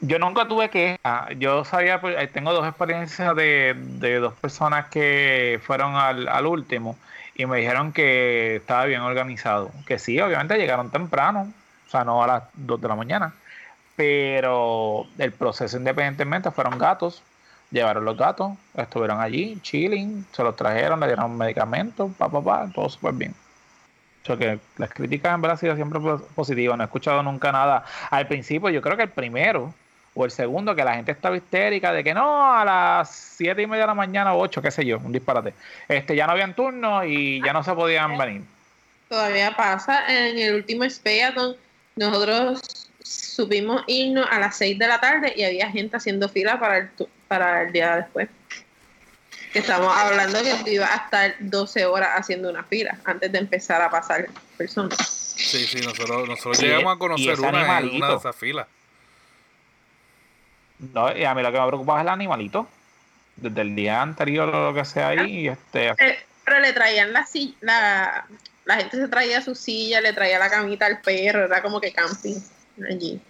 yo 0.00 0.18
nunca 0.18 0.48
tuve 0.48 0.70
que 0.70 0.98
yo 1.38 1.64
sabía 1.64 2.00
pues, 2.00 2.16
eh, 2.18 2.26
tengo 2.28 2.52
dos 2.52 2.66
experiencias 2.66 3.36
de, 3.36 3.74
de 3.76 4.18
dos 4.18 4.34
personas 4.34 4.86
que 4.86 5.60
fueron 5.62 5.94
al, 5.94 6.26
al 6.28 6.46
último 6.46 6.96
y 7.34 7.46
me 7.46 7.58
dijeron 7.58 7.92
que 7.92 8.56
estaba 8.56 8.86
bien 8.86 9.02
organizado 9.02 9.70
que 9.86 9.98
sí 9.98 10.18
obviamente 10.20 10.56
llegaron 10.56 10.90
temprano 10.90 11.52
o 11.86 11.90
sea 11.90 12.04
no 12.04 12.22
a 12.22 12.26
las 12.26 12.42
2 12.54 12.80
de 12.80 12.88
la 12.88 12.96
mañana 12.96 13.34
pero 14.00 15.06
el 15.18 15.30
proceso 15.32 15.76
independientemente 15.76 16.50
fueron 16.50 16.78
gatos 16.78 17.22
llevaron 17.70 18.02
los 18.06 18.16
gatos 18.16 18.52
estuvieron 18.74 19.20
allí 19.20 19.58
chilling 19.60 20.24
se 20.32 20.42
los 20.42 20.56
trajeron 20.56 21.00
le 21.00 21.06
dieron 21.06 21.36
medicamentos 21.36 22.10
pa 22.16 22.30
pa 22.30 22.40
pa 22.42 22.68
todo 22.74 22.88
súper 22.88 23.12
bien 23.12 23.34
o 24.26 24.36
que 24.38 24.58
las 24.78 24.90
críticas 24.90 25.34
en 25.34 25.42
verdad 25.42 25.56
han 25.56 25.58
sido 25.58 25.74
siempre 25.74 26.00
pos- 26.00 26.22
positivas 26.34 26.78
no 26.78 26.84
he 26.84 26.86
escuchado 26.86 27.22
nunca 27.22 27.52
nada 27.52 27.84
al 28.10 28.26
principio 28.26 28.70
yo 28.70 28.80
creo 28.80 28.96
que 28.96 29.02
el 29.02 29.10
primero 29.10 29.74
o 30.14 30.24
el 30.24 30.30
segundo, 30.32 30.74
que 30.74 30.82
la 30.82 30.94
gente 30.94 31.12
estaba 31.12 31.36
histérica 31.36 31.92
de 31.92 32.02
que 32.02 32.12
no, 32.12 32.52
a 32.52 32.64
las 32.64 33.10
siete 33.10 33.62
y 33.62 33.66
media 33.68 33.82
de 33.82 33.86
la 33.86 33.94
mañana 33.94 34.34
o 34.34 34.40
ocho, 34.40 34.60
qué 34.60 34.72
sé 34.72 34.84
yo, 34.84 34.98
un 34.98 35.12
disparate. 35.12 35.54
Este, 35.88 36.16
ya 36.16 36.26
no 36.26 36.32
habían 36.32 36.52
turnos 36.52 37.04
y 37.06 37.40
ya 37.40 37.52
no 37.52 37.62
se 37.62 37.72
podían 37.72 38.18
venir. 38.18 38.42
Todavía 39.08 39.54
pasa. 39.56 40.04
En 40.08 40.36
el 40.36 40.56
último 40.56 40.82
Speaton, 40.82 41.54
nosotros 41.94 42.89
supimos 43.02 43.82
irnos 43.86 44.26
a 44.30 44.38
las 44.38 44.56
6 44.56 44.78
de 44.78 44.86
la 44.86 45.00
tarde 45.00 45.32
y 45.36 45.44
había 45.44 45.70
gente 45.70 45.96
haciendo 45.96 46.28
fila 46.28 46.58
para 46.58 46.78
el, 46.78 46.90
para 47.28 47.62
el 47.62 47.72
día 47.72 47.96
después. 47.96 48.28
Que 49.52 49.60
estamos 49.60 49.92
hablando 49.96 50.42
que 50.42 50.54
tú 50.64 50.70
ibas 50.70 50.90
a 50.90 50.96
estar 50.96 51.34
12 51.40 51.86
horas 51.86 52.10
haciendo 52.14 52.50
una 52.50 52.62
fila 52.62 52.98
antes 53.04 53.32
de 53.32 53.38
empezar 53.38 53.82
a 53.82 53.90
pasar 53.90 54.28
personas. 54.56 54.96
Sí, 55.36 55.66
sí, 55.66 55.80
nosotros, 55.80 56.28
nosotros 56.28 56.58
Sí, 56.58 56.66
llegamos 56.66 56.94
a 56.94 56.98
conocer 56.98 57.40
una 57.40 57.80
una 57.80 58.08
de 58.10 58.16
esas 58.16 58.36
filas. 58.36 58.66
No, 60.78 61.14
y 61.16 61.24
a 61.24 61.34
mí 61.34 61.42
lo 61.42 61.52
que 61.52 61.60
me 61.60 61.66
preocupa 61.66 61.96
es 61.96 62.02
el 62.02 62.08
animalito. 62.08 62.68
Desde 63.36 63.60
el 63.62 63.74
día 63.74 64.02
anterior 64.02 64.54
o 64.54 64.70
lo 64.70 64.74
que 64.74 64.84
sea 64.84 65.08
ahí, 65.08 65.40
y 65.40 65.48
este, 65.48 65.94
Pero 66.44 66.60
le 66.60 66.72
traían 66.74 67.12
la 67.12 67.24
silla, 67.24 67.54
la, 67.60 68.26
la 68.66 68.76
gente 68.76 68.98
se 68.98 69.08
traía 69.08 69.40
su 69.40 69.54
silla, 69.54 70.02
le 70.02 70.12
traía 70.12 70.38
la 70.38 70.50
camita 70.50 70.84
al 70.84 71.00
perro, 71.00 71.46
era 71.46 71.62
como 71.62 71.80
que 71.80 71.90
camping 71.90 72.38
allí. 72.88 73.20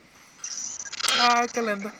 Ay, 1.21 1.47
qué 1.53 1.63
lindo. 1.63 1.91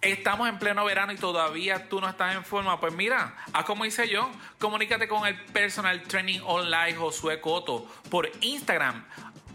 Estamos 0.00 0.48
en 0.48 0.58
pleno 0.58 0.84
verano 0.84 1.12
y 1.12 1.16
todavía 1.16 1.88
tú 1.88 2.00
no 2.00 2.08
estás 2.08 2.34
en 2.34 2.44
forma. 2.44 2.80
Pues 2.80 2.92
mira, 2.92 3.36
haz 3.52 3.64
como 3.64 3.84
hice 3.84 4.08
yo. 4.08 4.30
Comunícate 4.58 5.06
con 5.06 5.26
el 5.26 5.40
personal 5.46 6.02
training 6.02 6.40
online 6.44 6.96
Josué 6.96 7.40
Coto 7.40 7.86
por 8.10 8.28
Instagram 8.40 9.04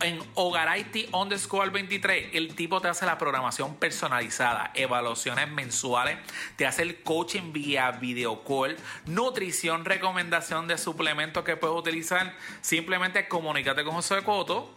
en 0.02 0.20
Hogaraiti 0.36 1.10
underscore 1.12 1.70
23. 1.70 2.30
El 2.34 2.56
tipo 2.56 2.82
te 2.82 2.88
hace 2.88 3.06
la 3.06 3.18
programación 3.18 3.76
personalizada, 3.76 4.72
evaluaciones 4.74 5.50
mensuales, 5.50 6.18
te 6.56 6.66
hace 6.66 6.84
el 6.84 7.02
coaching 7.04 7.54
vía 7.54 7.92
video 7.92 8.44
call, 8.44 8.78
nutrición, 9.06 9.86
recomendación 9.86 10.68
de 10.68 10.78
suplementos 10.78 11.44
que 11.44 11.58
puedes 11.58 11.78
utilizar. 11.78 12.36
Simplemente 12.62 13.28
comunícate 13.28 13.84
con 13.84 13.96
Josué 13.96 14.24
Coto 14.24 14.74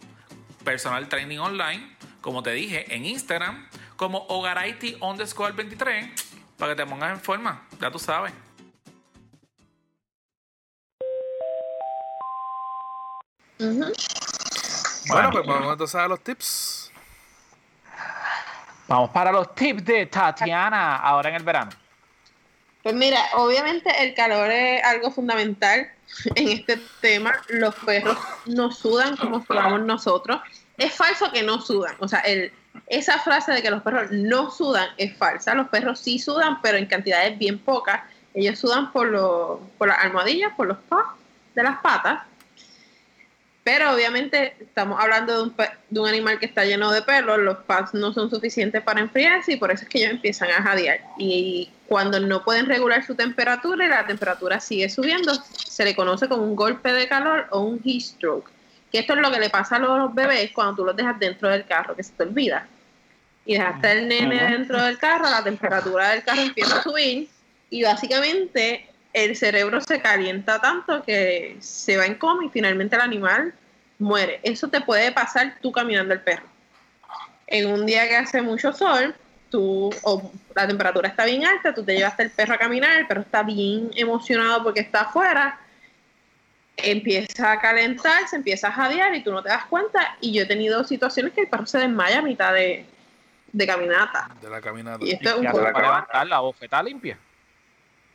personal 0.63 1.09
training 1.09 1.39
online, 1.39 1.95
como 2.21 2.43
te 2.43 2.51
dije, 2.51 2.93
en 2.93 3.05
Instagram, 3.05 3.67
como 3.95 4.19
Hogaraiti 4.29 4.97
underscore 5.01 5.53
23, 5.53 6.09
para 6.57 6.73
que 6.73 6.83
te 6.83 6.89
pongas 6.89 7.11
en 7.11 7.19
forma, 7.19 7.67
ya 7.79 7.91
tú 7.91 7.99
sabes. 7.99 8.33
Ujú. 13.59 13.91
Bueno, 15.07 15.29
Bueno. 15.29 15.31
pues 15.31 15.47
vamos 15.47 15.71
entonces 15.73 15.95
a 15.95 16.07
los 16.07 16.19
tips. 16.21 16.91
vamos 18.87 19.09
para 19.11 19.31
los 19.31 19.53
tips 19.55 19.85
de 19.85 20.05
Tatiana 20.05 20.97
ahora 20.97 21.29
en 21.29 21.35
el 21.35 21.43
verano. 21.43 21.71
Pues 22.83 22.95
mira, 22.95 23.19
obviamente 23.35 23.91
el 24.03 24.13
calor 24.15 24.49
es 24.49 24.83
algo 24.83 25.11
fundamental 25.11 25.87
en 26.35 26.47
este 26.49 26.77
tema. 26.99 27.33
Los 27.49 27.75
perros 27.75 28.17
no 28.45 28.71
sudan 28.71 29.15
como 29.17 29.43
sudamos 29.45 29.81
nosotros. 29.81 30.41
Es 30.77 30.93
falso 30.93 31.31
que 31.31 31.43
no 31.43 31.61
sudan. 31.61 31.95
O 31.99 32.07
sea, 32.07 32.19
el, 32.21 32.51
esa 32.87 33.19
frase 33.19 33.51
de 33.51 33.61
que 33.61 33.69
los 33.69 33.83
perros 33.83 34.11
no 34.11 34.49
sudan 34.49 34.89
es 34.97 35.15
falsa. 35.15 35.53
Los 35.53 35.67
perros 35.69 35.99
sí 35.99 36.17
sudan, 36.17 36.59
pero 36.61 36.77
en 36.77 36.87
cantidades 36.87 37.37
bien 37.37 37.59
pocas. 37.59 38.01
Ellos 38.33 38.57
sudan 38.59 38.91
por, 38.91 39.07
los, 39.07 39.59
por 39.77 39.89
las 39.89 39.99
almohadillas, 39.99 40.53
por 40.55 40.67
los 40.67 40.77
pads 40.89 41.09
de 41.53 41.63
las 41.63 41.79
patas. 41.81 42.23
Pero 43.63 43.93
obviamente 43.93 44.55
estamos 44.59 44.99
hablando 44.99 45.35
de 45.35 45.43
un, 45.43 45.55
de 45.89 45.99
un 45.99 46.07
animal 46.07 46.39
que 46.39 46.47
está 46.47 46.65
lleno 46.65 46.91
de 46.91 47.03
pelos, 47.03 47.37
los 47.37 47.59
pads 47.59 47.93
no 47.93 48.11
son 48.11 48.29
suficientes 48.29 48.81
para 48.81 49.01
enfriarse 49.01 49.53
y 49.53 49.57
por 49.57 49.71
eso 49.71 49.83
es 49.83 49.89
que 49.89 49.99
ellos 49.99 50.11
empiezan 50.11 50.49
a 50.49 50.63
jadear. 50.63 50.99
Y 51.19 51.69
cuando 51.87 52.19
no 52.19 52.43
pueden 52.43 52.65
regular 52.65 53.05
su 53.05 53.13
temperatura 53.13 53.85
y 53.85 53.89
la 53.89 54.07
temperatura 54.07 54.59
sigue 54.59 54.89
subiendo, 54.89 55.33
se 55.53 55.85
le 55.85 55.95
conoce 55.95 56.27
como 56.27 56.43
un 56.43 56.55
golpe 56.55 56.91
de 56.91 57.07
calor 57.07 57.47
o 57.51 57.59
un 57.59 57.79
heat 57.83 58.01
stroke. 58.01 58.49
Que 58.91 58.99
esto 58.99 59.13
es 59.13 59.19
lo 59.19 59.31
que 59.31 59.39
le 59.39 59.51
pasa 59.51 59.75
a 59.75 59.79
los 59.79 60.13
bebés 60.13 60.51
cuando 60.53 60.77
tú 60.77 60.85
los 60.85 60.95
dejas 60.95 61.19
dentro 61.19 61.47
del 61.47 61.65
carro, 61.65 61.95
que 61.95 62.03
se 62.03 62.13
te 62.13 62.23
olvida. 62.23 62.67
Y 63.45 63.53
dejaste 63.53 63.91
el 63.91 64.07
nene 64.07 64.43
dentro 64.43 64.81
del 64.81 64.97
carro, 64.97 65.29
la 65.29 65.43
temperatura 65.43 66.09
del 66.09 66.23
carro 66.23 66.41
empieza 66.41 66.79
a 66.79 66.83
subir 66.83 67.29
y 67.69 67.83
básicamente 67.83 68.90
el 69.13 69.35
cerebro 69.35 69.81
se 69.81 70.01
calienta 70.01 70.59
tanto 70.59 71.03
que 71.03 71.57
se 71.59 71.97
va 71.97 72.05
en 72.05 72.15
coma 72.15 72.45
y 72.45 72.49
finalmente 72.49 72.95
el 72.95 73.01
animal 73.01 73.53
muere. 73.99 74.39
Eso 74.43 74.69
te 74.69 74.81
puede 74.81 75.11
pasar 75.11 75.57
tú 75.61 75.71
caminando 75.71 76.13
el 76.13 76.21
perro. 76.21 76.45
En 77.47 77.71
un 77.71 77.85
día 77.85 78.07
que 78.07 78.15
hace 78.15 78.41
mucho 78.41 78.71
sol, 78.71 79.13
tú, 79.49 79.89
o 80.03 80.31
la 80.55 80.67
temperatura 80.67 81.09
está 81.09 81.25
bien 81.25 81.45
alta, 81.45 81.73
tú 81.73 81.83
te 81.83 81.95
llevaste 81.95 82.23
el 82.23 82.31
perro 82.31 82.53
a 82.53 82.57
caminar, 82.57 82.99
el 82.99 83.07
perro 83.07 83.21
está 83.21 83.43
bien 83.43 83.91
emocionado 83.95 84.63
porque 84.63 84.79
está 84.79 85.01
afuera, 85.01 85.59
empieza 86.77 87.51
a 87.51 87.59
calentar, 87.59 88.27
se 88.29 88.37
empieza 88.37 88.69
a 88.69 88.71
jadear 88.71 89.13
y 89.13 89.23
tú 89.23 89.31
no 89.31 89.43
te 89.43 89.49
das 89.49 89.65
cuenta. 89.65 90.17
Y 90.21 90.33
yo 90.33 90.43
he 90.43 90.45
tenido 90.45 90.83
situaciones 90.85 91.33
que 91.33 91.41
el 91.41 91.47
perro 91.47 91.65
se 91.65 91.79
desmaya 91.79 92.19
a 92.19 92.21
mitad 92.21 92.53
de, 92.53 92.85
de 93.51 93.67
caminata. 93.67 94.29
De 94.41 94.49
la 94.49 94.61
caminata. 94.61 95.03
Y 95.03 95.11
esto 95.11 95.29
es 95.29 95.35
un 95.35 95.45
poco 95.47 95.71
para 95.73 95.81
levantar 95.81 96.27
la 96.27 96.83
limpia. 96.83 97.17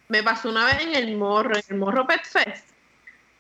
Me 0.09 0.22
pasó 0.22 0.48
una 0.50 0.64
vez 0.66 0.82
en 0.82 0.94
el 0.94 1.16
morro, 1.16 1.57
en 1.57 1.62
el 1.68 1.76
morro 1.76 2.07
Pet 2.07 2.24
Fest. 2.24 2.68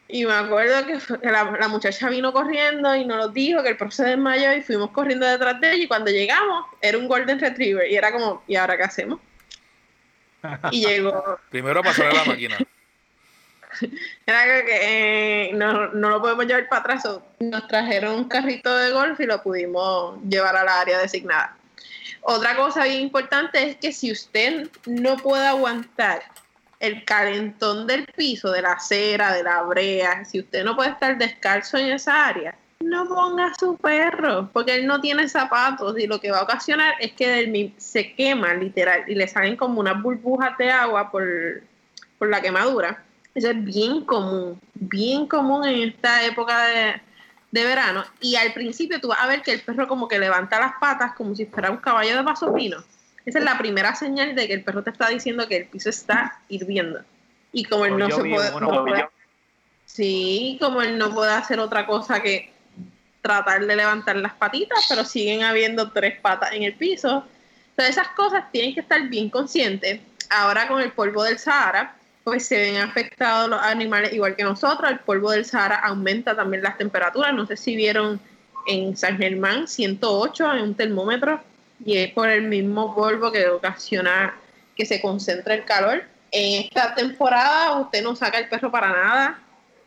Y 0.08 0.24
me 0.24 0.34
acuerdo 0.34 0.86
que, 0.86 1.00
fue- 1.00 1.20
que 1.20 1.30
la, 1.30 1.44
la 1.58 1.68
muchacha 1.68 2.08
vino 2.08 2.32
corriendo 2.32 2.94
y 2.94 3.04
nos 3.04 3.16
lo 3.16 3.28
dijo 3.28 3.62
que 3.62 3.70
el 3.70 3.76
perro 3.76 3.90
se 3.90 4.04
desmayó 4.04 4.52
y 4.54 4.62
fuimos 4.62 4.90
corriendo 4.90 5.26
detrás 5.26 5.60
de 5.60 5.72
ella 5.72 5.84
y 5.84 5.88
cuando 5.88 6.10
llegamos 6.12 6.66
era 6.80 6.96
un 6.96 7.08
Golden 7.08 7.40
Retriever 7.40 7.90
y 7.90 7.96
era 7.96 8.12
como, 8.12 8.42
¿y 8.46 8.54
ahora 8.56 8.76
qué 8.76 8.84
hacemos? 8.84 9.18
Y 10.70 10.86
llegó, 10.86 11.38
Primero 11.50 11.82
pasarle 11.82 12.14
la 12.14 12.24
máquina. 12.24 12.56
era 14.26 14.44
que, 14.64 15.48
eh, 15.48 15.50
no, 15.54 15.88
no 15.88 16.08
lo 16.08 16.20
podemos 16.22 16.46
llevar 16.46 16.68
para 16.68 16.80
atrás, 16.94 17.20
nos 17.40 17.66
trajeron 17.66 18.14
un 18.14 18.28
carrito 18.28 18.76
de 18.76 18.90
golf 18.92 19.18
y 19.20 19.26
lo 19.26 19.42
pudimos 19.42 20.20
llevar 20.22 20.56
a 20.56 20.62
la 20.64 20.80
área 20.80 20.98
designada. 20.98 21.56
Otra 22.22 22.56
cosa 22.56 22.84
bien 22.84 23.00
importante 23.00 23.62
es 23.70 23.76
que 23.76 23.92
si 23.92 24.10
usted 24.12 24.68
no 24.86 25.16
puede 25.16 25.46
aguantar 25.46 26.22
el 26.80 27.04
calentón 27.04 27.86
del 27.86 28.06
piso, 28.06 28.50
de 28.50 28.62
la 28.62 28.72
acera, 28.72 29.32
de 29.32 29.42
la 29.42 29.62
brea, 29.62 30.24
si 30.24 30.40
usted 30.40 30.64
no 30.64 30.76
puede 30.76 30.90
estar 30.90 31.16
descalzo 31.16 31.78
en 31.78 31.92
esa 31.92 32.26
área, 32.26 32.54
no 32.80 33.08
ponga 33.08 33.52
su 33.58 33.76
perro, 33.76 34.50
porque 34.52 34.76
él 34.76 34.86
no 34.86 35.00
tiene 35.00 35.28
zapatos 35.28 35.98
y 35.98 36.06
lo 36.06 36.20
que 36.20 36.30
va 36.30 36.38
a 36.38 36.42
ocasionar 36.42 36.94
es 37.00 37.12
que 37.12 37.72
se 37.78 38.14
quema 38.14 38.54
literal 38.54 39.04
y 39.08 39.14
le 39.14 39.26
salen 39.26 39.56
como 39.56 39.80
unas 39.80 40.00
burbujas 40.02 40.56
de 40.58 40.70
agua 40.70 41.10
por, 41.10 41.24
por 42.18 42.28
la 42.28 42.40
quemadura. 42.40 43.02
Eso 43.34 43.50
es 43.50 43.64
bien 43.64 44.02
común, 44.02 44.60
bien 44.74 45.26
común 45.26 45.66
en 45.66 45.88
esta 45.88 46.24
época 46.24 46.66
de, 46.66 47.00
de 47.50 47.64
verano. 47.64 48.04
Y 48.20 48.36
al 48.36 48.52
principio 48.52 49.00
tú 49.00 49.08
vas 49.08 49.20
a 49.20 49.26
ver 49.26 49.42
que 49.42 49.52
el 49.52 49.60
perro 49.60 49.88
como 49.88 50.08
que 50.08 50.18
levanta 50.18 50.60
las 50.60 50.72
patas 50.80 51.12
como 51.14 51.34
si 51.34 51.46
fuera 51.46 51.70
un 51.70 51.78
caballo 51.78 52.16
de 52.16 52.24
paso 52.24 52.54
fino. 52.54 52.82
Esa 53.26 53.40
es 53.40 53.44
la 53.44 53.58
primera 53.58 53.94
señal 53.96 54.36
de 54.36 54.46
que 54.46 54.54
el 54.54 54.62
perro 54.62 54.84
te 54.84 54.90
está 54.90 55.08
diciendo 55.08 55.48
que 55.48 55.56
el 55.56 55.66
piso 55.66 55.90
está 55.90 56.40
hirviendo. 56.48 57.00
Y 57.52 57.64
como 57.64 57.84
él 57.84 57.98
no 57.98 58.08
se 58.08 58.20
puede... 58.20 58.54
uno, 58.54 58.60
no 58.60 58.84
vi 58.84 58.92
puede-. 58.92 59.08
Sí, 59.84 60.58
como 60.60 60.80
él 60.80 60.96
no 60.96 61.12
puede 61.12 61.32
hacer 61.32 61.58
otra 61.58 61.86
cosa 61.86 62.22
que 62.22 62.52
tratar 63.20 63.66
de 63.66 63.74
levantar 63.74 64.14
las 64.16 64.34
patitas, 64.34 64.86
pero 64.88 65.04
siguen 65.04 65.42
habiendo 65.42 65.90
tres 65.90 66.20
patas 66.20 66.52
en 66.52 66.62
el 66.62 66.74
piso. 66.74 67.24
Entonces 67.70 67.96
esas 67.96 68.08
cosas 68.14 68.44
tienen 68.52 68.74
que 68.74 68.80
estar 68.80 69.02
bien 69.08 69.28
conscientes. 69.28 70.00
Ahora 70.30 70.68
con 70.68 70.80
el 70.80 70.92
polvo 70.92 71.24
del 71.24 71.38
Sahara, 71.38 71.96
pues 72.22 72.46
se 72.46 72.56
ven 72.58 72.76
afectados 72.76 73.48
los 73.50 73.60
animales 73.60 74.12
igual 74.12 74.36
que 74.36 74.44
nosotros. 74.44 74.88
El 74.90 75.00
polvo 75.00 75.32
del 75.32 75.44
Sahara 75.44 75.76
aumenta 75.76 76.36
también 76.36 76.62
las 76.62 76.78
temperaturas. 76.78 77.34
No 77.34 77.44
sé 77.46 77.56
si 77.56 77.74
vieron 77.74 78.20
en 78.68 78.96
San 78.96 79.18
Germán 79.18 79.66
108 79.66 80.54
en 80.54 80.62
un 80.62 80.74
termómetro 80.74 81.40
y 81.84 81.98
es 81.98 82.12
por 82.12 82.28
el 82.28 82.42
mismo 82.42 82.94
polvo 82.94 83.30
que 83.32 83.48
ocasiona 83.48 84.34
que 84.76 84.86
se 84.86 85.00
concentre 85.00 85.54
el 85.54 85.64
calor. 85.64 86.04
En 86.32 86.64
esta 86.64 86.94
temporada 86.94 87.80
usted 87.80 88.02
no 88.02 88.14
saca 88.16 88.38
el 88.38 88.48
perro 88.48 88.70
para 88.70 88.88
nada, 88.88 89.38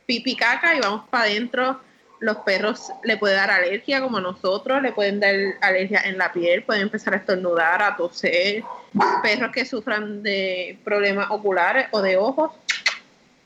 pipi 0.05 0.35
caca 0.35 0.75
y 0.75 0.79
vamos 0.79 1.07
para 1.09 1.25
adentro. 1.25 1.81
Los 2.21 2.37
perros 2.37 2.91
le 3.03 3.15
puede 3.17 3.35
dar 3.35 3.49
alergia 3.49 4.01
como 4.01 4.17
a 4.17 4.21
nosotros, 4.21 4.81
le 4.81 4.91
pueden 4.91 5.21
dar 5.21 5.35
alergia 5.61 6.01
en 6.01 6.17
la 6.17 6.33
piel, 6.33 6.63
pueden 6.63 6.83
empezar 6.83 7.13
a 7.13 7.17
estornudar, 7.17 7.81
a 7.81 7.95
toser. 7.95 8.63
Perros 9.23 9.51
que 9.53 9.65
sufran 9.65 10.21
de 10.21 10.77
problemas 10.83 11.27
oculares 11.29 11.87
o 11.91 12.01
de 12.01 12.17
ojos, 12.17 12.51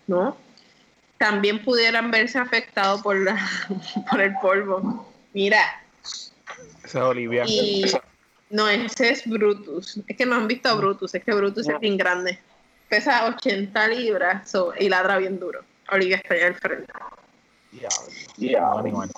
¿no? 0.07 0.37
También 1.19 1.63
pudieran 1.63 2.09
verse 2.09 2.39
afectados 2.39 3.01
por, 3.01 3.15
la, 3.15 3.37
por 4.09 4.21
el 4.21 4.33
polvo. 4.41 5.07
Mira, 5.33 5.83
Esa 6.03 6.25
es 6.83 6.95
Olivia. 6.95 7.43
y 7.45 7.85
no, 8.53 8.69
ese 8.69 9.09
es 9.09 9.27
Brutus. 9.27 9.99
Es 10.07 10.15
que 10.15 10.25
no 10.27 10.35
han 10.35 10.47
visto 10.47 10.69
a 10.69 10.75
Brutus, 10.75 11.15
es 11.15 11.23
que 11.23 11.33
Brutus 11.33 11.67
es 11.67 11.79
bien 11.79 11.97
grande. 11.97 12.39
Pesa 12.87 13.25
80 13.25 13.87
libras 13.87 14.49
so- 14.49 14.73
y 14.79 14.89
ladra 14.89 15.17
bien 15.17 15.39
duro. 15.39 15.63
Olivia 15.89 16.17
está 16.17 16.35
allá 16.35 16.47
al 16.47 16.55
frente. 16.55 16.93
Diablo. 18.37 18.77
Animal. 18.77 19.09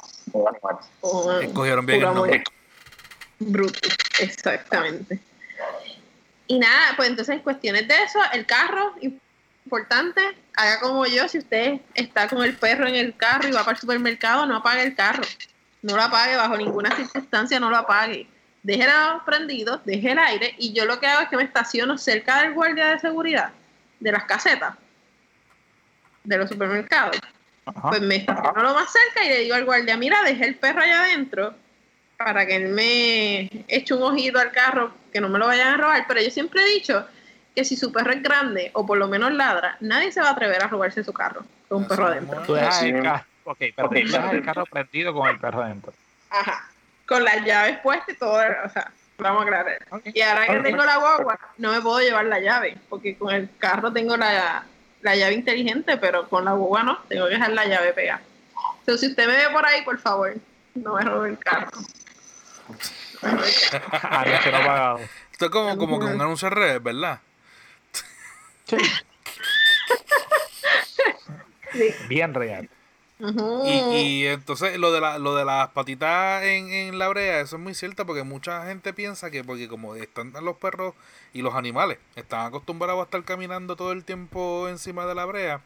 Oh, 1.02 1.32
Escogieron 1.40 1.86
bien 1.86 2.02
el 2.02 2.14
nombre. 2.14 2.44
Brutus, 3.40 3.98
exactamente. 4.22 5.20
Y 6.48 6.58
nada, 6.58 6.94
pues 6.96 7.10
entonces 7.10 7.36
en 7.36 7.42
cuestiones 7.42 7.88
de 7.90 7.96
eso, 8.04 8.20
el 8.32 8.46
carro, 8.46 8.94
importante, 9.66 10.22
haga 10.56 10.80
como 10.80 11.06
yo, 11.08 11.28
si 11.28 11.40
usted 11.40 11.82
está 11.94 12.30
con 12.30 12.42
el 12.42 12.56
perro 12.56 12.88
en 12.88 12.96
el 12.96 13.18
carro 13.18 13.50
y 13.50 13.52
va 13.52 13.66
para 13.66 13.72
el 13.74 13.82
supermercado, 13.82 14.46
no 14.46 14.56
apague 14.56 14.84
el 14.84 14.96
carro. 14.96 15.24
No 15.82 15.98
lo 15.98 16.04
apague 16.04 16.38
bajo 16.38 16.56
ninguna 16.56 16.96
circunstancia, 16.96 17.60
no 17.60 17.70
lo 17.70 17.76
apague. 17.76 18.28
Déjelo 18.66 19.22
prendido, 19.28 19.80
deje 19.86 20.14
el 20.14 20.18
aire 20.18 20.56
y 20.58 20.74
yo 20.74 20.86
lo 20.86 21.00
que 21.00 21.06
hago 21.06 21.22
es 21.22 21.30
que 21.30 21.38
me 21.38 21.44
estaciono 21.44 22.00
cerca 22.00 22.42
del 22.42 22.54
guardia 22.54 22.88
de 22.88 23.00
seguridad, 23.00 23.52
de 24.00 24.12
las 24.12 24.24
casetas, 24.24 24.74
de 26.24 26.36
los 26.36 26.50
supermercados. 26.50 27.16
Ajá. 27.68 27.90
Pues 27.90 28.02
me 28.02 28.16
estaciono 28.16 28.64
lo 28.64 28.74
más 28.74 28.92
cerca 28.92 29.24
y 29.24 29.30
le 29.30 29.40
digo 29.42 29.54
al 29.54 29.66
guardia, 29.66 29.96
mira, 29.98 30.24
dejé 30.24 30.46
el 30.46 30.56
perro 30.56 30.82
allá 30.82 31.04
adentro 31.04 31.54
para 32.18 32.48
que 32.48 32.56
él 32.56 32.70
me 32.70 33.52
eche 33.68 33.94
un 33.94 34.02
ojito 34.02 34.40
al 34.40 34.52
carro, 34.52 34.92
que 35.14 35.22
no 35.22 35.30
me 35.30 35.38
lo 35.38 35.46
vayan 35.46 35.76
a 35.76 35.78
robar. 35.78 36.04
Pero 36.08 36.22
yo 36.22 36.32
siempre 36.32 36.64
he 36.64 36.74
dicho 36.74 37.06
que 37.56 37.64
si 37.66 37.76
su 37.78 37.92
perro 37.92 38.14
es 38.14 38.24
grande 38.24 38.72
o 38.74 38.84
por 38.84 38.98
lo 38.98 39.08
menos 39.08 39.32
ladra, 39.32 39.78
nadie 39.80 40.12
se 40.12 40.22
va 40.22 40.30
a 40.30 40.32
atrever 40.32 40.64
a 40.64 40.68
robarse 40.68 41.04
su 41.04 41.14
carro 41.14 41.46
con 41.70 41.84
un 41.84 41.88
perro 41.88 42.08
adentro. 42.08 42.42
es. 42.42 42.48
Tú 42.48 42.54
dejas 42.56 42.80
Sí. 42.80 42.90
el 42.90 43.04
carro. 43.04 43.26
Ok, 43.44 43.58
pero 43.76 43.90
tú 43.90 43.94
dejas 43.94 44.34
el 44.34 44.44
carro 44.44 44.66
prendido 44.66 45.14
con 45.14 45.30
el 45.30 45.38
perro 45.38 45.62
adentro. 45.62 45.94
Ajá. 46.32 46.68
Con 47.08 47.24
las 47.24 47.46
llaves 47.46 47.80
puestas 47.80 48.10
y 48.10 48.18
todo, 48.18 48.34
o 48.34 48.70
sea, 48.70 48.92
vamos 49.18 49.42
a 49.42 49.44
aclarar. 49.44 49.88
Y 50.06 50.22
ahora 50.22 50.48
que 50.48 50.60
tengo 50.62 50.84
la 50.84 50.98
guagua, 50.98 51.40
no 51.58 51.72
me 51.72 51.82
puedo 51.82 52.00
llevar 52.00 52.26
la 52.26 52.40
llave, 52.40 52.78
porque 52.90 53.18
con 53.18 53.34
el 53.34 53.50
carro 53.58 53.92
tengo 53.94 54.18
la, 54.18 54.66
la 55.02 55.16
llave 55.16 55.34
inteligente, 55.34 55.98
pero 55.98 56.28
con 56.28 56.46
la 56.46 56.54
guagua 56.54 56.84
no, 56.84 56.98
tengo 57.08 57.28
que 57.28 57.34
dejar 57.34 57.52
la 57.52 57.66
llave 57.66 57.94
pegada. 57.94 58.22
Entonces, 58.80 59.02
si 59.02 59.08
usted 59.08 59.28
me 59.28 59.36
ve 59.36 59.50
por 59.52 59.66
ahí, 59.66 59.84
por 59.84 60.00
favor, 60.00 60.34
no 60.74 60.96
me 60.96 61.02
robe 61.02 61.30
el 61.30 61.40
carro. 61.40 61.72
No 63.22 63.32
me 63.32 63.38
robe 63.38 63.50
el 63.50 63.70
carro. 63.72 63.98
Anuncio 64.02 64.52
no 64.52 64.58
pagado. 64.66 65.00
Esto 65.32 65.46
es 65.46 65.52
como, 65.52 65.78
como 65.78 66.00
que 66.00 66.06
un 66.06 66.22
anuncio 66.22 66.48
al 66.48 66.54
revés, 66.54 66.84
¿verdad? 66.84 67.20
Sí. 68.66 68.78
Sí. 71.72 71.96
Bien 72.08 72.34
real. 72.34 72.70
Y, 73.18 73.96
y 73.96 74.28
entonces 74.28 74.78
lo 74.78 74.92
de, 74.92 75.00
la, 75.00 75.18
lo 75.20 75.36
de 75.36 75.46
las 75.46 75.70
patitas 75.70 76.44
en, 76.44 76.70
en 76.70 77.00
la 77.00 77.08
brea, 77.08 77.40
eso 77.40 77.56
es 77.56 77.62
muy 77.62 77.74
cierto 77.74 78.06
porque 78.06 78.24
mucha 78.24 78.66
gente 78.66 78.94
piensa 78.94 79.32
que 79.32 79.42
porque 79.44 79.70
como 79.70 79.96
están 79.96 80.34
los 80.44 80.58
perros 80.58 80.94
y 81.32 81.42
los 81.42 81.56
animales, 81.56 81.98
están 82.18 82.46
acostumbrados 82.46 83.00
a 83.00 83.04
estar 83.06 83.24
caminando 83.24 83.78
todo 83.78 83.94
el 83.94 84.04
tiempo 84.04 84.68
encima 84.68 85.06
de 85.06 85.16
la 85.16 85.24
brea, 85.24 85.62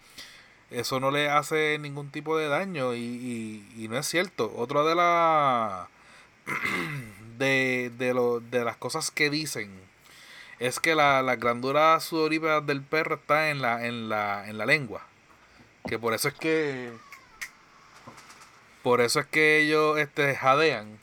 eso 0.69 0.99
no 0.99 1.09
le 1.09 1.29
hace 1.29 1.79
ningún 1.79 2.11
tipo 2.11 2.37
de 2.37 2.47
daño 2.47 2.93
y, 2.93 3.65
y, 3.75 3.87
no 3.87 3.97
es 3.97 4.05
cierto. 4.05 4.53
Otra 4.55 4.83
de 4.83 4.93
la 4.93 5.89
de, 7.39 7.91
de, 7.97 8.13
lo, 8.13 8.39
de 8.39 8.63
las 8.63 8.77
cosas 8.77 9.09
que 9.09 9.31
dicen 9.31 9.71
es 10.59 10.79
que 10.79 10.93
la, 10.93 11.23
la 11.23 11.37
glándula 11.37 11.99
sudorípara 11.99 12.61
del 12.61 12.83
perro 12.83 13.15
está 13.15 13.49
en 13.49 13.61
la, 13.61 13.85
en 13.85 14.09
la, 14.09 14.47
en 14.47 14.57
la 14.59 14.65
lengua. 14.67 15.01
Que 15.87 15.97
por 15.97 16.13
eso 16.13 16.27
es 16.27 16.35
que 16.35 16.91
por 18.83 19.01
eso 19.01 19.19
es 19.19 19.25
que 19.27 19.59
ellos 19.61 19.97
este, 19.97 20.35
jadean. 20.35 20.99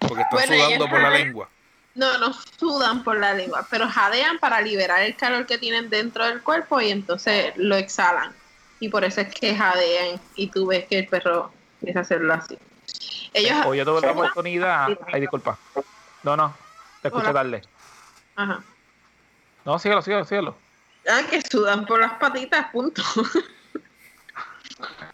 Porque 0.00 0.22
están 0.22 0.38
Bueno, 0.38 0.54
sudando 0.64 0.88
por 0.88 1.00
la 1.00 1.10
lengua. 1.10 1.48
No, 1.94 2.18
no 2.18 2.32
sudan 2.58 3.04
por 3.04 3.18
la 3.18 3.34
lengua, 3.34 3.66
pero 3.70 3.88
jadean 3.88 4.38
para 4.38 4.60
liberar 4.60 5.02
el 5.02 5.14
calor 5.16 5.46
que 5.46 5.58
tienen 5.58 5.88
dentro 5.90 6.26
del 6.26 6.42
cuerpo 6.42 6.80
y 6.80 6.90
entonces 6.90 7.52
lo 7.56 7.76
exhalan. 7.76 8.32
Y 8.80 8.88
por 8.88 9.04
eso 9.04 9.20
es 9.20 9.32
que 9.32 9.54
jadean 9.54 10.20
y 10.34 10.48
tú 10.48 10.66
ves 10.66 10.86
que 10.86 10.98
el 10.98 11.06
perro 11.06 11.52
empieza 11.80 12.00
a 12.00 12.02
hacerlo 12.02 12.34
así. 12.34 12.58
Ellos, 13.32 13.58
O 13.64 13.74
yo 13.74 13.84
tuve 13.84 14.00
la 14.00 14.12
oportunidad. 14.12 14.88
Ay, 15.12 15.20
disculpa. 15.20 15.56
No, 16.24 16.36
no. 16.36 16.54
Te 17.00 17.08
escucho 17.08 17.26
Hola. 17.30 17.32
tarde. 17.32 17.62
ajá. 18.36 18.62
No, 19.64 19.78
síguelo, 19.78 20.02
síguelo, 20.02 20.24
síguelo. 20.24 20.56
Ah, 21.08 21.22
que 21.30 21.40
sudan 21.42 21.86
por 21.86 22.00
las 22.00 22.14
patitas, 22.14 22.66
punto. 22.72 23.02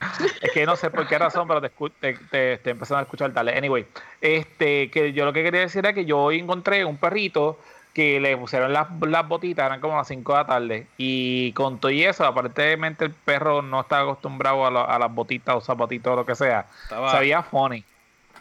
Es 0.40 0.51
que 0.51 0.66
no 0.66 0.76
sé 0.76 0.90
por 0.90 1.07
qué 1.07 1.18
razón, 1.18 1.46
pero 1.48 1.61
te, 1.61 1.70
te, 2.01 2.14
te, 2.28 2.59
te 2.59 2.70
empezaron 2.70 3.01
a 3.01 3.03
escuchar 3.03 3.32
tarde. 3.32 3.57
Anyway, 3.57 3.86
este, 4.20 4.90
que 4.90 5.12
yo 5.12 5.24
lo 5.24 5.32
que 5.32 5.42
quería 5.42 5.61
decir 5.61 5.80
era 5.80 5.92
que 5.94 6.05
yo 6.05 6.18
hoy 6.18 6.38
encontré 6.38 6.84
un 6.84 6.98
perrito 6.98 7.61
que 7.92 8.20
le 8.20 8.36
pusieron 8.36 8.72
las, 8.72 8.88
las 9.01 9.28
botitas, 9.28 9.66
eran 9.66 9.80
como 9.80 9.96
las 9.96 10.07
5 10.09 10.32
de 10.32 10.38
la 10.38 10.46
tarde. 10.46 10.94
Y 10.96 11.53
con 11.55 11.80
todo 11.80 11.90
y 11.90 12.05
eso, 12.05 12.24
aparentemente 12.24 13.05
el 13.05 13.14
perro 13.14 13.62
no 13.62 13.80
está 13.82 14.01
acostumbrado 14.01 14.64
a, 14.66 14.70
lo- 14.70 14.88
a 14.88 14.98
las 14.98 15.12
botitas 15.12 15.57
o 15.57 15.61
zapatitos 15.61 16.12
o 16.12 16.16
lo 16.16 16.26
que 16.26 16.34
sea. 16.34 16.68
Estaba, 16.82 17.11
Sabía 17.11 17.42
funny. 17.42 17.84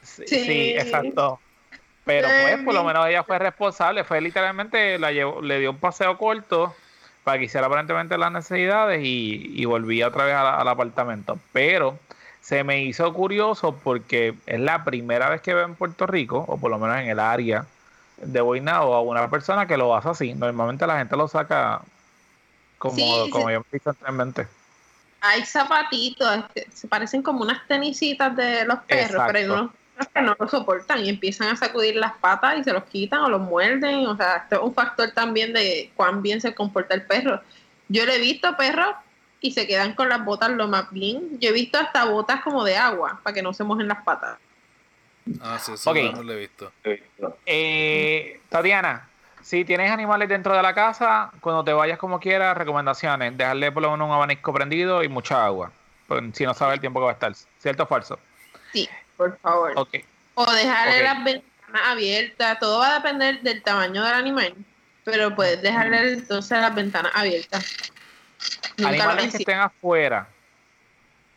Sí, 0.02 0.24
Sí. 0.28 0.40
sí, 0.46 0.74
exacto. 0.78 1.42
Pero 2.06 2.36
pues, 2.36 2.60
por 2.60 2.74
lo 2.74 2.84
menos 2.84 3.08
ella 3.08 3.24
fue 3.24 3.40
responsable. 3.40 4.04
Fue 4.04 4.22
literalmente, 4.22 4.98
la 5.00 5.12
llevó, 5.12 5.42
le 5.42 5.60
dio 5.60 5.72
un 5.72 5.80
paseo 5.80 6.18
corto 6.18 6.76
para 7.24 7.38
que 7.40 7.46
hiciera 7.46 7.68
aparentemente 7.68 8.18
las 8.18 8.32
necesidades 8.32 9.02
y, 9.04 9.62
y 9.62 9.66
volvía 9.66 10.08
otra 10.08 10.26
vez 10.26 10.34
la- 10.36 10.56
al 10.60 10.68
apartamento. 10.68 11.40
Pero 11.52 12.00
se 12.40 12.64
me 12.64 12.84
hizo 12.84 13.14
curioso 13.14 13.82
porque 13.84 14.42
es 14.46 14.60
la 14.60 14.84
primera 14.84 15.30
vez 15.30 15.42
que 15.42 15.54
veo 15.54 15.66
en 15.66 15.76
Puerto 15.76 16.08
Rico, 16.08 16.40
o 16.48 16.60
por 16.60 16.72
lo 16.72 16.80
menos 16.80 16.98
en 16.98 17.08
el 17.10 17.20
área 17.20 17.68
de 18.18 18.42
Boinao, 18.42 18.94
a 18.96 19.02
una 19.02 19.30
persona 19.30 19.68
que 19.68 19.78
lo 19.78 19.96
hace 19.96 20.10
así. 20.10 20.34
Normalmente 20.36 20.88
la 20.88 20.98
gente 21.00 21.16
lo 21.18 21.28
saca 21.28 21.84
como, 22.78 22.96
Sí, 22.96 23.30
como 23.32 23.50
sí. 23.50 23.54
yo 23.54 23.60
me 23.62 23.66
dicho 23.72 23.90
anteriormente. 23.90 24.48
Hay 25.22 25.46
zapatitos, 25.46 26.46
que 26.56 26.72
se 26.72 26.88
parecen 26.88 27.22
como 27.22 27.42
unas 27.42 27.68
tenisitas 27.68 28.36
de 28.36 28.66
los 28.66 28.80
perros, 28.86 29.22
pero 29.26 29.38
hay 29.38 29.46
unos 29.46 29.72
que 30.08 30.22
no 30.22 30.36
lo 30.40 30.48
soportan 30.48 31.04
y 31.04 31.10
empiezan 31.10 31.50
a 31.50 31.56
sacudir 31.56 31.96
las 31.96 32.14
patas 32.14 32.58
y 32.60 32.64
se 32.64 32.74
los 32.74 32.84
quitan 32.86 33.22
o 33.22 33.30
los 33.30 33.42
muerden. 33.42 34.08
O 34.08 34.16
sea, 34.16 34.38
esto 34.38 34.56
es 34.56 34.62
un 34.62 34.74
factor 34.74 35.12
también 35.12 35.54
de 35.54 35.92
cuán 35.96 36.22
bien 36.22 36.40
se 36.42 36.54
comporta 36.56 36.96
el 36.96 37.04
perro. 37.04 37.42
Yo 37.88 38.06
le 38.06 38.16
he 38.16 38.20
visto 38.20 38.56
perros 38.56 38.96
y 39.42 39.52
se 39.52 39.68
quedan 39.68 39.94
con 39.94 40.10
las 40.10 40.24
botas 40.24 40.52
lo 40.52 40.68
más 40.68 40.90
bien. 40.92 41.40
Yo 41.40 41.50
he 41.50 41.54
visto 41.54 41.78
hasta 41.78 42.06
botas 42.06 42.42
como 42.42 42.64
de 42.64 42.78
agua 42.78 43.20
para 43.24 43.34
que 43.34 43.42
no 43.42 43.54
se 43.54 43.64
mojen 43.64 43.88
las 43.88 44.04
patas. 44.04 44.38
Ah, 45.42 45.60
sí, 45.60 45.74
eso 45.74 45.92
Ok. 45.92 45.98
no 46.14 46.24
lo 46.24 46.34
he 46.34 46.38
visto. 46.38 46.72
Eh, 47.46 48.40
Tatiana, 48.50 49.10
si 49.42 49.66
tienes 49.66 49.92
animales 49.92 50.30
dentro 50.30 50.56
de 50.56 50.62
la 50.62 50.74
casa, 50.74 51.32
cuando 51.42 51.64
te 51.64 51.74
vayas 51.74 51.98
como 51.98 52.20
quieras, 52.20 52.58
recomendaciones, 52.58 53.38
dejarle 53.38 53.72
por 53.72 53.84
lo 53.84 53.92
menos 53.92 54.08
un 54.08 54.14
abanico 54.14 54.54
prendido 54.54 55.04
y 55.04 55.08
mucha 55.08 55.46
agua, 55.46 55.72
pues, 56.08 56.24
si 56.34 56.46
no 56.46 56.54
sabes 56.54 56.76
el 56.76 56.80
tiempo 56.80 57.00
que 57.00 57.06
va 57.06 57.12
a 57.12 57.14
estar. 57.14 57.34
¿Cierto 57.60 57.84
o 57.84 57.88
falso? 57.88 58.20
Sí, 58.74 58.88
por 59.20 59.38
favor. 59.40 59.74
Ok. 59.76 59.98
O 60.36 60.50
dejarle 60.50 61.04
las 61.04 61.24
ventanas 61.26 61.82
abiertas. 61.86 62.58
Todo 62.60 62.80
va 62.80 62.92
a 62.92 62.94
depender 62.96 63.42
del 63.42 63.62
tamaño 63.62 64.02
del 64.02 64.14
animal. 64.14 64.56
Pero 65.04 65.36
puedes 65.36 65.62
dejarle 65.62 66.14
entonces 66.14 66.58
las 66.58 66.74
ventanas 66.74 67.12
abiertas. 67.14 67.92
Nunca 68.78 68.94
Animales 68.94 69.32
que 69.32 69.38
estén 69.38 69.60
afuera, 69.60 70.30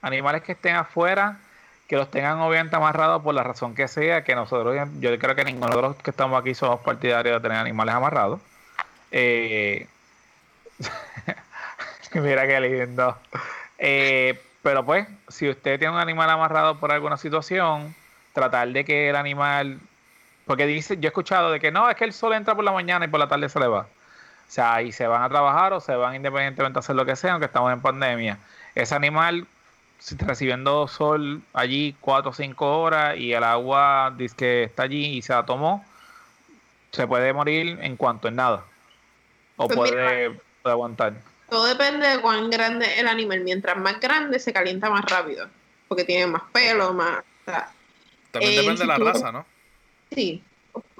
animales 0.01 0.43
que 0.43 0.53
estén 0.53 0.77
afuera, 0.77 1.41
que 1.89 1.97
los 1.97 2.09
tengan 2.09 2.39
obviamente 2.39 2.77
amarrados 2.77 3.21
por 3.23 3.35
la 3.35 3.43
razón 3.43 3.75
que 3.75 3.89
sea, 3.89 4.23
que 4.23 4.37
nosotros, 4.37 4.89
yo 5.01 5.19
creo 5.19 5.35
que 5.35 5.45
ninguno 5.45 5.75
de 5.75 5.83
los 5.83 5.97
que 5.97 6.11
estamos 6.11 6.41
aquí 6.41 6.55
somos 6.55 6.81
partidarios 6.83 7.43
de 7.43 7.49
tener 7.49 7.59
animales 7.59 7.97
amarrados. 7.97 8.41
Eh, 9.11 9.89
mira 12.15 12.47
qué 12.47 12.61
lindo. 12.61 13.19
Eh, 13.77 14.41
pero 14.63 14.85
pues, 14.85 15.07
si 15.29 15.49
usted 15.49 15.79
tiene 15.79 15.95
un 15.95 16.01
animal 16.01 16.31
amarrado 16.31 16.79
por 16.79 16.93
alguna 16.93 17.17
situación, 17.17 17.95
tratar 18.33 18.69
de 18.69 18.85
que 18.85 19.11
el 19.11 19.17
animal, 19.17 19.81
porque 20.47 20.67
dice, 20.67 20.97
yo 20.97 21.09
he 21.09 21.09
escuchado 21.09 21.51
de 21.51 21.61
que 21.61 21.73
no, 21.73 21.91
es 21.91 21.97
que 21.97 22.05
el 22.05 22.13
sol 22.13 22.33
entra 22.33 22.55
por 22.55 22.65
la 22.65 22.73
mañana 22.73 23.05
y 23.05 23.09
por 23.09 23.21
la 23.21 23.29
tarde 23.29 23.49
se 23.49 23.59
le 23.59 23.67
va. 23.67 23.81
O 23.81 24.55
sea, 24.55 24.83
y 24.83 24.93
se 24.93 25.07
van 25.07 25.23
a 25.23 25.29
trabajar 25.29 25.73
o 25.73 25.81
se 25.81 25.95
van 25.97 26.15
independientemente 26.15 26.79
a 26.79 26.81
hacer 26.81 26.95
lo 26.95 27.05
que 27.05 27.17
sea, 27.17 27.33
aunque 27.33 27.47
estamos 27.47 27.73
en 27.73 27.81
pandemia. 27.81 28.39
Ese 28.75 28.95
animal 28.95 29.47
recibiendo 30.19 30.89
sol 30.89 31.43
allí 31.53 31.97
cuatro 32.01 32.31
o 32.31 32.35
cinco 32.35 32.81
horas 32.81 33.17
y 33.17 33.33
el 33.33 33.45
agua 33.45 34.13
dice 34.17 34.37
que 34.37 34.63
está 34.65 34.83
allí 34.85 35.07
y 35.07 35.23
se 35.23 35.33
la 35.33 35.47
tomó, 35.47 35.85
se 36.91 37.07
puede 37.07 37.33
morir 37.33 37.79
en 37.81 37.97
cuanto 37.97 38.29
en 38.29 38.37
nada. 38.37 38.65
O 39.57 39.69
Pues 39.69 39.79
puede, 39.79 40.31
puede 40.63 40.73
aguantar. 40.73 41.15
Todo 41.53 41.67
depende 41.67 42.09
de 42.09 42.19
cuán 42.23 42.49
grande 42.49 42.87
es 42.87 42.99
el 43.01 43.09
animal. 43.09 43.41
Mientras 43.41 43.77
más 43.77 44.01
grande, 44.01 44.39
se 44.39 44.55
calienta 44.55 44.89
más 44.89 45.05
rápido. 45.05 45.49
Porque 45.87 46.03
tiene 46.05 46.27
más 46.27 46.45
pelo, 46.51 46.95
más. 46.95 47.19
o 47.19 47.51
sea, 47.51 47.71
También 48.31 48.53
Eh, 48.55 48.57
depende 48.57 48.81
de 48.81 48.87
la 48.87 48.97
tú- 48.97 49.05
raza, 49.05 49.31
¿no? 49.33 49.45
sí. 50.11 50.43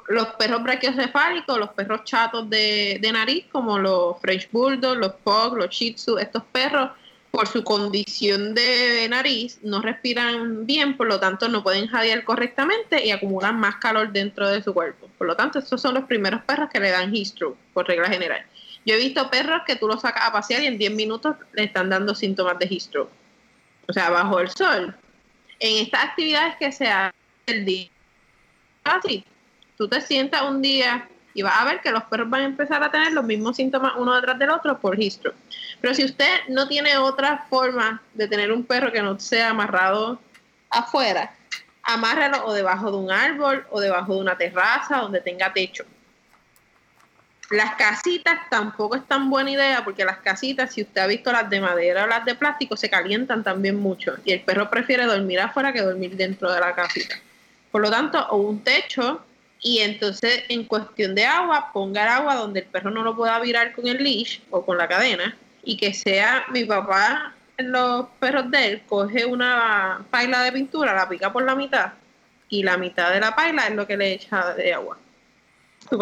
Los 0.09 0.27
perros 0.35 0.63
brachiocefálicos, 0.63 1.57
los 1.59 1.71
perros 1.71 2.05
chatos 2.05 2.51
de, 2.51 2.99
de 3.01 3.13
nariz, 3.13 3.47
como 3.51 3.79
los 3.79 4.21
French 4.21 4.51
Bulldog, 4.53 4.99
los 4.99 5.13
Pug, 5.25 5.57
los 5.57 5.71
Shih 5.71 5.95
Tzu, 5.95 6.19
estos 6.19 6.43
perros, 6.53 6.91
por 7.31 7.49
su 7.49 7.65
condición 7.65 8.53
de 8.53 9.07
nariz, 9.09 9.59
no 9.63 9.81
respiran 9.81 10.67
bien, 10.67 10.99
por 10.99 11.07
lo 11.07 11.19
tanto 11.19 11.49
no 11.49 11.63
pueden 11.63 11.87
jadear 11.87 12.25
correctamente 12.25 13.03
y 13.07 13.11
acumulan 13.11 13.59
más 13.59 13.77
calor 13.77 14.13
dentro 14.13 14.47
de 14.51 14.63
su 14.63 14.75
cuerpo. 14.75 15.09
Por 15.17 15.27
lo 15.29 15.35
tanto, 15.35 15.61
estos 15.61 15.81
son 15.81 15.95
los 15.95 16.05
primeros 16.05 16.43
perros 16.43 16.69
que 16.71 16.79
le 16.81 16.91
dan 16.91 17.11
heat 17.15 17.25
stroke, 17.25 17.57
por 17.73 17.89
regla 17.89 18.09
general. 18.09 18.45
Yo 18.85 18.95
he 18.95 18.99
visto 18.99 19.31
perros 19.31 19.63
que 19.67 19.77
tú 19.77 19.87
los 19.87 20.01
sacas 20.01 20.29
a 20.29 20.33
pasear 20.33 20.63
y 20.63 20.67
en 20.67 20.79
10 20.79 20.93
minutos 20.93 21.37
le 21.53 21.65
están 21.65 21.89
dando 21.89 22.15
síntomas 22.15 22.59
de 22.59 22.67
heat. 22.67 23.09
O 23.89 23.93
sea, 23.93 24.11
bajo 24.11 24.41
el 24.41 24.51
sol. 24.51 24.95
En 25.61 25.85
estas 25.85 26.05
actividades 26.05 26.57
que 26.57 26.73
se 26.73 26.89
hacen 26.89 27.15
el 27.47 27.65
día, 27.65 27.89
así, 28.85 29.25
tú 29.77 29.89
te 29.89 30.01
sientas 30.01 30.43
un 30.43 30.61
día 30.61 31.09
y 31.35 31.43
vas 31.43 31.55
a 31.57 31.65
ver 31.65 31.81
que 31.81 31.91
los 31.91 32.05
perros 32.05 32.29
van 32.29 32.43
a 32.43 32.45
empezar 32.45 32.83
a 32.83 32.91
tener 32.91 33.13
los 33.13 33.25
mismos 33.25 33.57
síntomas 33.57 33.95
uno 33.97 34.15
detrás 34.15 34.39
del 34.39 34.51
otro 34.51 34.79
por 34.79 34.97
heat. 34.97 35.33
Pero 35.81 35.95
si 35.95 36.05
usted 36.05 36.41
no 36.49 36.69
tiene 36.69 36.97
otra 36.97 37.47
forma 37.49 38.03
de 38.15 38.29
tener 38.29 38.53
un 38.53 38.65
perro 38.65 38.93
que 38.93 39.03
no 39.03 39.19
sea 39.19 39.51
amarrado 39.51 40.21
afuera, 40.71 41.35
amárralo 41.83 42.45
o 42.47 42.53
debajo 42.53 42.91
de 42.91 42.97
un 42.97 43.11
árbol 43.11 43.67
o 43.71 43.81
debajo 43.81 44.15
de 44.15 44.21
una 44.21 44.37
terraza 44.37 44.99
donde 44.99 45.21
tenga 45.21 45.53
techo. 45.53 45.85
Las 47.53 47.75
casitas 47.75 48.49
tampoco 48.49 48.97
es 48.97 49.07
tan 49.07 49.29
buena 49.29 49.51
idea 49.51 49.85
porque 49.85 50.07
las 50.07 50.19
casitas, 50.19 50.73
si 50.73 50.83
usted 50.83 51.03
ha 51.03 51.07
visto 51.07 51.31
las 51.31 51.51
de 51.51 51.61
madera 51.61 52.05
o 52.05 52.07
las 52.07 52.25
de 52.25 52.35
plástico, 52.35 52.79
se 52.79 52.89
calientan 52.89 53.45
también 53.45 53.77
mucho 53.77 54.15
y 54.25 54.33
el 54.33 54.41
perro 54.41 54.71
prefiere 54.71 55.05
dormir 55.05 55.39
afuera 55.39 55.71
que 55.71 55.83
dormir 55.83 56.17
dentro 56.17 56.51
de 56.51 56.61
la 56.61 56.75
casita. 56.75 57.17
Por 57.71 57.83
lo 57.83 57.91
tanto, 57.91 58.27
o 58.31 58.39
un 58.39 58.65
techo 58.65 59.21
y 59.61 59.81
entonces 59.81 60.45
en 60.49 60.65
cuestión 60.65 61.15
de 61.15 61.27
agua, 61.27 61.71
ponga 61.75 62.03
el 62.05 62.09
agua 62.09 62.37
donde 62.37 62.61
el 62.61 62.67
perro 62.67 62.91
no 62.91 63.03
lo 63.03 63.15
pueda 63.15 63.39
virar 63.39 63.73
con 63.75 63.87
el 63.87 64.03
leash 64.03 64.41
o 64.51 64.65
con 64.65 64.79
la 64.79 64.89
cadena 64.89 65.37
y 65.63 65.77
que 65.77 65.93
sea 65.93 66.47
mi 66.49 66.65
papá 66.65 67.35
los 67.59 68.07
perros 68.19 68.51
de 68.51 68.67
él 68.67 68.83
coge 68.89 69.27
una 69.27 70.05
paila 70.11 70.43
de 70.43 70.53
pintura, 70.53 70.95
la 70.95 71.07
pica 71.07 71.31
por 71.31 71.45
la 71.45 71.55
mitad 71.55 71.93
y 72.49 72.63
la 72.63 72.79
mitad 72.79 73.13
de 73.13 73.21
la 73.21 73.37
paila 73.37 73.67
es 73.69 73.75
lo 73.75 73.87
que 73.87 73.97
le 73.99 74.15
echa 74.15 74.55
de 74.55 74.73
agua. 74.73 74.97
Uy, 75.91 75.99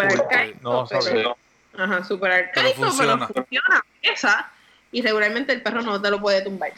no 0.62 0.86
sabía. 0.86 1.34
Ajá, 1.76 2.04
super 2.04 2.30
arcaico, 2.32 2.70
pero 2.78 2.90
funciona. 2.90 3.26
funciona. 3.28 3.84
Esa. 4.02 4.50
Y 4.92 5.02
regularmente 5.02 5.52
el 5.52 5.62
perro 5.62 5.82
no 5.82 6.00
te 6.00 6.10
lo 6.10 6.20
puede 6.20 6.42
tumbar. 6.42 6.72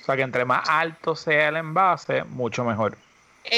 O 0.00 0.04
sea 0.04 0.16
que 0.16 0.22
entre 0.22 0.44
más 0.44 0.68
alto 0.68 1.14
sea 1.16 1.48
el 1.48 1.56
envase, 1.56 2.24
mucho 2.24 2.64
mejor. 2.64 2.96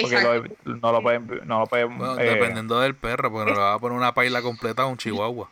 Porque 0.00 0.20
lo- 0.20 0.74
no 0.74 0.92
lo 0.92 1.02
pueden, 1.02 1.40
no 1.44 1.60
lo 1.60 1.66
pueden 1.66 1.98
Bueno, 1.98 2.18
eh, 2.18 2.24
dependiendo 2.24 2.80
del 2.80 2.94
perro, 2.94 3.30
porque 3.30 3.50
no 3.50 3.54
le 3.54 3.60
va 3.60 3.74
a 3.74 3.78
poner 3.78 3.96
una 3.96 4.14
paila 4.14 4.40
completa 4.42 4.82
a 4.82 4.86
un 4.86 4.96
chihuahua. 4.96 5.48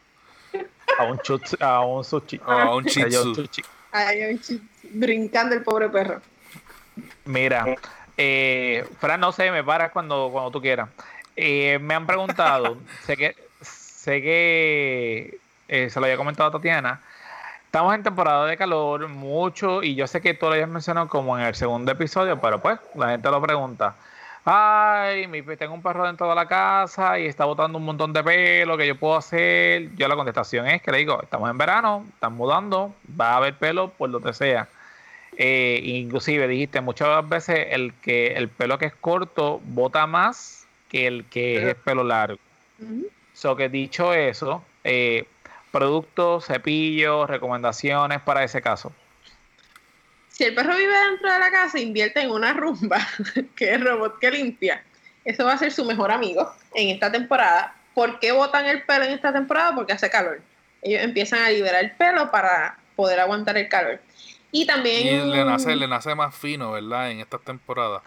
a 0.99 1.05
un 1.05 1.18
chutz, 1.20 1.57
a 1.61 1.80
un 1.83 2.05
sushi. 2.05 2.41
A 2.47 2.74
un 2.74 2.85
Ellos 2.87 2.95
shih 2.95 3.05
tzu. 3.11 3.35
sushi. 3.35 3.62
Ay, 3.93 4.20
ay, 4.22 4.39
chi- 4.39 4.61
brincando 4.95 5.55
el 5.55 5.62
pobre 5.62 5.89
perro. 5.91 6.20
Mira, 7.24 7.74
eh, 8.16 8.87
Fran, 9.01 9.20
no 9.20 9.33
sé, 9.33 9.51
me 9.51 9.62
paras 9.64 9.91
cuando, 9.93 10.28
cuando 10.33 10.51
tú 10.51 10.61
quieras. 10.61 10.89
Eh, 11.37 11.78
me 11.80 11.95
han 11.95 12.07
preguntado, 12.07 12.78
sé 13.07 13.16
que, 13.16 13.35
sé 14.03 14.20
que 14.20 15.38
eh, 15.68 15.88
se 15.88 16.00
lo 16.00 16.07
había 16.07 16.16
comentado 16.16 16.48
a 16.48 16.53
Tatiana. 16.53 17.00
Estamos 17.66 17.94
en 17.94 18.03
temporada 18.03 18.46
de 18.46 18.57
calor, 18.57 19.07
mucho, 19.09 19.82
y 19.82 19.94
yo 19.94 20.09
sé 20.09 20.20
que 20.20 20.34
tú 20.34 20.46
lo 20.46 20.53
habías 20.53 20.68
mencionado 20.68 21.09
como 21.09 21.38
en 21.38 21.46
el 21.46 21.55
segundo 21.55 21.92
episodio, 21.92 22.38
pero 22.40 22.61
pues 22.61 22.80
la 22.96 23.11
gente 23.11 23.30
lo 23.30 23.40
pregunta. 23.40 23.94
Ay, 24.44 25.28
mi, 25.28 25.42
tengo 25.42 25.72
un 25.72 25.82
perro 25.82 26.05
dentro 26.05 26.28
de 26.28 26.34
la 26.34 26.46
casa 26.46 27.20
y 27.20 27.26
está 27.26 27.44
botando 27.44 27.78
un 27.78 27.84
montón 27.84 28.12
de 28.12 28.24
pelo, 28.24 28.76
¿qué 28.76 28.88
yo 28.88 28.96
puedo 28.98 29.16
hacer? 29.16 29.94
Yo 29.94 30.09
la 30.09 30.16
contestación 30.16 30.66
es 30.66 30.82
que 30.82 30.90
le 30.90 30.98
digo, 30.98 31.22
estamos 31.22 31.48
en 31.48 31.57
verano, 31.57 32.05
están 32.12 32.34
mudando, 32.34 32.92
va 33.18 33.34
a 33.34 33.36
haber 33.36 33.55
pelo 33.55 33.90
por 33.90 34.11
donde 34.11 34.32
sea. 34.32 34.68
Eh, 35.36 35.80
inclusive 35.84 36.48
dijiste 36.48 36.80
muchas 36.80 37.26
veces 37.28 37.68
el 37.70 37.94
que 38.03 38.34
el 38.34 38.48
pelo 38.48 38.78
que 38.78 38.86
es 38.86 38.94
corto 38.94 39.61
bota 39.64 40.09
más 40.09 40.66
que 40.88 41.07
el 41.07 41.24
que 41.26 41.70
es 41.70 41.76
pelo 41.76 42.03
largo. 42.03 42.40
So 43.43 43.57
que 43.57 43.68
dicho 43.68 44.14
eso, 44.14 44.64
eh, 44.84 45.26
productos, 45.72 46.47
cepillos, 46.47 47.28
recomendaciones 47.28 48.20
para 48.20 48.45
ese 48.45 48.62
caso. 48.62 48.93
Si 50.28 50.45
el 50.45 50.55
perro 50.55 50.76
vive 50.76 50.97
dentro 51.11 51.28
de 51.28 51.40
la 51.40 51.51
casa, 51.51 51.80
invierte 51.80 52.20
en 52.20 52.30
una 52.30 52.53
rumba, 52.53 52.99
que 53.57 53.64
es 53.64 53.72
el 53.72 53.84
robot 53.84 54.20
que 54.20 54.30
limpia. 54.30 54.84
Eso 55.24 55.45
va 55.45 55.55
a 55.55 55.59
ser 55.59 55.72
su 55.72 55.84
mejor 55.84 56.12
amigo 56.12 56.53
en 56.72 56.90
esta 56.90 57.11
temporada. 57.11 57.74
¿Por 57.95 58.20
qué 58.20 58.30
botan 58.30 58.66
el 58.66 58.84
pelo 58.84 59.07
en 59.07 59.11
esta 59.11 59.32
temporada? 59.32 59.74
Porque 59.74 59.95
hace 59.95 60.09
calor. 60.09 60.40
Ellos 60.80 61.03
empiezan 61.03 61.43
a 61.43 61.51
liberar 61.51 61.82
el 61.82 61.90
pelo 61.90 62.30
para 62.30 62.78
poder 62.95 63.18
aguantar 63.18 63.59
el 63.59 63.68
calor. 63.68 64.01
Y 64.53 64.66
también 64.66 65.05
Y 65.05 65.32
le 65.32 65.45
nace, 65.45 65.74
le 65.74 65.88
nace 65.88 66.14
más 66.14 66.32
fino, 66.32 66.70
¿verdad? 66.70 67.11
En 67.11 67.18
estas 67.18 67.40
temporadas. 67.40 68.03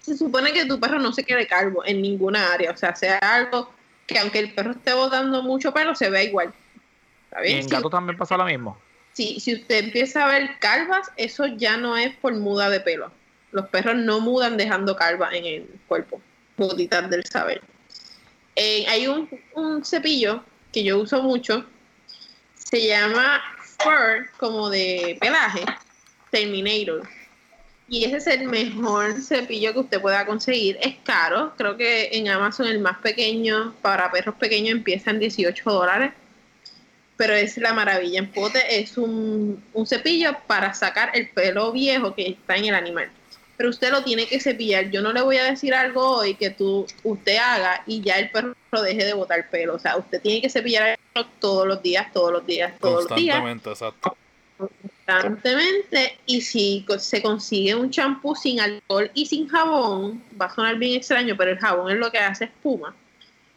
se 0.00 0.16
supone 0.16 0.52
que 0.52 0.66
tu 0.66 0.80
perro 0.80 0.98
no 0.98 1.12
se 1.12 1.22
quede 1.22 1.46
calvo 1.46 1.84
en 1.86 2.02
ninguna 2.02 2.52
área. 2.52 2.72
O 2.72 2.76
sea, 2.76 2.96
sea 2.96 3.18
algo 3.18 3.78
que 4.10 4.18
aunque 4.18 4.38
el 4.40 4.52
perro 4.52 4.72
esté 4.72 4.92
botando 4.92 5.42
mucho 5.42 5.72
pelo, 5.72 5.94
se 5.94 6.10
vea 6.10 6.22
igual. 6.22 6.52
¿Está 7.30 7.46
Y 7.46 7.52
en 7.52 7.62
Si- 7.64 7.68
gato 7.70 7.88
también 7.90 8.18
pasa 8.18 8.36
lo 8.36 8.44
mismo. 8.44 8.78
si, 9.12 9.38
si 9.40 9.54
usted 9.54 9.84
empieza 9.84 10.24
a 10.24 10.28
ver 10.28 10.58
calvas, 10.58 11.10
eso 11.16 11.46
ya 11.46 11.76
no 11.76 11.96
es 11.96 12.14
por 12.16 12.34
muda 12.34 12.68
de 12.70 12.80
pelo. 12.80 13.12
Los 13.52 13.66
perros 13.68 13.96
no 13.96 14.20
mudan 14.20 14.56
dejando 14.56 14.94
calvas 14.96 15.32
en 15.34 15.44
el 15.44 15.68
cuerpo. 15.88 16.20
Gotitas 16.56 17.08
del 17.10 17.24
saber. 17.24 17.62
Eh, 18.56 18.84
hay 18.88 19.06
un, 19.06 19.28
un 19.54 19.84
cepillo 19.84 20.42
que 20.72 20.84
yo 20.84 20.98
uso 20.98 21.22
mucho. 21.22 21.64
Se 22.54 22.86
llama 22.86 23.40
Fur, 23.78 24.28
como 24.38 24.68
de 24.70 25.16
pelaje. 25.20 25.64
Terminator. 26.30 27.08
Y 27.90 28.04
ese 28.04 28.16
es 28.16 28.26
el 28.28 28.48
mejor 28.48 29.20
cepillo 29.20 29.74
que 29.74 29.80
usted 29.80 30.00
pueda 30.00 30.24
conseguir. 30.24 30.78
Es 30.80 30.94
caro. 31.04 31.52
Creo 31.58 31.76
que 31.76 32.08
en 32.12 32.28
Amazon 32.28 32.68
el 32.68 32.78
más 32.78 32.98
pequeño 32.98 33.74
para 33.82 34.10
perros 34.10 34.36
pequeños 34.36 34.70
empieza 34.70 35.10
en 35.10 35.18
18 35.18 35.70
dólares 35.70 36.12
pero 37.20 37.34
es 37.34 37.58
la 37.58 37.74
maravilla 37.74 38.18
en 38.18 38.32
pote, 38.32 38.80
es 38.80 38.96
un, 38.96 39.62
un 39.74 39.86
cepillo 39.86 40.34
para 40.46 40.72
sacar 40.72 41.10
el 41.12 41.28
pelo 41.28 41.70
viejo 41.70 42.14
que 42.14 42.28
está 42.28 42.56
en 42.56 42.64
el 42.64 42.74
animal. 42.74 43.10
Pero 43.58 43.68
usted 43.68 43.90
lo 43.90 44.02
tiene 44.02 44.26
que 44.26 44.40
cepillar. 44.40 44.90
Yo 44.90 45.02
no 45.02 45.12
le 45.12 45.20
voy 45.20 45.36
a 45.36 45.44
decir 45.44 45.74
algo 45.74 46.16
hoy 46.16 46.34
que 46.34 46.48
tú, 46.48 46.86
usted 47.02 47.36
haga 47.36 47.82
y 47.86 48.00
ya 48.00 48.14
el 48.14 48.30
perro 48.30 48.54
deje 48.82 49.04
de 49.04 49.12
botar 49.12 49.50
pelo. 49.50 49.74
O 49.74 49.78
sea, 49.78 49.98
usted 49.98 50.22
tiene 50.22 50.40
que 50.40 50.48
cepillar 50.48 50.88
el 50.88 50.96
pelo 51.12 51.26
todos 51.40 51.68
los 51.68 51.82
días, 51.82 52.10
todos 52.10 52.32
los 52.32 52.46
días, 52.46 52.72
todos 52.80 53.04
los 53.04 53.14
días, 53.14 53.38
exacto. 53.66 54.16
Constantemente. 55.10 56.18
Y 56.26 56.40
si 56.40 56.86
se 56.98 57.22
consigue 57.22 57.74
un 57.74 57.90
champú 57.90 58.34
sin 58.34 58.60
alcohol 58.60 59.10
y 59.14 59.26
sin 59.26 59.48
jabón, 59.48 60.22
va 60.40 60.46
a 60.46 60.54
sonar 60.54 60.76
bien 60.76 60.96
extraño, 60.96 61.34
pero 61.36 61.50
el 61.50 61.58
jabón 61.58 61.92
es 61.92 61.98
lo 61.98 62.10
que 62.10 62.18
hace 62.18 62.44
espuma 62.44 62.94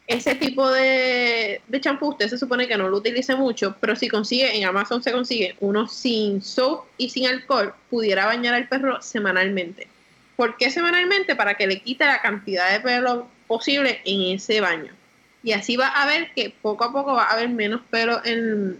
ese 0.06 0.34
tipo 0.34 0.70
de, 0.70 1.62
de 1.66 1.80
champú 1.80 2.08
usted 2.08 2.28
se 2.28 2.38
supone 2.38 2.68
que 2.68 2.76
no 2.76 2.88
lo 2.88 2.98
utilice 2.98 3.34
mucho, 3.34 3.76
pero 3.80 3.96
si 3.96 4.08
consigue, 4.08 4.56
en 4.56 4.66
Amazon 4.66 5.02
se 5.02 5.12
consigue 5.12 5.56
uno 5.60 5.88
sin 5.88 6.42
soap 6.42 6.84
y 6.98 7.08
sin 7.08 7.26
alcohol, 7.26 7.74
pudiera 7.88 8.26
bañar 8.26 8.54
al 8.54 8.68
perro 8.68 9.00
semanalmente. 9.00 9.88
¿Por 10.36 10.56
qué 10.56 10.70
semanalmente? 10.70 11.36
Para 11.36 11.54
que 11.54 11.66
le 11.66 11.80
quite 11.80 12.04
la 12.04 12.20
cantidad 12.20 12.70
de 12.70 12.80
pelo 12.80 13.28
posible 13.46 14.02
en 14.04 14.34
ese 14.34 14.60
baño. 14.60 14.92
Y 15.42 15.52
así 15.52 15.76
va 15.76 15.88
a 15.88 16.06
ver 16.06 16.32
que 16.34 16.50
poco 16.50 16.84
a 16.84 16.92
poco 16.92 17.14
va 17.14 17.24
a 17.24 17.32
haber 17.32 17.48
menos 17.48 17.80
pelo 17.90 18.20
en, 18.24 18.76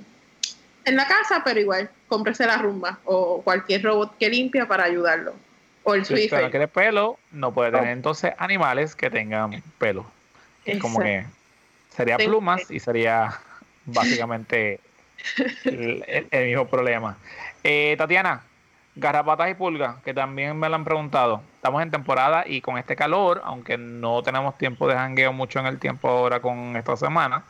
en 0.84 0.96
la 0.96 1.06
casa, 1.06 1.42
pero 1.44 1.60
igual, 1.60 1.90
cómprese 2.14 2.46
la 2.46 2.58
rumba 2.58 2.98
o 3.04 3.42
cualquier 3.42 3.82
robot 3.82 4.16
que 4.18 4.28
limpia 4.28 4.66
para 4.68 4.84
ayudarlo. 4.84 5.34
O 5.82 5.94
el 5.94 6.04
Si 6.04 6.14
usted 6.14 6.22
no 6.22 6.28
Swiffer. 6.36 6.50
quiere 6.50 6.68
pelo, 6.68 7.18
no 7.32 7.52
puede 7.52 7.72
tener 7.72 7.88
entonces 7.88 8.32
animales 8.38 8.94
que 8.94 9.10
tengan 9.10 9.62
pelo. 9.78 10.06
Es 10.64 10.78
como 10.80 11.00
que 11.00 11.26
sería 11.90 12.16
plumas 12.16 12.70
y 12.70 12.78
sería 12.80 13.38
básicamente 13.84 14.80
el, 15.64 16.04
el- 16.06 16.28
el 16.30 16.46
mismo 16.46 16.66
problema. 16.66 17.16
Eh, 17.64 17.96
Tatiana, 17.98 18.42
garrapatas 18.94 19.50
y 19.50 19.54
pulgas, 19.54 19.96
que 20.04 20.14
también 20.14 20.56
me 20.58 20.68
lo 20.68 20.76
han 20.76 20.84
preguntado. 20.84 21.42
Estamos 21.56 21.82
en 21.82 21.90
temporada 21.90 22.44
y 22.46 22.60
con 22.60 22.78
este 22.78 22.94
calor, 22.96 23.42
aunque 23.44 23.76
no 23.76 24.22
tenemos 24.22 24.56
tiempo 24.56 24.86
de 24.88 24.94
jangueo 24.94 25.32
mucho 25.32 25.58
en 25.58 25.66
el 25.66 25.78
tiempo 25.80 26.08
ahora 26.08 26.40
con 26.40 26.76
esta 26.76 26.96
semana, 26.96 27.42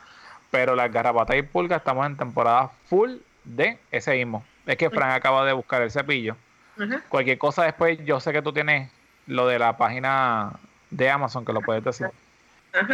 pero 0.50 0.74
las 0.74 0.90
garrapatas 0.90 1.36
y 1.36 1.42
pulgas 1.42 1.78
estamos 1.78 2.06
en 2.06 2.16
temporada 2.16 2.70
full 2.86 3.12
de 3.44 3.78
ese 3.90 4.12
mismo. 4.16 4.42
Es 4.66 4.76
que 4.76 4.90
Frank 4.90 5.12
acaba 5.14 5.44
de 5.44 5.52
buscar 5.52 5.82
el 5.82 5.90
cepillo. 5.90 6.36
Ajá. 6.78 7.02
Cualquier 7.08 7.38
cosa 7.38 7.64
después, 7.64 7.98
yo 8.04 8.20
sé 8.20 8.32
que 8.32 8.42
tú 8.42 8.52
tienes 8.52 8.90
lo 9.26 9.46
de 9.46 9.58
la 9.58 9.76
página 9.76 10.52
de 10.90 11.10
Amazon, 11.10 11.44
que 11.44 11.52
lo 11.52 11.60
puedes 11.60 11.84
decir. 11.84 12.08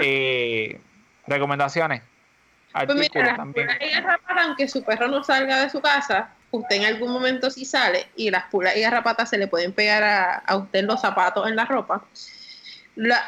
Eh, 0.03 0.81
recomendaciones. 1.27 2.03
Pues 2.73 2.95
mira, 2.95 3.37
también. 3.37 3.67
pulgas 3.67 3.83
y 3.83 3.91
garrapatas, 3.95 4.47
aunque 4.47 4.69
su 4.69 4.85
perro 4.85 5.09
no 5.09 5.25
salga 5.25 5.61
de 5.63 5.71
su 5.71 5.81
casa, 5.81 6.31
usted 6.51 6.77
en 6.77 6.85
algún 6.85 7.13
momento 7.13 7.51
sí 7.51 7.65
sale 7.65 8.07
y 8.15 8.31
las 8.31 8.45
pulgas 8.45 8.77
y 8.77 8.81
garrapatas 8.81 9.31
se 9.31 9.39
le 9.39 9.49
pueden 9.49 9.73
pegar 9.73 10.03
a, 10.05 10.35
a 10.37 10.57
usted 10.57 10.85
los 10.85 11.01
zapatos, 11.01 11.49
en 11.49 11.57
la 11.57 11.65
ropa. 11.65 12.05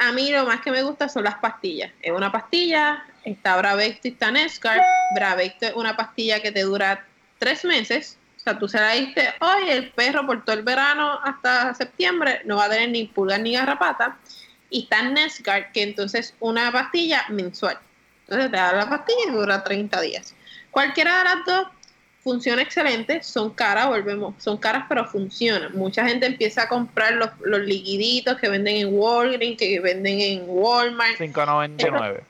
A 0.01 0.13
mí 0.13 0.31
lo 0.31 0.45
más 0.45 0.61
que 0.61 0.71
me 0.71 0.83
gusta 0.83 1.09
son 1.09 1.25
las 1.25 1.37
pastillas. 1.37 1.91
Es 2.03 2.13
una 2.13 2.31
pastilla, 2.31 3.05
está 3.25 3.57
Bravecto 3.57 4.09
y 4.09 4.11
está 4.13 4.31
Nescar. 4.31 4.81
Bravecto 5.15 5.67
es 5.67 5.75
una 5.75 5.97
pastilla 5.97 6.41
que 6.41 6.53
te 6.53 6.63
dura 6.63 7.05
tres 7.39 7.65
meses. 7.65 8.19
O 8.43 8.45
sea, 8.45 8.59
tú 8.59 8.67
se 8.67 8.81
la 8.81 8.91
diste 8.95 9.33
hoy, 9.39 9.71
el 9.71 9.93
perro 9.93 10.27
por 10.27 10.45
todo 10.45 10.57
el 10.57 10.65
verano 10.65 11.21
hasta 11.23 11.73
septiembre 11.75 12.41
no 12.45 12.57
va 12.57 12.65
a 12.65 12.71
tener 12.71 12.89
ni 12.89 13.05
pulgas 13.05 13.39
ni 13.39 13.53
garrapata. 13.53 14.19
Y 14.69 14.83
está 14.83 15.03
Nescar, 15.03 15.71
que 15.71 15.85
entonces 15.85 16.35
una 16.41 16.73
pastilla 16.73 17.25
mensual. 17.29 17.79
Entonces 18.23 18.51
te 18.51 18.57
da 18.57 18.73
la 18.73 18.89
pastilla 18.89 19.19
y 19.29 19.31
dura 19.31 19.63
30 19.63 20.01
días. 20.01 20.35
Cualquiera 20.73 21.19
de 21.19 21.25
las 21.25 21.45
dos 21.47 21.69
funciona 22.25 22.63
excelente, 22.63 23.23
son 23.23 23.51
caras, 23.51 23.87
volvemos, 23.87 24.35
son 24.43 24.57
caras 24.57 24.87
pero 24.89 25.05
funcionan. 25.05 25.71
Mucha 25.77 26.05
gente 26.05 26.27
empieza 26.27 26.65
a 26.65 26.69
comprar 26.69 27.13
los, 27.13 27.31
los 27.45 27.61
liquiditos 27.61 28.39
que 28.39 28.49
venden 28.49 28.77
en 28.77 28.89
Walgreens, 28.93 29.57
que 29.57 29.79
venden 29.79 30.21
en 30.21 30.43
Walmart. 30.49 31.17
5.99. 31.17 32.23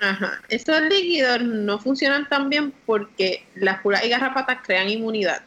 Ajá. 0.00 0.40
Estos 0.48 0.80
líquidos 0.82 1.42
no 1.42 1.78
funcionan 1.78 2.28
tan 2.28 2.48
bien 2.48 2.72
porque 2.86 3.44
las 3.54 3.78
pulgas 3.82 4.04
y 4.04 4.08
garrapatas 4.08 4.58
crean 4.64 4.88
inmunidad. 4.88 5.42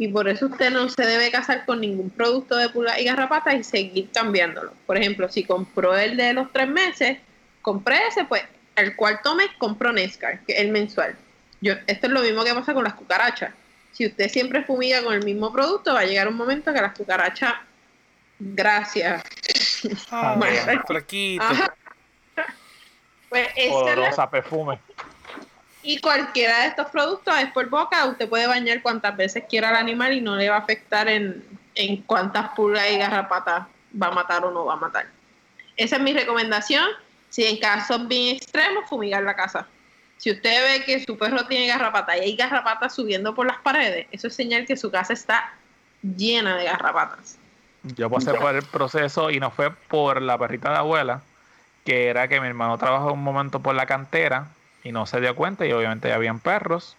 Y 0.00 0.08
por 0.08 0.30
eso 0.30 0.46
usted 0.46 0.70
no 0.70 0.88
se 0.88 1.04
debe 1.04 1.30
casar 1.30 1.66
con 1.66 1.82
ningún 1.82 2.08
producto 2.08 2.56
de 2.56 2.70
pulgas 2.70 2.98
y 2.98 3.04
garrapatas 3.04 3.54
y 3.54 3.62
seguir 3.62 4.08
cambiándolo. 4.10 4.72
Por 4.86 4.96
ejemplo, 4.96 5.28
si 5.28 5.44
compró 5.44 5.94
el 5.94 6.16
de 6.16 6.32
los 6.32 6.50
tres 6.54 6.68
meses, 6.68 7.18
compré 7.60 7.98
ese, 8.08 8.24
pues 8.24 8.42
el 8.76 8.96
cuarto 8.96 9.34
mes 9.34 9.48
compró 9.58 9.92
Nescar, 9.92 10.40
que 10.46 10.54
es 10.54 10.60
el 10.60 10.70
mensual. 10.70 11.16
Yo, 11.60 11.74
esto 11.86 12.06
es 12.06 12.12
lo 12.14 12.22
mismo 12.22 12.42
que 12.44 12.54
pasa 12.54 12.72
con 12.72 12.82
las 12.82 12.94
cucarachas. 12.94 13.52
Si 13.92 14.06
usted 14.06 14.30
siempre 14.30 14.64
fumiga 14.64 15.02
con 15.02 15.12
el 15.12 15.22
mismo 15.22 15.52
producto, 15.52 15.92
va 15.92 16.00
a 16.00 16.06
llegar 16.06 16.28
un 16.28 16.36
momento 16.36 16.72
que 16.72 16.80
las 16.80 16.96
cucarachas, 16.96 17.56
gracias. 18.38 19.22
Ah, 20.10 20.34
Bueno. 20.38 20.82
Pues 23.28 23.46
esta 23.54 23.60
es 23.60 23.70
la 23.70 23.76
Olorosa, 23.76 24.30
perfume. 24.30 24.80
Y 25.82 25.98
cualquiera 26.00 26.60
de 26.60 26.66
estos 26.68 26.88
productos 26.88 27.34
es 27.38 27.50
por 27.52 27.68
boca, 27.68 28.04
usted 28.06 28.28
puede 28.28 28.46
bañar 28.46 28.82
cuantas 28.82 29.16
veces 29.16 29.44
quiera 29.48 29.70
al 29.70 29.76
animal 29.76 30.12
y 30.12 30.20
no 30.20 30.36
le 30.36 30.50
va 30.50 30.56
a 30.56 30.60
afectar 30.60 31.08
en, 31.08 31.42
en 31.74 32.02
cuántas 32.02 32.50
pulgas 32.50 32.90
y 32.90 32.98
garrapatas 32.98 33.66
va 34.00 34.06
a 34.08 34.10
matar 34.10 34.44
o 34.44 34.50
no 34.50 34.66
va 34.66 34.74
a 34.74 34.76
matar. 34.76 35.06
Esa 35.76 35.96
es 35.96 36.02
mi 36.02 36.12
recomendación. 36.12 36.84
Si 37.30 37.44
en 37.44 37.58
casos 37.58 38.06
bien 38.08 38.36
extremos, 38.36 38.88
fumigar 38.88 39.22
la 39.22 39.34
casa. 39.34 39.66
Si 40.18 40.30
usted 40.30 40.62
ve 40.62 40.84
que 40.84 41.02
su 41.02 41.16
perro 41.16 41.46
tiene 41.46 41.68
garrapata 41.68 42.18
y 42.18 42.20
hay 42.20 42.36
garrapatas 42.36 42.94
subiendo 42.94 43.34
por 43.34 43.46
las 43.46 43.58
paredes, 43.58 44.06
eso 44.10 44.26
es 44.26 44.34
señal 44.34 44.66
que 44.66 44.76
su 44.76 44.90
casa 44.90 45.14
está 45.14 45.54
llena 46.02 46.56
de 46.58 46.64
garrapatas. 46.64 47.38
Yo 47.82 48.10
pasé 48.10 48.34
por 48.34 48.54
el 48.54 48.62
proceso 48.62 49.30
y 49.30 49.40
no 49.40 49.50
fue 49.50 49.70
por 49.70 50.20
la 50.20 50.36
perrita 50.36 50.70
de 50.70 50.76
abuela, 50.76 51.22
que 51.86 52.08
era 52.08 52.28
que 52.28 52.38
mi 52.38 52.48
hermano 52.48 52.76
trabajó 52.76 53.14
un 53.14 53.22
momento 53.22 53.60
por 53.60 53.74
la 53.74 53.86
cantera 53.86 54.48
y 54.84 54.92
no 54.92 55.06
se 55.06 55.20
dio 55.20 55.34
cuenta 55.34 55.66
y 55.66 55.72
obviamente 55.72 56.08
ya 56.08 56.14
habían 56.14 56.38
perros 56.40 56.96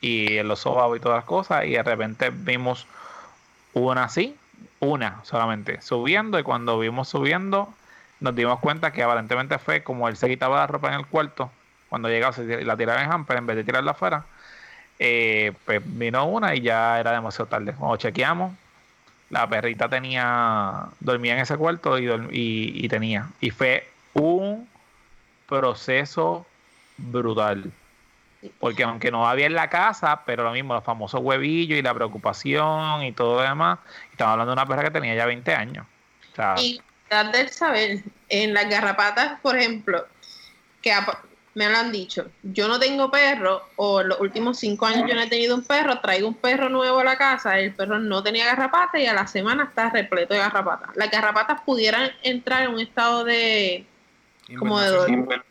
y 0.00 0.36
él 0.36 0.48
los 0.48 0.60
sobaba 0.60 0.96
y 0.96 1.00
todas 1.00 1.18
las 1.18 1.24
cosas 1.24 1.64
y 1.64 1.70
de 1.70 1.82
repente 1.82 2.30
vimos 2.30 2.86
una 3.74 4.04
así, 4.04 4.36
una 4.80 5.20
solamente, 5.24 5.80
subiendo 5.80 6.38
y 6.38 6.42
cuando 6.42 6.78
vimos 6.78 7.08
subiendo 7.08 7.72
nos 8.20 8.34
dimos 8.34 8.58
cuenta 8.60 8.92
que 8.92 9.02
aparentemente 9.02 9.58
fue 9.58 9.82
como 9.82 10.08
él 10.08 10.16
se 10.16 10.28
quitaba 10.28 10.56
la 10.56 10.66
ropa 10.66 10.88
en 10.88 10.94
el 10.94 11.06
cuarto, 11.06 11.50
cuando 11.88 12.08
llegaba 12.08 12.32
se 12.32 12.64
la 12.64 12.76
tiraba 12.76 13.02
en 13.02 13.10
hamper 13.10 13.38
en 13.38 13.46
vez 13.46 13.56
de 13.56 13.64
tirarla 13.64 13.92
afuera, 13.92 14.24
eh, 14.98 15.52
pues 15.64 15.80
vino 15.84 16.26
una 16.26 16.54
y 16.54 16.60
ya 16.60 16.98
era 16.98 17.12
demasiado 17.12 17.46
tarde. 17.46 17.72
Cuando 17.72 17.96
chequeamos, 17.96 18.52
la 19.30 19.48
perrita 19.48 19.88
tenía, 19.88 20.86
dormía 21.00 21.34
en 21.34 21.40
ese 21.40 21.56
cuarto 21.56 21.98
y 21.98 22.88
tenía. 22.88 23.28
Y 23.40 23.50
fue 23.50 23.88
un 24.14 24.68
proceso 25.48 26.44
brutal. 26.98 27.72
Porque 28.60 28.84
aunque 28.84 29.10
no 29.10 29.26
había 29.26 29.46
en 29.46 29.54
la 29.54 29.68
casa, 29.68 30.22
pero 30.24 30.44
lo 30.44 30.52
mismo, 30.52 30.74
los 30.74 30.84
famosos 30.84 31.20
huevillos 31.20 31.78
y 31.78 31.82
la 31.82 31.94
preocupación 31.94 33.02
y 33.02 33.12
todo 33.12 33.36
lo 33.36 33.42
demás. 33.42 33.78
Estamos 34.12 34.32
hablando 34.32 34.52
de 34.52 34.60
una 34.60 34.66
perra 34.66 34.84
que 34.84 34.90
tenía 34.90 35.14
ya 35.14 35.26
20 35.26 35.54
años. 35.54 35.86
O 36.32 36.36
sea, 36.36 36.54
Y 36.58 36.80
dar 37.10 37.32
del 37.32 37.48
saber, 37.48 38.02
en 38.28 38.54
las 38.54 38.68
garrapatas, 38.68 39.40
por 39.40 39.56
ejemplo, 39.56 40.06
que 40.82 40.92
me 41.54 41.68
lo 41.68 41.76
han 41.76 41.90
dicho, 41.90 42.30
yo 42.44 42.68
no 42.68 42.78
tengo 42.78 43.10
perro, 43.10 43.68
o 43.74 44.00
en 44.00 44.08
los 44.08 44.20
últimos 44.20 44.58
cinco 44.58 44.86
años 44.86 45.08
yo 45.08 45.14
no 45.16 45.22
he 45.22 45.26
tenido 45.26 45.56
un 45.56 45.64
perro, 45.64 45.98
traigo 45.98 46.28
un 46.28 46.34
perro 46.34 46.68
nuevo 46.68 47.00
a 47.00 47.04
la 47.04 47.18
casa, 47.18 47.58
el 47.58 47.74
perro 47.74 47.98
no 47.98 48.22
tenía 48.22 48.44
garrapata 48.44 49.00
y 49.00 49.06
a 49.06 49.14
la 49.14 49.26
semana 49.26 49.64
está 49.64 49.90
repleto 49.90 50.34
de 50.34 50.40
garrapatas. 50.40 50.90
Las 50.94 51.10
garrapatas 51.10 51.60
pudieran 51.62 52.12
entrar 52.22 52.62
en 52.62 52.74
un 52.74 52.80
estado 52.80 53.24
de, 53.24 53.84
como 54.56 54.80
de, 54.80 55.12
Invernación. 55.12 55.47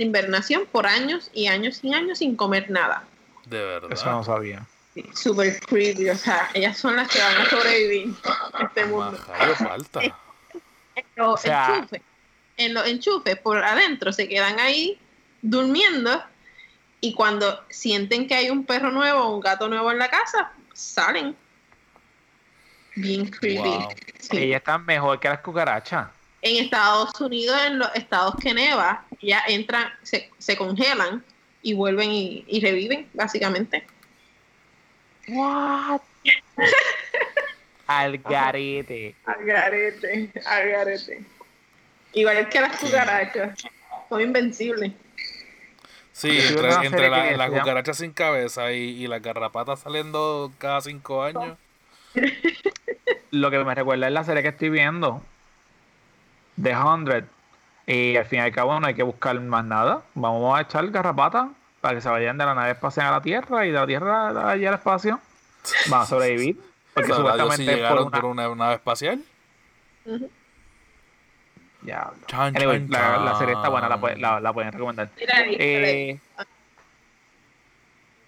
De 0.00 0.06
invernación 0.06 0.64
por 0.72 0.86
años 0.86 1.30
y 1.34 1.46
años 1.48 1.80
y 1.82 1.92
años 1.92 2.18
sin 2.20 2.34
comer 2.34 2.70
nada. 2.70 3.04
De 3.44 3.62
verdad. 3.62 3.92
eso 3.92 4.10
no 4.10 4.24
sabía. 4.24 4.66
Sí, 4.94 5.04
Super 5.14 5.60
creepy, 5.60 6.08
o 6.08 6.16
sea, 6.16 6.48
ellas 6.54 6.78
son 6.78 6.96
las 6.96 7.06
que 7.08 7.18
van 7.20 7.36
a 7.36 7.44
sobrevivir 7.50 8.14
a 8.54 8.64
este 8.64 8.86
mundo. 8.86 9.18
Falta. 9.58 10.00
en 10.02 11.04
los 11.16 11.34
O 11.34 11.36
sea- 11.36 11.76
enchufes, 11.76 12.00
en 12.56 12.72
los 12.74 12.86
enchufes 12.86 13.36
por 13.36 13.62
adentro 13.62 14.10
se 14.12 14.26
quedan 14.26 14.58
ahí 14.58 14.98
durmiendo 15.42 16.22
y 17.02 17.12
cuando 17.12 17.62
sienten 17.68 18.26
que 18.26 18.34
hay 18.34 18.48
un 18.50 18.64
perro 18.64 18.90
nuevo 18.90 19.20
o 19.24 19.34
un 19.34 19.40
gato 19.40 19.68
nuevo 19.68 19.90
en 19.92 19.98
la 19.98 20.08
casa, 20.08 20.50
salen. 20.72 21.36
Bien 22.96 23.26
creepy. 23.26 23.58
Wow. 23.68 23.88
Sí. 24.18 24.38
Ellas 24.38 24.58
están 24.60 24.84
mejor 24.86 25.20
que 25.20 25.28
las 25.28 25.40
cucarachas. 25.40 26.08
En 26.42 26.64
Estados 26.64 27.20
Unidos, 27.20 27.56
en 27.66 27.78
los 27.78 27.94
estados 27.94 28.34
que 28.36 28.54
neva, 28.54 29.04
ya 29.20 29.42
entran, 29.46 29.92
se, 30.02 30.30
se 30.38 30.56
congelan 30.56 31.22
y 31.62 31.74
vuelven 31.74 32.10
y, 32.10 32.44
y 32.48 32.60
reviven, 32.60 33.08
básicamente. 33.12 33.86
What? 35.28 36.00
Al 37.86 38.18
garete. 38.18 39.14
Al 39.26 39.44
garete, 39.44 40.30
al 40.46 40.68
garete. 40.68 41.24
Igual 42.12 42.48
que 42.48 42.60
las 42.60 42.76
cucarachas, 42.78 43.58
son 44.08 44.20
invencibles. 44.20 44.92
Sí, 46.12 46.38
entre, 46.38 46.68
entre 46.86 46.90
serie 46.90 47.08
la, 47.10 47.22
que 47.30 47.36
la 47.36 47.44
se 47.44 47.50
llama- 47.50 47.60
cucaracha 47.62 47.94
sin 47.94 48.12
cabeza 48.12 48.72
y, 48.72 48.76
y 49.02 49.06
las 49.08 49.20
garrapatas 49.22 49.80
saliendo 49.80 50.52
cada 50.58 50.80
cinco 50.82 51.22
años. 51.24 51.56
Lo 53.30 53.50
que 53.50 53.58
me 53.64 53.74
recuerda 53.74 54.06
es 54.06 54.12
la 54.12 54.24
serie 54.24 54.42
que 54.42 54.48
estoy 54.50 54.70
viendo. 54.70 55.22
The 56.62 56.76
Hundred. 56.76 57.24
Y 57.86 58.16
al 58.16 58.24
fin 58.26 58.38
y 58.38 58.42
al 58.42 58.52
cabo 58.52 58.78
no 58.78 58.86
hay 58.86 58.94
que 58.94 59.02
buscar 59.02 59.38
más 59.40 59.64
nada. 59.64 60.02
Vamos 60.14 60.56
a 60.56 60.62
echar 60.62 60.86
garrapatas 60.90 61.48
para 61.80 61.94
que 61.94 62.00
se 62.00 62.08
vayan 62.08 62.38
de 62.38 62.44
la 62.44 62.54
nave 62.54 62.70
espacial 62.72 63.06
a 63.08 63.10
la 63.12 63.20
Tierra 63.22 63.66
y 63.66 63.70
de 63.70 63.78
la 63.78 63.86
Tierra 63.86 64.50
allá 64.50 64.68
al 64.68 64.74
espacio. 64.74 65.18
Van 65.88 66.02
a 66.02 66.06
sobrevivir. 66.06 66.60
Porque 66.94 67.12
¿Sabrá 67.12 67.34
Dios 67.34 67.54
si 67.56 67.64
supuestamente 67.64 67.72
por 67.72 67.76
llegaron 67.76 68.06
una... 68.06 68.20
por 68.20 68.24
una 68.30 68.54
nave 68.54 68.74
espacial? 68.74 69.20
Chan, 72.26 72.56
Anyway, 72.56 72.88
chan, 72.88 72.90
la, 72.90 73.18
la 73.32 73.38
serie 73.38 73.54
está 73.54 73.68
buena, 73.70 73.88
la, 73.88 73.96
la- 74.16 74.40
la 74.40 74.52
pueden 74.52 74.72
recomendar. 74.72 75.08
Mira, 75.18 75.34
Eh, 75.48 76.18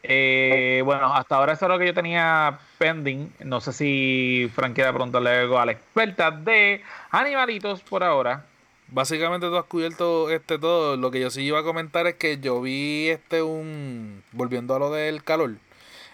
eh, 0.02 0.82
bueno, 0.84 1.12
hasta 1.14 1.36
ahora 1.36 1.52
eso 1.52 1.66
es 1.66 1.68
lo 1.68 1.78
que 1.78 1.86
yo 1.86 1.94
tenía 1.94 2.58
pending. 2.82 3.32
No 3.44 3.60
sé 3.60 3.72
si 3.72 4.50
Frank 4.52 4.74
quiere 4.74 4.92
preguntarle 4.92 5.30
algo 5.30 5.56
a 5.60 5.66
la 5.66 5.72
experta 5.72 6.32
de 6.32 6.82
animalitos 7.12 7.80
por 7.82 8.02
ahora. 8.02 8.44
Básicamente 8.88 9.46
tú 9.46 9.56
has 9.56 9.66
cubierto 9.66 10.30
este 10.30 10.58
todo. 10.58 10.96
Lo 10.96 11.12
que 11.12 11.20
yo 11.20 11.30
sí 11.30 11.42
iba 11.42 11.60
a 11.60 11.62
comentar 11.62 12.08
es 12.08 12.16
que 12.16 12.40
yo 12.40 12.60
vi 12.60 13.08
este 13.08 13.40
un 13.40 14.24
volviendo 14.32 14.74
a 14.74 14.80
lo 14.80 14.90
del 14.90 15.22
calor. 15.22 15.58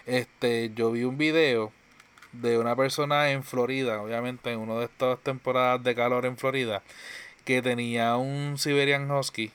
Este, 0.05 0.71
yo 0.75 0.91
vi 0.91 1.05
un 1.05 1.17
video 1.17 1.71
de 2.33 2.59
una 2.59 2.75
persona 2.75 3.31
en 3.31 3.43
Florida, 3.43 3.99
obviamente 3.99 4.51
en 4.51 4.59
una 4.59 4.75
de 4.75 4.85
estas 4.85 5.17
temporadas 5.21 5.83
de 5.83 5.95
calor 5.95 6.27
en 6.27 6.37
Florida, 6.37 6.83
que 7.45 7.63
tenía 7.63 8.15
un 8.17 8.59
Siberian 8.59 9.09
Husky 9.09 9.51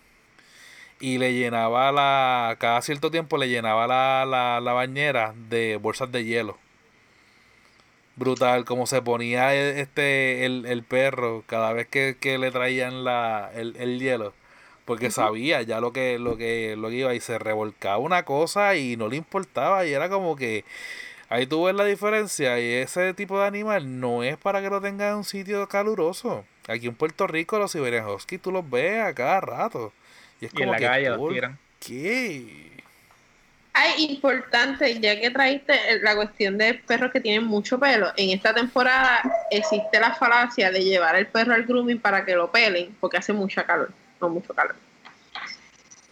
y 0.99 1.19
le 1.19 1.33
llenaba 1.33 1.93
la 1.93 2.57
cada 2.59 2.83
cierto 2.83 3.11
tiempo 3.11 3.37
le 3.37 3.49
llenaba 3.49 3.87
la, 3.87 4.25
la, 4.27 4.61
la 4.61 4.73
bañera 4.73 5.33
de 5.49 5.77
bolsas 5.77 6.11
de 6.11 6.25
hielo. 6.25 6.64
Brutal, 8.17 8.65
como 8.65 8.87
se 8.87 9.03
ponía 9.03 9.55
e- 9.55 9.81
este 9.81 10.47
el, 10.47 10.67
el 10.67 10.83
perro 10.85 11.43
cada 11.47 11.73
vez 11.73 11.87
que, 11.89 12.17
que 12.21 12.39
le 12.39 12.51
traían 12.51 13.05
la, 13.05 13.51
el, 13.55 13.77
el 13.77 13.99
hielo. 14.01 14.33
Porque 14.85 15.11
sabía 15.11 15.62
ya 15.62 15.81
lo 15.81 15.93
que, 15.93 16.19
lo 16.19 16.37
que 16.37 16.77
lo 16.77 16.91
que 16.91 16.97
iba 16.97 17.15
y 17.15 17.21
se 17.21 17.39
revolcaba 17.39 17.99
una 17.99 18.25
cosa 18.25 18.77
y 18.77 18.97
no 18.97 19.09
le 19.09 19.17
importaba. 19.17 19.87
Y 19.87 19.93
era 19.95 20.09
como 20.11 20.37
que 20.37 20.65
ahí 21.31 21.47
tú 21.47 21.65
ves 21.65 21.75
la 21.75 21.85
diferencia. 21.85 22.61
Y 22.61 22.65
ese 22.75 23.15
tipo 23.15 23.41
de 23.41 23.47
animal 23.47 24.01
no 24.01 24.23
es 24.23 24.37
para 24.37 24.61
que 24.62 24.71
lo 24.71 24.81
tengas 24.81 25.11
en 25.12 25.19
un 25.19 25.25
sitio 25.25 25.67
caluroso. 25.69 26.45
Aquí 26.69 26.87
en 26.89 26.95
Puerto 26.97 27.27
Rico 27.27 27.59
los 27.59 27.73
Siberian 27.73 28.07
Husky 28.09 28.39
tú 28.39 28.53
los 28.53 28.69
ves 28.69 29.01
a 29.03 29.15
cada 29.15 29.41
rato. 29.41 29.93
Y 30.41 30.47
es 30.47 30.53
Y 30.53 30.62
en 30.62 30.67
como 30.67 30.73
la 30.73 30.79
que 30.79 30.85
calle 30.87 31.09
los 31.11 31.19
¿por 31.19 31.33
tiran. 31.33 31.59
qué? 31.81 32.74
Hay 33.77 34.05
importante, 34.05 35.01
ya 35.01 35.20
que 35.20 35.31
traíste 35.31 35.75
la 36.01 36.14
cuestión 36.14 36.57
de 36.57 36.75
perros 36.75 37.11
que 37.11 37.20
tienen 37.20 37.45
mucho 37.45 37.79
pelo, 37.79 38.12
en 38.16 38.31
esta 38.31 38.55
temporada 38.55 39.20
existe 39.51 39.99
la 39.99 40.14
falacia 40.14 40.70
de 40.70 40.85
llevar 40.85 41.16
el 41.16 41.27
perro 41.27 41.55
al 41.55 41.64
grooming 41.64 41.99
para 41.99 42.25
que 42.25 42.37
lo 42.37 42.53
pelen, 42.53 42.97
porque 43.01 43.16
hace 43.16 43.33
mucha 43.33 43.64
calor, 43.64 43.91
no 44.20 44.29
mucho 44.29 44.55
calor. 44.55 44.77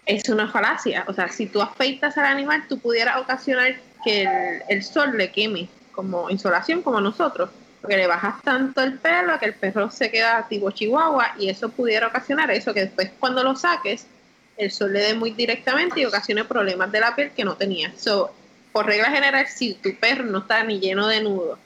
Es 0.05 0.29
una 0.29 0.49
falacia, 0.49 1.05
o 1.07 1.15
sea, 1.15 1.29
si 1.29 1.47
tú 1.47 1.63
afeitas 1.63 2.19
al 2.19 2.27
animal, 2.27 2.65
tú 2.69 2.81
pudieras 2.81 3.19
ocasionar 3.19 3.77
que 4.05 4.23
el, 4.23 4.63
el 4.69 4.83
sol 4.83 5.17
le 5.17 5.31
queme 5.31 5.69
como 5.93 6.31
insolación, 6.31 6.83
como 6.83 7.01
nosotros, 7.01 7.49
porque 7.81 7.97
le 7.97 8.09
bajas 8.09 8.43
tanto 8.43 8.81
el 8.81 8.99
pelo 8.99 9.39
que 9.39 9.47
el 9.47 9.55
perro 9.55 9.89
se 9.89 10.11
queda 10.11 10.47
tipo 10.49 10.73
chihuahua 10.73 11.35
y 11.39 11.49
eso 11.49 11.69
pudiera 11.69 12.09
ocasionar 12.09 12.51
eso, 12.51 12.75
que 12.75 12.81
después 12.81 13.13
cuando 13.21 13.45
lo 13.45 13.55
saques, 13.55 14.09
el 14.57 14.71
sol 14.71 14.93
le 14.93 15.01
dé 15.01 15.15
muy 15.15 15.31
directamente 15.33 16.01
y 16.01 16.05
ocasione 16.05 16.45
problemas 16.45 16.91
de 16.93 17.01
la 17.01 17.15
piel 17.17 17.31
que 17.33 17.45
no 17.45 17.57
tenía. 17.57 17.93
So, 17.97 18.35
por 18.73 18.87
regla 18.87 19.11
general, 19.11 19.47
si 19.49 19.75
tu 19.75 19.95
perro 19.97 20.25
no 20.25 20.39
está 20.41 20.63
ni 20.65 20.81
lleno 20.81 21.07
de 21.09 21.23
nudos, 21.23 21.59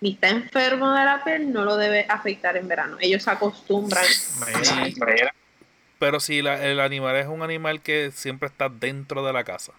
ni 0.00 0.12
está 0.12 0.28
enfermo 0.28 0.92
de 0.92 1.04
la 1.04 1.22
piel, 1.24 1.52
no 1.52 1.64
lo 1.64 1.76
debe 1.76 2.06
afeitar 2.08 2.56
en 2.56 2.68
verano. 2.68 2.96
Ellos 3.00 3.22
se 3.22 3.30
acostumbran. 3.30 4.04
Pero 5.98 6.20
si 6.20 6.42
la- 6.42 6.64
el 6.64 6.80
animal 6.80 7.16
es 7.16 7.26
un 7.26 7.42
animal 7.42 7.80
que 7.82 8.10
siempre 8.12 8.48
está 8.48 8.68
dentro 8.68 9.24
de 9.26 9.32
la 9.32 9.44
casa. 9.44 9.72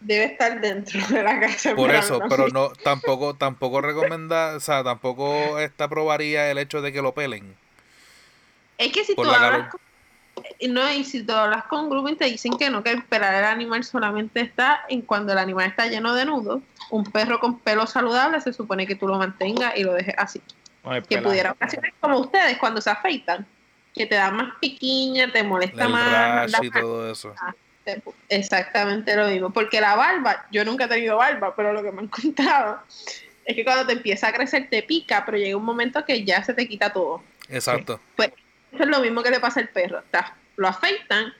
Debe 0.00 0.24
estar 0.26 0.60
dentro 0.60 1.00
de 1.08 1.22
la 1.22 1.40
casa. 1.40 1.74
Por 1.74 1.88
verano, 1.88 2.04
eso, 2.04 2.18
¿no? 2.20 2.28
pero 2.28 2.48
no, 2.48 2.68
tampoco, 2.82 3.34
tampoco 3.34 3.80
recomienda, 3.80 4.56
o 4.56 4.60
sea, 4.60 4.84
tampoco 4.84 5.58
esta 5.58 5.84
aprobaría 5.84 6.50
el 6.50 6.58
hecho 6.58 6.80
de 6.80 6.92
que 6.92 7.02
lo 7.02 7.12
pelen. 7.12 7.54
Es 8.78 8.92
que 8.92 9.04
si 9.04 9.14
tú 9.16 9.24
la 9.24 9.46
hablas 9.46 9.70
con, 9.70 9.80
no, 10.68 10.90
y 10.92 11.04
si 11.04 11.22
tú 11.24 11.32
hablas 11.32 11.64
con 11.64 11.88
grooming 11.88 12.16
te 12.16 12.24
dicen 12.26 12.52
que 12.58 12.70
no, 12.70 12.82
que 12.82 12.90
el 12.90 13.04
pelar 13.04 13.34
del 13.34 13.44
animal 13.44 13.84
solamente 13.84 14.40
está 14.40 14.80
en 14.88 15.02
cuando 15.02 15.32
el 15.32 15.38
animal 15.38 15.66
está 15.68 15.86
lleno 15.86 16.14
de 16.14 16.24
nudos. 16.24 16.62
Un 16.90 17.04
perro 17.04 17.38
con 17.40 17.58
pelo 17.60 17.86
saludable 17.86 18.40
se 18.40 18.52
supone 18.52 18.86
que 18.86 18.94
tú 18.94 19.06
lo 19.06 19.18
mantengas 19.18 19.76
y 19.76 19.82
lo 19.84 19.92
dejes 19.92 20.14
así. 20.18 20.40
que 21.08 21.16
pudiera 21.28 21.52
ocasionar 21.52 21.92
como 22.00 22.18
ustedes 22.18 22.56
cuando 22.58 22.80
se 22.80 22.90
afeitan, 22.90 23.46
que 23.94 24.06
te 24.06 24.14
da 24.14 24.30
más 24.30 24.54
piquiña, 24.60 25.30
te 25.32 25.42
molesta 25.42 25.84
El 25.84 25.90
más. 25.90 26.62
y 26.62 26.70
todo 26.70 27.10
eso. 27.10 27.34
te- 27.84 28.02
Exactamente 28.28 29.14
lo 29.16 29.26
mismo, 29.28 29.50
porque 29.50 29.80
la 29.80 29.94
barba, 29.96 30.46
yo 30.50 30.64
nunca 30.64 30.84
he 30.84 30.88
tenido 30.88 31.16
barba, 31.16 31.54
pero 31.56 31.72
lo 31.72 31.82
que 31.82 31.90
me 31.92 32.00
han 32.00 32.08
contado 32.08 32.80
es 33.44 33.54
que 33.56 33.64
cuando 33.64 33.86
te 33.86 33.94
empieza 33.94 34.28
a 34.28 34.32
crecer 34.32 34.68
te 34.70 34.82
pica, 34.82 35.24
pero 35.24 35.38
llega 35.38 35.56
un 35.56 35.64
momento 35.64 36.04
que 36.04 36.24
ya 36.24 36.42
se 36.44 36.52
te 36.54 36.68
quita 36.68 36.92
todo. 36.92 37.22
Exacto. 37.48 37.98
Pues 38.14 38.30
eso 38.72 38.82
es 38.82 38.88
lo 38.88 39.00
mismo 39.00 39.22
que 39.22 39.30
le 39.30 39.40
pasa 39.40 39.60
al 39.60 39.68
perro, 39.68 39.98
Está- 40.00 40.34
lo 40.56 40.68
afeitan, 40.68 41.32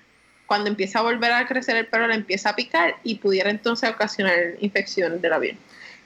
cuando 0.46 0.70
empieza 0.70 1.00
a 1.00 1.02
volver 1.02 1.32
a 1.32 1.46
crecer 1.46 1.76
el 1.76 1.86
pelo 1.86 2.06
le 2.06 2.14
empieza 2.14 2.50
a 2.50 2.56
picar 2.56 2.96
y 3.04 3.16
pudiera 3.16 3.50
entonces 3.50 3.90
ocasionar 3.90 4.54
infecciones 4.60 5.20
de 5.20 5.28
la 5.28 5.38
piel. 5.38 5.58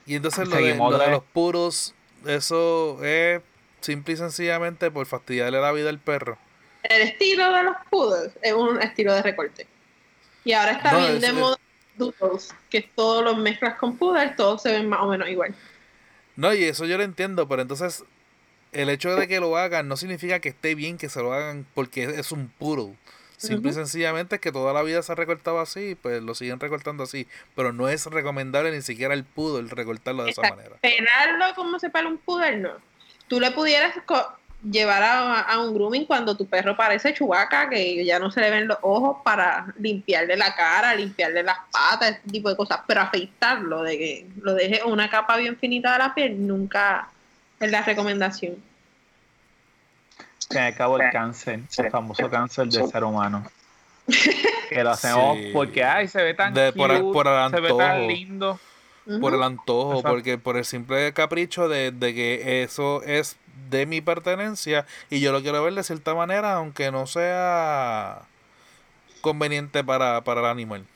Y 0.07 0.17
entonces 0.17 0.49
lo 0.49 0.57
de, 0.57 0.75
lo 0.75 0.99
de 0.99 1.11
los 1.11 1.23
puros, 1.23 1.95
eso 2.27 3.03
es 3.05 3.41
simple 3.81 4.15
y 4.15 4.17
sencillamente 4.17 4.91
por 4.91 5.07
fastidiarle 5.07 5.61
la 5.61 5.71
vida 5.73 5.91
al 5.91 5.99
perro. 6.01 6.39
El 6.83 7.03
estilo 7.03 7.53
de 7.53 7.63
los 7.63 7.77
poodles 7.89 8.33
es 8.43 8.53
un 8.53 8.83
estilo 8.83 9.15
de 9.15 9.23
recorte. 9.23 9.67
Y 10.45 10.53
ahora 10.55 10.73
está 10.73 10.91
No, 10.93 10.99
bien 10.99 11.13
es- 11.17 11.21
de 11.21 11.27
es- 11.29 11.35
moda 11.35 11.57
doodles, 11.97 12.53
que 12.71 12.81
todos 12.97 13.23
los 13.23 13.37
mezclas 13.37 13.77
con 13.77 13.97
poodle, 13.97 14.31
todos 14.37 14.63
se 14.63 14.73
ven 14.73 14.89
más 14.89 15.01
o 15.03 15.07
menos 15.09 15.29
igual. 15.29 15.55
No, 16.35 16.53
y 16.53 16.65
eso 16.65 16.85
yo 16.87 16.97
lo 16.97 17.05
entiendo, 17.05 17.47
pero 17.47 17.63
entonces 17.63 18.03
el 18.73 18.89
hecho 18.91 19.15
de 19.17 19.29
que 19.29 19.41
lo 19.41 19.57
hagan 19.57 19.89
no 19.89 19.97
significa 19.97 20.41
que 20.41 20.49
esté 20.51 20.75
bien 20.75 20.99
que 20.99 21.09
se 21.09 21.21
lo 21.23 21.33
hagan 21.33 21.67
porque 21.75 22.05
es- 22.05 22.19
es 22.19 22.33
un 22.33 22.49
poodle. 22.49 22.95
Simple 23.37 23.71
y 23.71 23.75
sencillamente 23.75 24.37
es 24.37 24.41
que 24.41 24.53
toda 24.53 24.73
la 24.73 24.83
vida 24.83 25.03
se 25.03 25.11
ha 25.11 25.15
recortado 25.17 25.59
así, 25.59 25.97
pues 26.01 26.23
lo 26.23 26.33
siguen 26.35 26.61
recortando 26.61 27.03
así. 27.03 27.27
Pero 27.57 27.73
no 27.73 27.89
es 27.89 28.07
recomendable 28.07 28.71
ni 28.71 28.83
siquiera 28.83 29.15
el 29.15 29.25
poodle 29.25 29.69
recortarlo 29.69 30.23
de 30.25 30.31
esa 30.31 30.43
manera. 30.43 30.77
Pelarlo 30.81 31.47
como 31.57 31.79
se 31.81 31.91
pela 31.91 32.09
un 32.09 32.19
poodle, 32.19 32.59
no. 32.59 32.71
Tú 33.27 33.41
le 33.41 33.51
pudieras 33.51 33.97
co- 34.07 34.33
llevar 34.71 35.03
a, 35.03 35.41
a 35.41 35.59
un 35.59 35.75
grooming 35.75 36.05
cuando 36.07 36.37
tu 36.37 36.47
perro 36.47 36.77
parece 36.77 37.13
chubaca, 37.15 37.69
que 37.69 38.05
ya 38.05 38.21
no 38.21 38.31
se 38.31 38.41
le 38.41 38.49
ven 38.51 38.69
los 38.69 38.79
ojos 38.83 39.17
para 39.25 39.67
limpiarle 39.81 40.37
la 40.37 40.55
cara, 40.55 40.95
limpiarle 40.95 41.43
las 41.43 41.59
patas, 41.73 42.11
ese 42.13 42.31
tipo 42.31 42.49
de 42.49 42.57
cosas, 42.57 42.79
pero 42.87 43.01
afeitarlo, 43.01 43.83
de 43.83 43.99
que 43.99 44.27
lo 44.41 44.55
deje 44.55 44.85
una 44.85 45.11
capa 45.11 45.37
bien 45.37 45.57
finita 45.59 45.95
de 45.95 45.99
la 45.99 46.15
piel, 46.15 46.47
nunca 46.47 47.09
es 47.63 47.71
la 47.71 47.83
recomendación. 47.83 48.57
Que 50.51 50.59
acabó 50.59 50.99
el 51.01 51.11
cáncer, 51.11 51.61
el 51.79 51.91
famoso 51.91 52.29
cáncer 52.29 52.67
del 52.69 52.87
ser 52.89 53.05
humano. 53.05 53.45
Que 54.69 54.83
lo 54.83 54.91
hacemos 54.91 55.37
Sí. 55.37 55.51
porque 55.53 55.85
ay 55.85 56.09
se 56.09 56.23
ve 56.23 56.33
tan 56.33 56.55
De- 56.55 56.73
por 56.73 56.91
el- 56.91 57.03
cute, 57.03 57.13
por 57.13 57.27
el 57.27 57.51
se 57.51 57.61
ve 57.61 57.69
tan 57.69 57.81
antojo. 57.91 58.09
lindo. 58.09 58.61
por 59.21 59.35
el 59.35 59.43
antojo, 59.43 59.91
Exacto. 59.97 60.09
porque 60.11 60.39
por 60.39 60.57
el 60.57 60.65
simple 60.65 61.13
capricho 61.13 61.69
de, 61.69 61.91
de 61.91 62.15
que 62.15 62.63
eso 62.63 63.03
es 63.03 63.37
de 63.69 63.85
mi 63.85 64.01
pertenencia 64.01 64.87
y 65.11 65.21
yo 65.21 65.31
lo 65.33 65.43
quiero 65.43 65.63
ver 65.63 65.75
de 65.75 65.83
cierta 65.83 66.15
manera, 66.15 66.55
aunque 66.55 66.91
no 66.91 67.07
sea 67.07 68.23
conveniente 69.21 69.85
para, 69.85 70.23
para 70.23 70.41
el 70.41 70.47
animal. 70.47 70.87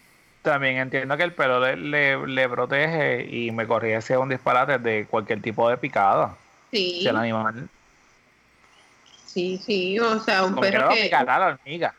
También 0.43 0.77
entiendo 0.79 1.17
que 1.19 1.25
el 1.25 1.33
pelo 1.35 1.61
le, 1.61 1.77
le, 1.77 2.27
le 2.27 2.49
protege 2.49 3.25
y 3.31 3.51
me 3.51 3.67
corría 3.67 4.01
si 4.01 4.13
es 4.15 4.19
un 4.19 4.29
disparate 4.31 4.79
de 4.79 5.05
cualquier 5.07 5.43
tipo 5.43 5.69
de 5.69 5.77
picada. 5.77 6.35
Sí, 6.77 7.09
animal 7.09 7.69
sí, 9.37 9.61
sí, 9.63 10.01
o 10.01 10.19
sea, 10.21 10.45
un 10.45 10.55
perro 10.57 10.89
que... 10.89 11.15
a 11.15 11.25
la 11.25 11.47
hormiga. 11.49 11.95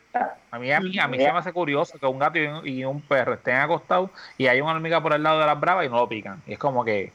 A 0.50 0.58
mí, 0.58 0.72
a 0.72 0.80
mí, 0.80 0.98
a 0.98 1.06
mí 1.06 1.18
se 1.18 1.32
me 1.32 1.38
hace 1.38 1.52
curioso 1.52 1.96
que 1.96 2.06
un 2.06 2.18
gato 2.18 2.36
y 2.36 2.46
un, 2.46 2.66
y 2.66 2.84
un 2.84 3.00
perro 3.00 3.34
estén 3.34 3.54
acostados 3.56 4.10
y 4.36 4.48
hay 4.48 4.60
una 4.60 4.72
hormiga 4.72 5.00
por 5.00 5.12
el 5.12 5.22
lado 5.22 5.38
de 5.38 5.46
las 5.46 5.60
bravas 5.60 5.86
y 5.86 5.88
no 5.88 5.98
lo 5.98 6.08
pican. 6.08 6.42
Y 6.48 6.54
es 6.54 6.58
como 6.58 6.84
que 6.84 7.12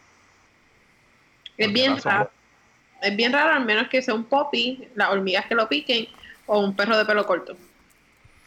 Es 1.57 1.67
¿Por 1.67 1.67
qué 1.67 1.67
bien 1.67 2.01
raro. 2.01 2.31
Es 3.01 3.15
bien 3.17 3.33
raro, 3.33 3.51
al 3.51 3.65
menos 3.65 3.89
que 3.89 4.01
sea 4.01 4.13
un 4.13 4.23
poppy, 4.23 4.87
las 4.95 5.09
hormigas 5.09 5.45
que 5.45 5.55
lo 5.55 5.67
piquen, 5.67 6.07
o 6.45 6.59
un 6.59 6.73
perro 6.73 6.97
de 6.97 7.03
pelo 7.03 7.25
corto. 7.25 7.57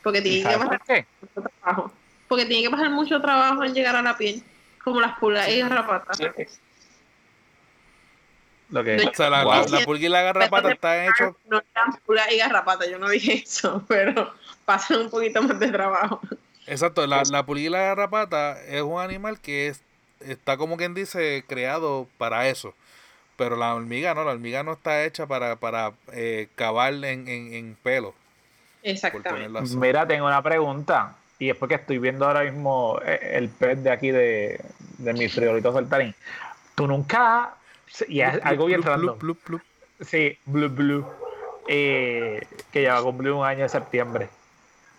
Porque 0.03 0.21
¿y 0.21 0.23
tiene 0.23 0.37
que 0.39 0.43
¿sabes 0.45 0.59
pasar 0.59 0.79
por 0.79 0.87
qué? 0.87 1.07
mucho 1.21 1.51
trabajo. 1.61 1.93
Porque 2.27 2.47
tiene 2.47 2.63
que 2.63 2.71
pasar 2.71 2.91
mucho 2.91 3.21
trabajo 3.21 3.65
en 3.65 3.75
llegar 3.75 3.97
a 3.97 4.01
la 4.01 4.17
piel, 4.17 4.43
como 4.83 5.03
las 5.03 5.19
pulgas 5.19 5.47
y 5.51 5.61
garrapatas. 5.61 6.19
Lo 8.71 8.83
que 8.83 8.93
De 8.93 9.07
O 9.07 9.15
sea, 9.15 9.31
la, 9.31 9.45
la, 9.45 9.65
la 9.67 9.81
pulga 9.85 10.07
y 10.07 10.09
la 10.09 10.23
garrapata 10.23 10.73
están 10.73 11.05
hechos 11.05 11.35
No 11.49 11.63
eran 11.75 12.01
pulgas 12.05 12.33
y 12.33 12.39
garrapatas, 12.39 12.89
yo 12.89 12.99
no 12.99 13.09
dije 13.09 13.35
eso, 13.45 13.85
pero 13.89 14.33
pasan 14.65 15.03
un 15.03 15.11
poquito 15.11 15.43
más 15.43 15.59
de 15.59 15.69
trabajo. 15.69 16.21
Exacto, 16.67 17.07
la, 17.07 17.23
la 17.31 17.47
pulga 17.47 17.63
y 17.63 17.69
la 17.69 17.79
garrapata 17.79 18.61
es 18.65 18.83
un 18.83 19.01
animal 19.01 19.41
que 19.41 19.69
es, 19.69 19.83
está 20.21 20.57
como 20.57 20.77
quien 20.77 20.95
dice 20.95 21.45
creado 21.47 22.09
para 22.19 22.49
eso. 22.49 22.75
Pero 23.37 23.57
la 23.57 23.75
hormiga 23.75 24.15
no, 24.15 24.25
la 24.25 24.33
hormiga 24.33 24.63
no 24.63 24.73
está 24.73 25.05
hecha 25.05 25.27
para, 25.27 25.57
para 25.57 25.93
eh, 26.13 26.49
cavar 26.55 26.95
en, 26.95 27.29
en, 27.29 27.53
en 27.55 27.77
pelo. 27.83 28.15
Exactamente. 28.83 29.61
Mira, 29.77 30.07
tengo 30.07 30.27
una 30.27 30.43
pregunta. 30.43 31.17
Y 31.39 31.51
es 31.51 31.57
porque 31.57 31.75
estoy 31.75 31.99
viendo 31.99 32.27
ahora 32.27 32.45
mismo 32.45 32.99
eh, 33.05 33.33
el 33.35 33.51
pez 33.51 33.83
de 33.83 33.91
aquí 33.91 34.11
de, 34.11 34.59
de 34.99 35.13
mi 35.13 35.29
friolito 35.29 35.73
saltarín. 35.73 36.15
Tú 36.75 36.87
nunca. 36.87 37.56
Y 38.09 38.21
algo 38.21 38.67
bien 38.67 38.83
Plup, 38.83 38.93
random. 38.95 39.19
plup. 39.19 39.63
Sí, 40.01 40.39
Blue 40.45 40.69
Blue. 40.69 41.07
eh, 41.69 42.47
que 42.73 42.83
ya 42.83 42.95
va 42.95 43.01
a 43.01 43.03
cumplir 43.03 43.33
un 43.33 43.45
año 43.45 43.63
de 43.63 43.69
septiembre. 43.69 44.29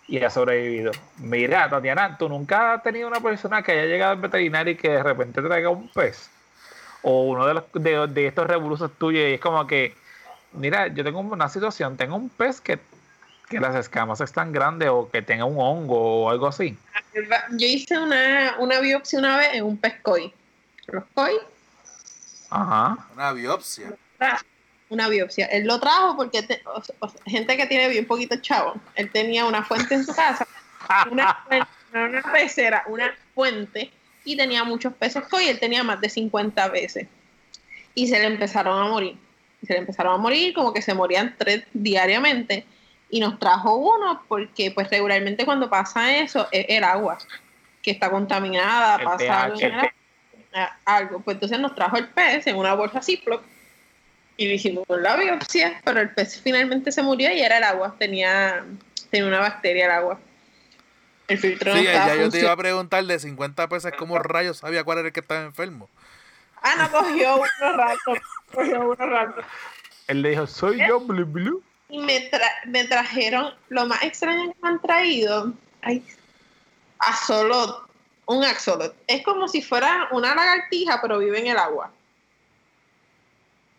Y 0.06 0.22
ha 0.22 0.30
sobrevivido. 0.30 0.92
Mira, 1.18 1.68
Tatiana, 1.68 2.16
¿tú 2.18 2.28
nunca 2.28 2.74
has 2.74 2.82
tenido 2.82 3.08
una 3.08 3.20
persona 3.20 3.62
que 3.62 3.72
haya 3.72 3.84
llegado 3.84 4.12
al 4.12 4.18
veterinario 4.20 4.72
y 4.72 4.76
que 4.76 4.88
de 4.90 5.02
repente 5.02 5.40
traiga 5.42 5.68
un 5.68 5.88
pez? 5.90 6.30
O 7.02 7.22
uno 7.24 7.46
de, 7.46 7.54
los, 7.54 7.64
de, 7.74 8.06
de 8.08 8.26
estos 8.26 8.46
revoluciones 8.46 8.96
tuyos 8.98 9.20
y 9.28 9.34
es 9.34 9.40
como 9.40 9.66
que, 9.66 9.94
mira, 10.52 10.88
yo 10.88 11.04
tengo 11.04 11.20
una 11.20 11.48
situación, 11.48 11.96
tengo 11.96 12.16
un 12.16 12.28
pez 12.30 12.60
que, 12.60 12.78
que 13.48 13.60
las 13.60 13.74
escamas 13.76 14.20
están 14.20 14.50
grandes 14.52 14.88
o 14.88 15.08
que 15.10 15.22
tenga 15.22 15.44
un 15.44 15.56
hongo 15.58 16.24
o 16.24 16.30
algo 16.30 16.46
así. 16.48 16.76
Yo 17.14 17.66
hice 17.66 17.98
una, 17.98 18.56
una 18.58 18.80
biopsia 18.80 19.18
una 19.18 19.36
vez 19.36 19.50
en 19.54 19.64
un 19.64 19.76
pez 19.76 19.94
koi. 20.02 20.32
Los 20.86 21.04
koi, 21.14 21.34
Ajá. 22.50 22.96
Una 23.14 23.32
biopsia. 23.32 23.92
una 24.90 25.08
biopsia. 25.08 25.46
Él 25.46 25.66
lo 25.66 25.78
trajo 25.80 26.16
porque 26.16 26.42
te- 26.42 26.62
o- 26.64 26.82
o- 27.06 27.12
gente 27.26 27.56
que 27.58 27.66
tiene 27.66 27.88
bien 27.88 28.06
poquito 28.06 28.36
chavo. 28.40 28.74
Él 28.94 29.10
tenía 29.12 29.44
una 29.44 29.62
fuente 29.62 29.94
en 29.94 30.04
su 30.06 30.14
casa, 30.14 30.46
una, 31.10 31.34
fuente, 31.46 31.68
no 31.92 32.04
una 32.06 32.22
pecera, 32.32 32.84
una 32.86 33.14
fuente, 33.34 33.92
y 34.24 34.36
tenía 34.36 34.64
muchos 34.64 34.94
peces 34.94 35.24
koi. 35.28 35.48
Él 35.48 35.58
tenía 35.60 35.84
más 35.84 36.00
de 36.00 36.08
50 36.08 36.68
veces. 36.68 37.06
Y 37.94 38.06
se 38.08 38.18
le 38.18 38.26
empezaron 38.26 38.78
a 38.82 38.88
morir. 38.88 39.18
Y 39.60 39.66
se 39.66 39.74
le 39.74 39.80
empezaron 39.80 40.14
a 40.14 40.16
morir, 40.18 40.54
como 40.54 40.72
que 40.72 40.80
se 40.82 40.94
morían 40.94 41.34
tres 41.38 41.64
diariamente. 41.74 42.64
Y 43.10 43.20
nos 43.20 43.38
trajo 43.38 43.74
uno 43.76 44.22
porque, 44.28 44.70
pues, 44.70 44.88
regularmente 44.90 45.44
cuando 45.44 45.68
pasa 45.68 46.16
eso, 46.18 46.46
es 46.50 46.64
el 46.68 46.84
agua 46.84 47.18
que 47.82 47.90
está 47.90 48.10
contaminada, 48.10 48.96
El 48.96 49.04
pasa 49.04 49.42
algo, 49.42 49.56
pH. 49.58 49.66
en 49.66 49.74
el 49.80 49.90
algo. 50.84 51.20
Pues 51.20 51.36
entonces 51.36 51.58
nos 51.60 51.74
trajo 51.74 51.96
el 51.96 52.08
pez 52.08 52.46
en 52.46 52.56
una 52.56 52.74
bolsa 52.74 53.02
Ziploc 53.02 53.42
y 54.36 54.46
le 54.46 54.54
hicimos 54.54 54.84
la 54.88 55.16
biopsia, 55.16 55.80
pero 55.84 56.00
el 56.00 56.10
pez 56.10 56.40
finalmente 56.40 56.92
se 56.92 57.02
murió 57.02 57.32
y 57.32 57.40
era 57.40 57.58
el 57.58 57.64
agua, 57.64 57.94
tenía, 57.98 58.64
tenía 59.10 59.26
una 59.26 59.40
bacteria 59.40 59.86
el 59.86 59.90
agua. 59.92 60.20
El 61.26 61.38
filtro 61.38 61.72
Sí, 61.72 61.82
no 61.82 61.84
estaba 61.90 62.06
ya 62.06 62.22
yo 62.22 62.30
te 62.30 62.40
iba 62.40 62.52
a 62.52 62.56
preguntar 62.56 63.04
de 63.04 63.18
50 63.18 63.68
pesos 63.68 63.92
cómo 63.98 64.18
rayos 64.18 64.58
sabía 64.58 64.84
cuál 64.84 64.98
era 64.98 65.08
el 65.08 65.12
que 65.12 65.20
estaba 65.20 65.42
enfermo. 65.42 65.90
Ah, 66.62 66.74
no, 66.78 66.90
cogió 66.90 67.36
uno 67.36 67.76
rato, 67.76 68.14
cogió 68.54 68.80
uno 68.80 68.94
rato. 69.06 69.42
Él 70.06 70.22
le 70.22 70.30
dijo, 70.30 70.46
soy 70.46 70.78
yo, 70.88 71.00
Blue 71.00 71.26
Blue. 71.26 71.62
Y 71.90 71.98
me, 71.98 72.30
tra- 72.30 72.64
me 72.66 72.84
trajeron, 72.84 73.54
lo 73.68 73.86
más 73.86 74.02
extraño 74.02 74.52
que 74.52 74.58
me 74.62 74.68
han 74.68 74.80
traído, 74.80 75.52
ay, 75.82 76.02
axolot, 76.98 77.87
un 78.28 78.44
axolot. 78.44 78.94
Es 79.06 79.22
como 79.24 79.48
si 79.48 79.62
fuera 79.62 80.08
una 80.12 80.34
lagartija, 80.34 81.00
pero 81.00 81.18
vive 81.18 81.40
en 81.40 81.48
el 81.48 81.58
agua. 81.58 81.90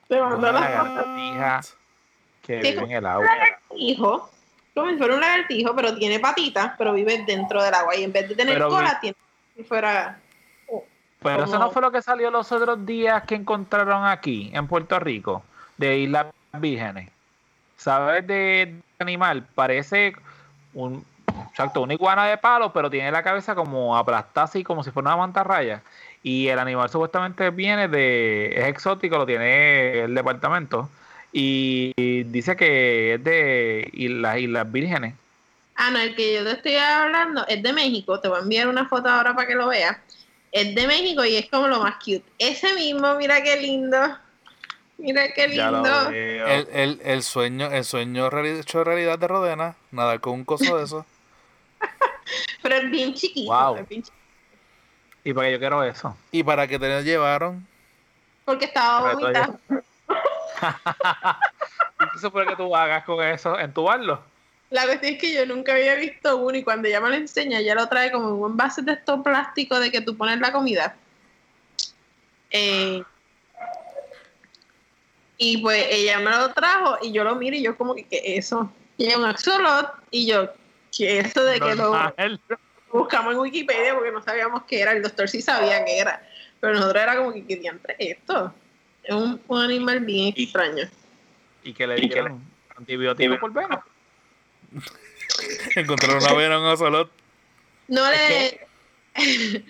Te 0.08 0.20
Una 0.20 0.52
lagartija 0.52 1.62
que 2.42 2.62
Sí, 2.64 2.72
vive 2.72 2.84
en 2.84 2.92
el 2.92 3.06
agua. 3.06 3.28
lagartijo, 3.28 4.30
como 4.74 4.90
si 4.92 4.98
fuera 4.98 5.14
un 5.16 5.22
lagartijo, 5.22 5.76
pero 5.76 5.96
tiene 5.98 6.20
patitas, 6.20 6.74
pero 6.78 6.94
vive 6.94 7.24
dentro 7.26 7.62
del 7.64 7.74
agua. 7.74 7.96
Y 7.96 8.04
en 8.04 8.12
vez 8.12 8.28
de 8.28 8.36
tener 8.36 8.56
Pero 8.56 8.70
cola, 8.70 8.94
vi- 8.96 9.00
tiene 9.02 9.16
como 9.16 9.56
si 9.56 9.64
fuera. 9.64 10.20
Pero 11.22 11.44
eso 11.44 11.60
no 11.60 11.70
fue 11.70 11.82
lo 11.82 11.92
que 11.92 12.02
salió 12.02 12.32
los 12.32 12.52
otros 12.52 12.86
días 12.86 13.24
que 13.24 13.36
encontraron 13.36 14.06
aquí, 14.06 14.50
en 14.54 14.68
Puerto 14.68 15.00
Rico, 15.00 15.44
de 15.78 16.00
Islas 16.00 16.28
Vírgenes. 16.54 17.10
¿Sabes 17.78 18.26
de 18.26 18.82
animal? 19.00 19.46
Parece 19.54 20.14
un, 20.74 21.06
exacto, 21.50 21.82
una 21.82 21.94
iguana 21.94 22.26
de 22.26 22.38
palo, 22.38 22.74
pero 22.74 22.90
tiene 22.90 23.12
la 23.12 23.24
cabeza 23.24 23.56
como 23.56 23.98
aplastada 23.98 24.46
así, 24.46 24.64
como 24.64 24.84
si 24.84 24.92
fuera 24.92 25.10
una 25.10 25.18
mantarraya. 25.18 25.82
Y 26.24 26.48
el 26.48 26.60
animal 26.60 26.90
supuestamente 26.90 27.50
viene 27.50 27.88
de, 27.88 28.54
es 28.56 28.66
exótico, 28.66 29.18
lo 29.18 29.26
tiene 29.26 30.02
el 30.02 30.14
departamento. 30.16 30.90
Y, 31.32 31.94
y 31.96 32.24
dice 32.24 32.56
que 32.56 33.14
es 33.16 33.24
de 33.24 33.90
las 33.94 34.38
Islas 34.40 34.72
Vírgenes. 34.72 35.14
Ah, 35.76 35.92
no, 35.92 36.00
el 36.00 36.16
que 36.16 36.34
yo 36.34 36.44
te 36.44 36.52
estoy 36.52 36.76
hablando 36.76 37.46
es 37.48 37.64
de 37.64 37.72
México. 37.72 38.20
Te 38.20 38.28
voy 38.28 38.40
a 38.40 38.42
enviar 38.42 38.68
una 38.68 38.88
foto 38.90 39.08
ahora 39.08 39.34
para 39.34 39.48
que 39.48 39.56
lo 39.56 39.68
veas. 39.68 39.98
Es 40.52 40.76
de 40.76 40.88
México 40.88 41.24
y 41.24 41.36
es 41.38 41.50
como 41.50 41.68
lo 41.68 41.80
más 41.80 41.96
cute. 42.04 42.24
Ese 42.38 42.74
mismo, 42.74 43.16
mira 43.16 43.42
qué 43.42 43.56
lindo. 43.62 43.98
Mira 44.98 45.32
qué 45.34 45.48
Ya 45.48 45.72
lo 45.72 45.84
lindo. 45.84 46.10
veo. 46.10 46.48
El, 46.48 46.68
el, 46.74 47.02
el 47.06 47.24
sueño, 47.24 47.72
el 47.72 47.86
sueño 47.86 48.30
reali- 48.30 48.60
hecho 48.60 48.84
realidad 48.84 49.18
de 49.20 49.28
Rodena, 49.30 49.76
nadar 49.92 50.20
con 50.20 50.34
un 50.34 50.44
coso 50.44 50.78
de 50.78 50.84
eso. 50.84 51.06
Pero 52.62 52.76
es 52.76 52.92
bien 52.92 53.14
chiquito. 53.14 53.52
Wow. 53.52 53.78
es 53.78 53.88
bien 53.88 54.04
chiquito. 54.04 54.18
Y 55.24 55.34
porque 55.34 55.52
yo 55.52 55.60
quiero 55.60 55.84
eso. 55.84 56.16
¿Y 56.32 56.44
para 56.44 56.68
qué 56.68 56.80
te 56.80 56.88
lo 56.88 57.02
llevaron? 57.02 57.68
Porque 58.46 58.66
estaba 58.66 59.14
vomitando. 59.14 59.60
¿Y 62.00 62.10
qué 62.14 62.20
supone 62.20 62.48
que 62.48 62.56
tú 62.56 62.76
hagas 62.76 63.04
con 63.04 63.24
eso? 63.24 63.58
¿Entubarlo? 63.60 64.22
La 64.70 64.86
cuestión 64.86 65.14
es 65.14 65.20
que 65.20 65.34
yo 65.34 65.46
nunca 65.46 65.74
había 65.74 65.96
visto 65.96 66.38
uno 66.38 66.58
y 66.58 66.64
cuando 66.64 66.88
ella 66.88 67.02
me 67.02 67.10
lo 67.10 67.16
enseña, 67.16 67.60
ella 67.60 67.76
lo 67.76 67.88
trae 67.88 68.12
como 68.12 68.28
en 68.28 68.34
un 68.36 68.52
envase 68.52 68.82
de 68.84 68.94
estos 68.94 69.22
plásticos 69.24 69.80
de 69.80 69.92
que 69.92 70.02
tú 70.02 70.16
pones 70.16 70.40
la 70.40 70.52
comida. 70.52 70.96
Eh, 72.52 73.04
y 75.38 75.58
pues 75.58 75.86
ella 75.90 76.20
me 76.20 76.32
lo 76.32 76.54
trajo 76.54 76.98
y 77.02 77.12
yo 77.12 77.24
lo 77.24 77.36
miro 77.36 77.56
y 77.56 77.64
yo 77.64 77.78
como 77.78 77.96
que, 77.96 78.04
¿qué 78.04 78.18
es 78.18 78.46
eso? 78.46 78.72
Y 78.98 79.08
es 79.08 79.16
un 79.16 79.26
axolot 79.26 79.92
y 80.12 80.28
yo, 80.28 80.50
¿qué 80.96 81.20
es 81.20 81.28
eso 81.28 81.44
de 81.44 81.60
que 81.60 81.76
lo 81.76 81.92
Normal. 81.92 82.40
buscamos 82.92 83.34
en 83.34 83.40
Wikipedia 83.40 83.94
porque 83.96 84.12
no 84.12 84.22
sabíamos 84.22 84.64
qué 84.64 84.82
era? 84.82 84.92
El 84.92 85.02
doctor 85.02 85.28
sí 85.30 85.42
sabía 85.42 85.84
qué 85.86 86.00
era, 86.00 86.28
pero 86.60 86.74
nosotros 86.74 87.02
era 87.02 87.18
como 87.18 87.34
que, 87.34 87.46
¿qué 87.46 87.54
es 87.54 88.18
esto? 88.18 88.54
Es 89.04 89.16
un, 89.16 89.42
un 89.48 89.62
animal 89.62 90.02
bien 90.02 90.34
extraño. 90.36 90.90
Y 91.64 91.74
que 91.74 91.88
le 91.88 91.96
dieron 91.96 92.44
antibiótico 92.78 93.40
por 93.40 93.54
vena. 93.54 93.84
Encontrar 95.76 96.18
una 96.18 96.34
vena 96.34 96.56
en 96.56 96.62
un 96.62 96.68
ocelot. 96.68 97.12
No 97.88 98.10
le... 98.10 98.68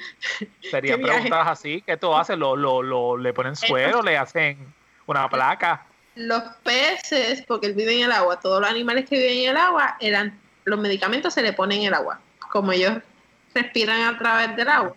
Serían 0.69 0.99
Qué 0.99 1.07
preguntas 1.07 1.47
así, 1.47 1.81
¿qué 1.81 1.97
tú 1.97 2.13
haces? 2.13 2.37
¿Lo, 2.37 2.55
lo, 2.55 2.83
lo, 2.83 3.17
¿Le 3.17 3.33
ponen 3.33 3.55
suero? 3.55 4.01
¿Le 4.01 4.17
hacen 4.17 4.57
una 5.07 5.29
placa? 5.29 5.85
los 6.19 6.43
peces, 6.63 7.43
porque 7.47 7.67
él 7.67 7.73
vive 7.73 7.97
en 7.97 8.05
el 8.05 8.11
agua, 8.11 8.39
todos 8.39 8.61
los 8.61 8.69
animales 8.69 9.07
que 9.07 9.17
viven 9.17 9.37
en 9.39 9.49
el 9.51 9.57
agua, 9.57 9.97
eran 10.01 10.37
los 10.69 10.79
medicamentos 10.79 11.33
se 11.33 11.41
le 11.41 11.53
ponen 11.53 11.81
en 11.81 11.87
el 11.87 11.93
agua. 11.93 12.19
Como 12.51 12.71
ellos 12.71 12.93
respiran 13.53 14.01
a 14.01 14.17
través 14.17 14.55
del 14.55 14.69
agua. 14.69 14.95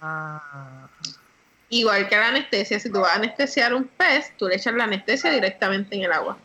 Ah, 0.00 0.88
Igual 1.70 2.08
que 2.08 2.16
la 2.16 2.28
anestesia, 2.28 2.78
si 2.78 2.90
tú 2.92 3.00
vas 3.00 3.12
a 3.12 3.16
anestesiar 3.16 3.74
un 3.74 3.84
pez, 3.84 4.32
tú 4.36 4.46
le 4.46 4.56
echas 4.56 4.74
la 4.74 4.84
anestesia 4.84 5.30
directamente 5.30 5.96
en 5.96 6.04
el 6.04 6.12
agua. 6.12 6.36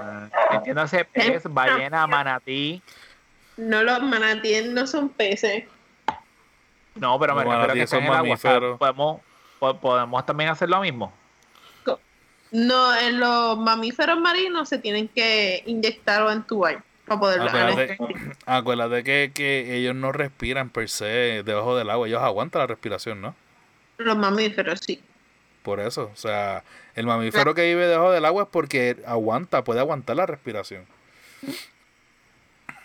ah. 0.00 0.28
Entiéndase, 0.50 1.04
pez, 1.04 1.44
ballena, 1.48 2.06
manatí. 2.06 2.82
No 3.56 3.82
los 3.82 4.02
manatíes 4.02 4.66
no 4.66 4.86
son 4.86 5.08
peces. 5.08 5.64
No, 6.94 7.18
pero 7.18 7.34
me 7.34 7.44
refiero 7.44 7.72
a 7.72 7.74
que 7.74 7.80
en 7.82 7.88
son 7.88 8.02
el 8.04 8.12
agua. 8.12 8.34
o 8.34 8.36
sea, 8.36 8.50
mamíferos. 8.52 8.78
podemos, 8.78 9.20
po- 9.58 9.78
podemos 9.78 10.26
también 10.26 10.50
hacer 10.50 10.68
lo 10.68 10.80
mismo. 10.80 11.12
No, 12.52 12.94
en 12.96 13.18
los 13.18 13.58
mamíferos 13.58 14.18
marinos 14.20 14.68
se 14.68 14.78
tienen 14.78 15.08
que 15.08 15.62
inyectar 15.66 16.22
o 16.22 16.30
entubar 16.30 16.82
para 17.06 17.20
poder 17.20 17.40
Acuérdate, 17.40 17.98
acuérdate 18.46 19.04
que, 19.04 19.30
que 19.34 19.76
ellos 19.76 19.94
no 19.94 20.12
respiran 20.12 20.70
per 20.70 20.88
se 20.88 21.42
debajo 21.44 21.76
del 21.76 21.90
agua, 21.90 22.08
ellos 22.08 22.22
aguantan 22.22 22.60
la 22.60 22.66
respiración, 22.66 23.20
¿no? 23.20 23.34
Los 23.98 24.16
mamíferos, 24.16 24.80
sí. 24.80 25.02
Por 25.62 25.80
eso, 25.80 26.10
o 26.12 26.16
sea, 26.16 26.62
el 26.94 27.06
mamífero 27.06 27.54
que 27.54 27.62
vive 27.62 27.86
debajo 27.86 28.12
del 28.12 28.24
agua 28.24 28.44
es 28.44 28.48
porque 28.50 28.96
aguanta, 29.06 29.64
puede 29.64 29.80
aguantar 29.80 30.16
la 30.16 30.26
respiración. 30.26 30.86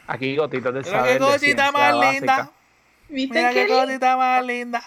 Aquí 0.08 0.36
gotitas 0.36 0.74
de 0.74 0.84
Mira 0.84 0.92
saber 0.92 1.20
qué 1.20 1.20
de 1.20 1.20
cosita 1.20 1.72
más 1.72 1.94
básica. 1.96 2.12
linda. 2.12 2.52
¿Viste 3.10 3.40
Mira 3.40 3.50
qué 3.54 3.68
qué 3.68 3.68
lindo? 3.68 3.86
cosita 3.86 4.18
más 4.18 4.46
linda. 4.46 4.84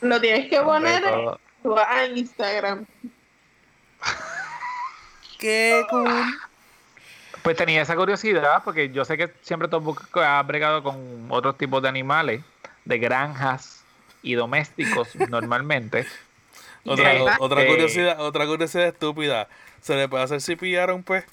Lo 0.00 0.20
tienes 0.20 0.48
que 0.48 0.60
poner 0.60 1.04
a 1.86 2.04
Instagram. 2.06 2.86
Qué 5.38 5.86
cool. 5.90 6.24
Pues 7.42 7.56
tenía 7.56 7.82
esa 7.82 7.96
curiosidad 7.96 8.62
porque 8.64 8.90
yo 8.90 9.04
sé 9.04 9.16
que 9.16 9.32
siempre 9.42 9.68
tú 9.68 9.96
has 10.14 10.46
bregado 10.46 10.82
con 10.82 11.26
otros 11.28 11.58
tipos 11.58 11.82
de 11.82 11.88
animales, 11.88 12.42
de 12.84 12.98
granjas 12.98 13.82
y 14.22 14.34
domésticos 14.34 15.14
normalmente. 15.28 16.06
Otra, 16.84 17.36
otra 17.38 17.62
Eh, 17.62 17.68
curiosidad, 17.68 18.20
otra 18.20 18.44
curiosidad 18.44 18.88
estúpida. 18.88 19.46
¿Se 19.80 19.94
le 19.94 20.08
puede 20.08 20.24
hacer 20.24 20.40
CPR 20.40 20.90
a 20.90 20.94
un 20.94 21.04
pez? 21.04 21.24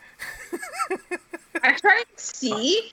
Actually, 1.64 2.04
sí. 2.16 2.92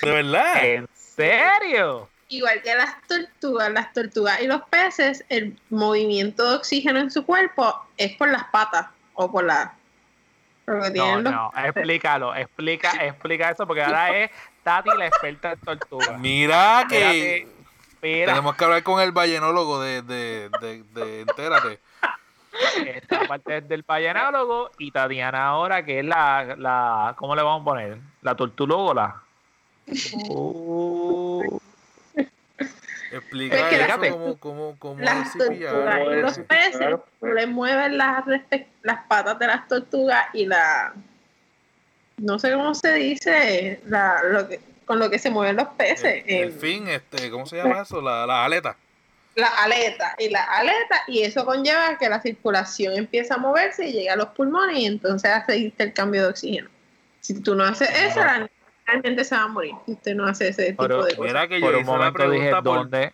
¿De 0.00 0.10
verdad? 0.10 0.64
¿En 0.64 0.88
serio? 0.94 2.08
Igual 2.28 2.62
que 2.62 2.74
las 2.74 2.94
tortugas, 3.08 3.72
las 3.72 3.92
tortugas 3.92 4.40
y 4.40 4.46
los 4.46 4.62
peces, 4.70 5.24
el 5.28 5.58
movimiento 5.70 6.48
de 6.48 6.56
oxígeno 6.56 7.00
en 7.00 7.10
su 7.10 7.26
cuerpo 7.26 7.74
es 7.96 8.16
por 8.16 8.28
las 8.30 8.44
patas 8.44 8.86
o 9.14 9.30
por 9.30 9.44
la... 9.44 9.74
No, 10.94 11.22
no, 11.22 11.52
explícalo, 11.56 12.34
explica, 12.34 12.90
explica 13.04 13.50
eso 13.50 13.66
porque 13.66 13.82
ahora 13.82 14.16
es 14.16 14.30
Tati 14.62 14.90
la 14.96 15.06
experta 15.06 15.52
en 15.52 15.60
tortugas. 15.60 16.18
Mira 16.18 16.86
que 16.88 17.48
Espérate, 17.92 18.26
tenemos 18.26 18.56
que 18.56 18.64
hablar 18.64 18.82
con 18.82 19.00
el 19.00 19.12
ballenólogo 19.12 19.80
de, 19.80 20.02
de, 20.02 20.50
de, 20.60 20.82
de 20.92 21.20
Entérate. 21.20 21.78
esta 22.86 23.26
parte 23.26 23.58
es 23.58 23.68
del 23.68 23.82
ballenólogo 23.82 24.70
y 24.78 24.90
Tatiana 24.90 25.46
ahora 25.46 25.84
que 25.84 26.00
es 26.00 26.04
la, 26.04 26.56
la 26.58 27.14
¿cómo 27.16 27.36
le 27.36 27.42
vamos 27.42 27.62
a 27.62 27.64
poner? 27.64 27.98
La 28.22 28.34
tortulógola. 28.34 29.22
Uh, 30.28 31.58
Explica 33.12 33.58
Pues 33.58 34.08
eso 34.08 34.16
como, 34.16 34.38
como, 34.38 34.78
como 34.78 35.00
las 35.00 35.36
tortugas 35.36 36.00
y 36.00 36.16
los 36.16 36.38
peces, 36.38 36.96
le 37.20 37.46
mueves 37.46 37.92
las, 37.92 38.24
las 38.82 39.06
patas 39.06 39.38
de 39.38 39.46
las 39.46 39.68
tortugas 39.68 40.24
y 40.32 40.46
la... 40.46 40.94
No 42.16 42.38
sé 42.38 42.52
cómo 42.52 42.74
se 42.74 42.94
dice, 42.94 43.80
la, 43.86 44.22
lo 44.22 44.48
que, 44.48 44.60
con 44.86 44.98
lo 44.98 45.10
que 45.10 45.18
se 45.18 45.28
mueven 45.28 45.56
los 45.56 45.68
peces. 45.68 46.24
El, 46.26 46.34
el 46.34 46.48
em, 46.52 46.58
fin, 46.58 46.88
este, 46.88 47.30
¿cómo 47.30 47.44
se 47.46 47.56
llama 47.56 47.82
eso? 47.82 48.00
La, 48.00 48.26
la 48.26 48.44
aleta. 48.46 48.76
la 49.34 49.48
aleta 49.48 50.14
y 50.18 50.28
la 50.30 50.44
aleta 50.44 51.02
y 51.06 51.22
eso 51.22 51.44
conlleva 51.44 51.98
que 51.98 52.08
la 52.08 52.20
circulación 52.20 52.94
empieza 52.94 53.34
a 53.34 53.38
moverse 53.38 53.88
y 53.88 53.92
llega 53.92 54.14
a 54.14 54.16
los 54.16 54.28
pulmones 54.28 54.78
y 54.78 54.86
entonces 54.86 55.30
hace 55.30 55.58
intercambio 55.58 56.22
de 56.22 56.28
oxígeno. 56.28 56.70
Si 57.20 57.40
tú 57.40 57.54
no 57.54 57.64
haces 57.64 57.90
eso, 57.90 58.20
la- 58.20 58.48
realmente 58.86 59.24
se 59.24 59.34
va 59.36 59.42
a 59.42 59.48
morir. 59.48 59.74
Usted 59.86 60.14
no 60.14 60.26
hace 60.26 60.48
ese 60.48 60.70
tipo 60.70 60.82
Pero, 60.82 61.04
de 61.04 61.16
cosas. 61.16 61.32
Mira 61.32 61.48
que 61.48 61.60
yo 61.60 61.66
por 61.66 61.74
un 61.76 61.84
momento 61.86 62.30
dije 62.30 62.50
por... 62.52 62.62
dónde. 62.62 63.12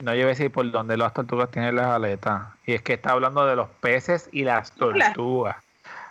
No, 0.00 0.12
yo 0.14 0.20
iba 0.20 0.26
a 0.26 0.28
decir 0.30 0.50
por 0.50 0.70
dónde 0.70 0.96
las 0.96 1.12
tortugas 1.14 1.50
tienen 1.50 1.76
las 1.76 1.86
aletas. 1.86 2.42
Y 2.66 2.74
es 2.74 2.82
que 2.82 2.94
está 2.94 3.12
hablando 3.12 3.44
de 3.46 3.56
los 3.56 3.68
peces 3.80 4.28
y 4.32 4.44
las 4.44 4.72
tortugas. 4.72 5.56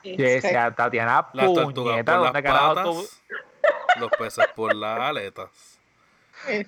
Yo 0.04 0.18
decía, 0.24 0.72
Tatiana, 0.72 1.28
Las 1.34 1.48
puñeta, 1.48 2.16
¿dónde 2.18 2.42
las 2.42 2.44
carajo 2.44 2.84
tú? 2.84 3.08
los 4.00 4.12
peces 4.12 4.46
por 4.56 4.76
las 4.76 5.00
aletas. 5.00 5.50
Sí, 6.46 6.64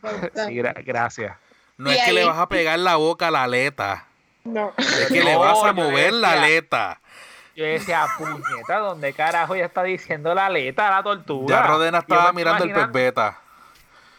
gra- 0.56 0.84
gracias. 0.84 1.38
No 1.78 1.92
Y 1.92 1.94
es 1.96 2.00
que 2.04 2.10
ahí- 2.10 2.16
le 2.16 2.26
vas 2.26 2.38
a 2.40 2.50
pegar 2.50 2.80
la 2.80 2.96
boca 2.96 3.28
a 3.28 3.32
la 3.32 3.44
aleta, 3.44 4.08
No. 4.44 4.74
es 4.78 5.08
que 5.10 5.20
No, 5.20 5.26
le 5.26 5.36
vas 5.36 5.64
a 5.64 5.74
mover 5.74 6.14
la 6.14 6.32
aleta. 6.34 7.00
Yo 7.58 7.64
decía, 7.66 8.06
puñeta, 8.20 8.78
¿dónde 8.78 9.14
carajo 9.14 9.56
ya 9.56 9.66
está 9.66 9.82
diciendo 9.82 10.32
la 10.36 10.46
aleta 10.46 10.90
a 10.90 10.92
la 10.98 11.04
tortuga? 11.04 11.48
Ya 11.62 11.68
Rodena 11.68 11.98
estaba 11.98 12.32
mirando 12.32 12.64
el 12.64 12.70
imaginando- 12.70 12.94
pez 12.94 13.04
beta, 13.06 13.40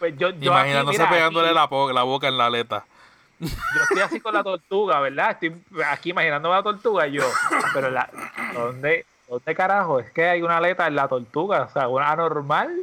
Pues 0.01 0.17
yo, 0.19 0.31
yo 0.31 0.51
imaginándose 0.51 0.97
aquí, 1.01 1.07
mira, 1.07 1.11
pegándole 1.17 1.49
aquí- 1.51 1.95
la, 1.95 2.03
boca 2.03 2.27
en 2.27 2.37
la 2.37 2.47
aleta. 2.47 2.85
Yo 3.39 3.49
estoy 3.85 4.01
así 4.01 4.21
con 4.21 4.35
la 4.35 4.43
tortuga, 4.43 4.99
¿verdad? 4.99 5.31
Estoy 5.31 5.55
aquí 5.87 6.11
imaginándome 6.11 6.57
la 6.57 6.63
tortuga 6.65 7.07
y 7.07 7.13
yo, 7.13 7.31
pero 7.73 7.91
la, 7.91 8.11
¿dónde, 8.55 9.07
¿dónde 9.29 9.55
carajo? 9.55 10.01
Es 10.01 10.11
que 10.11 10.29
hay 10.29 10.43
una 10.43 10.57
aleta 10.57 10.89
en 10.89 10.97
la 10.97 11.07
tortuga, 11.07 11.63
o 11.63 11.71
sea, 11.71 11.87
una 11.87 12.11
anormal. 12.11 12.77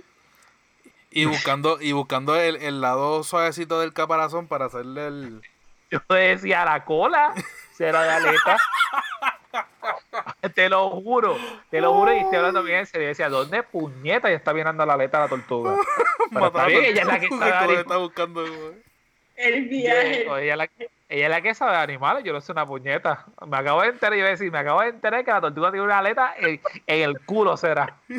Y 1.11 1.25
buscando, 1.25 1.81
y 1.81 1.91
buscando 1.91 2.37
el, 2.37 2.55
el 2.63 2.79
lado 2.79 3.25
suavecito 3.25 3.81
del 3.81 3.91
caparazón 3.91 4.47
para 4.47 4.67
hacerle 4.67 5.07
el... 5.07 5.41
Yo 5.91 5.99
decía, 6.07 6.63
la 6.63 6.85
cola 6.85 7.33
será 7.75 8.03
de 8.03 8.09
aleta. 8.11 8.57
te 10.55 10.69
lo 10.69 10.89
juro, 10.89 11.37
te 11.69 11.81
lo 11.81 11.93
juro 11.93 12.13
y 12.13 12.17
estoy 12.19 12.37
hablando 12.37 12.63
bien 12.63 12.79
en 12.79 12.85
serio. 12.85 13.05
Yo 13.05 13.09
decía, 13.09 13.29
¿dónde 13.29 13.63
puñeta 13.63 14.29
ya 14.29 14.35
está 14.35 14.53
mirando 14.53 14.85
la 14.85 14.93
aleta 14.93 15.17
a 15.17 15.21
la 15.21 15.27
tortuga? 15.29 15.75
Pero 16.33 16.47
está 16.47 16.65
bien, 16.67 16.81
la 16.81 16.87
ella 16.89 17.01
es 17.01 17.07
la 17.07 17.19
que 17.19 17.73
de 17.73 17.79
está 17.81 17.97
buscando... 17.97 18.41
güey. 18.41 18.85
El 19.35 19.65
viaje. 19.67 20.25
Yo- 20.25 20.37
ella, 20.37 20.53
es 20.53 20.57
la, 20.57 20.69
ella 21.09 21.25
es 21.25 21.29
la 21.29 21.41
que 21.41 21.53
sabe 21.53 21.73
de 21.73 21.77
animales, 21.77 22.23
yo 22.23 22.31
no 22.31 22.39
sé 22.39 22.53
una 22.53 22.65
puñeta. 22.65 23.25
Me 23.45 23.57
acabo 23.57 23.81
de 23.81 23.89
enterar, 23.89 24.17
iba 24.17 24.27
a 24.27 24.31
decir, 24.31 24.49
me 24.51 24.59
acabo 24.59 24.81
de 24.81 24.87
enterar 24.89 25.25
que 25.25 25.31
la 25.31 25.41
tortuga 25.41 25.71
tiene 25.71 25.85
una 25.85 25.99
aleta 25.99 26.33
en, 26.37 26.61
en 26.87 27.01
el 27.01 27.19
culo, 27.25 27.57
será. 27.57 27.97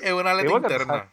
Es 0.00 0.12
una 0.12 0.30
aleta 0.30 0.52
interna. 0.52 1.08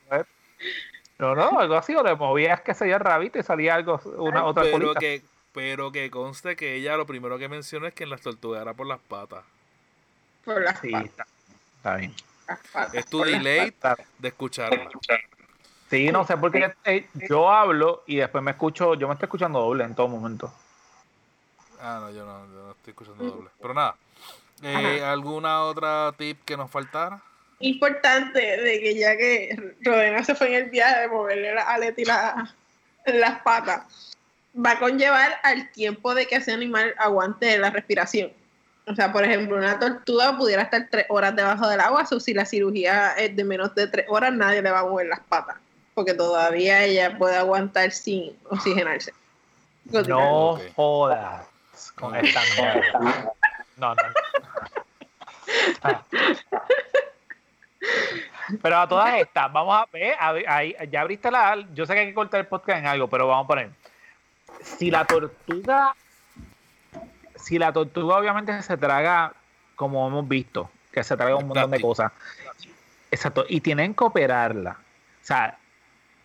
No, 1.17 1.33
no, 1.33 1.59
algo 1.59 1.75
así, 1.75 1.95
o 1.95 2.03
le 2.03 2.15
movías 2.15 2.61
que 2.61 2.73
se 2.73 2.91
el 2.91 2.99
rabito 2.99 3.39
y 3.39 3.43
salía 3.43 3.75
algo, 3.75 3.99
una 4.17 4.43
otra 4.45 4.63
Pero 4.63 4.79
colita. 4.79 4.99
que, 4.99 5.21
pero 5.55 5.89
que 5.89 6.11
conste 6.11 6.57
que 6.57 6.75
ella 6.75 6.97
lo 6.97 7.05
primero 7.07 7.39
que 7.39 7.47
menciona 7.47 7.87
es 7.87 7.93
que 7.93 8.03
en 8.03 8.09
las 8.09 8.19
tortugas 8.19 8.61
era 8.61 8.73
por 8.73 8.85
las 8.85 8.99
patas. 8.99 9.45
Por 10.43 10.61
las 10.61 10.79
Sí, 10.81 10.91
patas, 10.91 11.09
está, 11.09 11.25
está 11.77 11.95
bien. 11.95 12.13
patas, 12.73 12.93
Es 12.93 13.05
tu 13.05 13.23
delay 13.23 13.73
de 14.19 14.27
escucharla. 14.27 14.89
Sí, 15.89 16.11
no 16.11 16.25
sé 16.27 16.35
por 16.35 16.51
qué 16.51 16.73
eh, 16.83 17.07
yo 17.29 17.49
hablo 17.49 18.03
y 18.05 18.17
después 18.17 18.43
me 18.43 18.51
escucho, 18.51 18.95
yo 18.95 19.07
me 19.07 19.13
estoy 19.13 19.27
escuchando 19.27 19.59
doble 19.61 19.85
en 19.85 19.95
todo 19.95 20.09
momento. 20.09 20.53
Ah, 21.79 21.99
no, 22.01 22.11
yo 22.11 22.25
no, 22.25 22.45
yo 22.53 22.65
no 22.65 22.71
estoy 22.71 22.91
escuchando 22.91 23.23
doble. 23.23 23.49
Pero 23.61 23.73
nada. 23.73 23.95
Eh, 24.61 25.01
¿Alguna 25.03 25.61
otra 25.63 26.13
tip 26.17 26.43
que 26.43 26.57
nos 26.57 26.69
faltara? 26.69 27.21
Importante 27.59 28.39
de 28.39 28.79
que 28.81 28.95
ya 28.95 29.15
que 29.15 29.75
Rodena 29.81 30.21
se 30.25 30.35
fue 30.35 30.47
en 30.47 30.65
el 30.65 30.69
viaje 30.69 31.01
de 31.01 31.07
moverle 31.07 31.53
la 31.55 31.61
aleta 31.63 32.01
y 32.01 32.05
la- 32.05 32.53
las 33.05 33.41
patas, 33.41 34.14
va 34.55 34.71
a 34.71 34.79
conllevar 34.79 35.39
al 35.43 35.69
tiempo 35.71 36.13
de 36.15 36.27
que 36.27 36.35
ese 36.35 36.53
animal 36.53 36.93
aguante 36.97 37.57
la 37.57 37.69
respiración. 37.69 38.31
O 38.87 38.93
sea, 38.95 39.11
por 39.11 39.23
ejemplo, 39.23 39.57
una 39.57 39.79
tortuga 39.79 40.37
pudiera 40.37 40.61
estar 40.61 40.87
tres 40.91 41.05
horas 41.09 41.35
debajo 41.35 41.67
del 41.67 41.79
agua, 41.79 42.05
o 42.09 42.19
si 42.19 42.33
la 42.33 42.45
cirugía 42.45 43.13
es 43.13 43.35
de 43.35 43.43
menos 43.43 43.73
de 43.73 43.87
tres 43.87 44.05
horas, 44.09 44.31
nadie 44.31 44.61
le 44.61 44.69
va 44.71 44.79
a 44.79 44.83
mover 44.83 45.07
las 45.07 45.21
patas, 45.21 45.55
porque 45.95 46.13
todavía 46.13 46.83
ella 46.83 47.17
puede 47.17 47.35
aguantar 47.35 47.91
sin 47.91 48.37
oxigenarse. 48.49 49.13
No 50.07 50.51
Ok. 50.51 50.61
jodas 50.75 51.47
con 51.95 52.15
esta 52.15 52.41
mierda. 52.55 53.31
No, 53.77 53.93
no. 53.95 54.01
Ah. 55.83 56.03
Pero 58.61 58.77
a 58.77 58.87
todas 58.87 59.15
estas, 59.15 59.51
vamos 59.51 59.75
a 59.75 59.85
ver, 59.91 60.15
a 60.19 60.31
ver, 60.31 60.47
ahí, 60.47 60.75
ya 60.91 61.01
abriste 61.01 61.31
la, 61.31 61.65
yo 61.73 61.85
sé 61.85 61.93
que 61.93 61.99
hay 62.01 62.07
que 62.07 62.13
cortar 62.13 62.39
el 62.39 62.47
podcast 62.47 62.79
en 62.79 62.87
algo, 62.87 63.07
pero 63.07 63.27
vamos 63.27 63.45
a 63.45 63.47
poner, 63.47 63.69
si 64.61 64.91
la 64.91 65.05
tortuga, 65.05 65.95
si 67.35 67.57
la 67.57 67.71
tortuga 67.73 68.17
obviamente 68.17 68.61
se 68.61 68.77
traga, 68.77 69.33
como 69.75 70.07
hemos 70.07 70.27
visto, 70.27 70.69
que 70.91 71.03
se 71.03 71.17
traga 71.17 71.35
un 71.35 71.47
montón 71.47 71.71
de 71.71 71.81
cosas, 71.81 72.11
exacto, 73.11 73.45
y 73.47 73.61
tienen 73.61 73.93
que 73.93 74.03
operarla, 74.03 74.71
o 74.71 75.25
sea, 75.25 75.57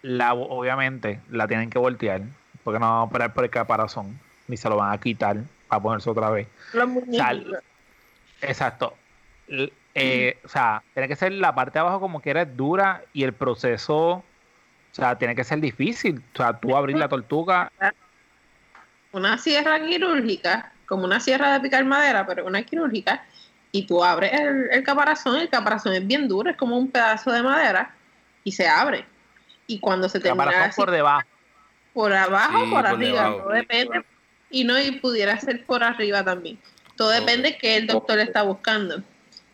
la, 0.02 0.34
obviamente 0.34 1.20
la 1.30 1.46
tienen 1.46 1.70
que 1.70 1.78
voltear, 1.78 2.22
porque 2.64 2.78
no 2.78 2.86
van 2.86 2.98
a 2.98 3.02
operar 3.02 3.34
por 3.34 3.44
el 3.44 3.50
caparazón, 3.50 4.18
ni 4.48 4.56
se 4.56 4.68
lo 4.68 4.76
van 4.76 4.92
a 4.92 4.98
quitar 4.98 5.38
para 5.68 5.82
ponerse 5.82 6.10
otra 6.10 6.30
vez. 6.30 6.48
Los 6.72 6.88
O 6.88 7.12
sea, 7.12 7.32
exacto. 8.42 8.94
Eh, 9.94 10.38
o 10.44 10.48
sea, 10.48 10.82
tiene 10.94 11.08
que 11.08 11.16
ser 11.16 11.32
la 11.32 11.54
parte 11.54 11.74
de 11.74 11.80
abajo 11.80 12.00
como 12.00 12.20
que 12.20 12.30
es 12.30 12.56
dura 12.56 13.02
y 13.12 13.24
el 13.24 13.32
proceso, 13.32 14.08
o 14.08 14.24
sea, 14.92 15.16
tiene 15.16 15.34
que 15.34 15.44
ser 15.44 15.60
difícil. 15.60 16.22
O 16.34 16.36
sea, 16.36 16.58
tú 16.58 16.76
abrir 16.76 16.96
la 16.96 17.08
tortuga, 17.08 17.70
una 19.12 19.38
sierra 19.38 19.84
quirúrgica, 19.84 20.72
como 20.86 21.04
una 21.04 21.20
sierra 21.20 21.52
de 21.52 21.60
picar 21.60 21.84
madera, 21.84 22.26
pero 22.26 22.46
una 22.46 22.62
quirúrgica, 22.62 23.24
y 23.72 23.86
tú 23.86 24.02
abres 24.02 24.32
el, 24.32 24.68
el 24.70 24.82
caparazón, 24.82 25.36
el 25.36 25.48
caparazón 25.48 25.94
es 25.94 26.06
bien 26.06 26.26
duro, 26.28 26.50
es 26.50 26.56
como 26.56 26.76
un 26.76 26.90
pedazo 26.90 27.30
de 27.30 27.42
madera, 27.42 27.94
y 28.44 28.52
se 28.52 28.66
abre. 28.68 29.04
Y 29.66 29.78
cuando 29.78 30.08
se 30.08 30.18
termina 30.20 30.44
caparazón 30.46 30.70
así, 30.70 30.80
por 30.80 30.90
debajo. 30.90 31.28
por 31.92 32.12
abajo 32.12 32.64
Sí, 32.64 32.70
por 32.70 32.70
por 32.70 32.86
arriba, 32.86 33.22
debajo. 33.22 33.38
todo 33.42 33.50
depende. 33.50 34.04
Y 34.50 34.64
no, 34.64 34.80
y 34.80 34.92
pudiera 34.92 35.38
ser 35.38 35.64
por 35.64 35.84
arriba 35.84 36.24
también. 36.24 36.58
Todo 36.96 37.10
depende 37.10 37.56
que 37.56 37.76
el 37.76 37.86
doctor 37.86 38.18
está 38.18 38.42
buscando. 38.42 39.02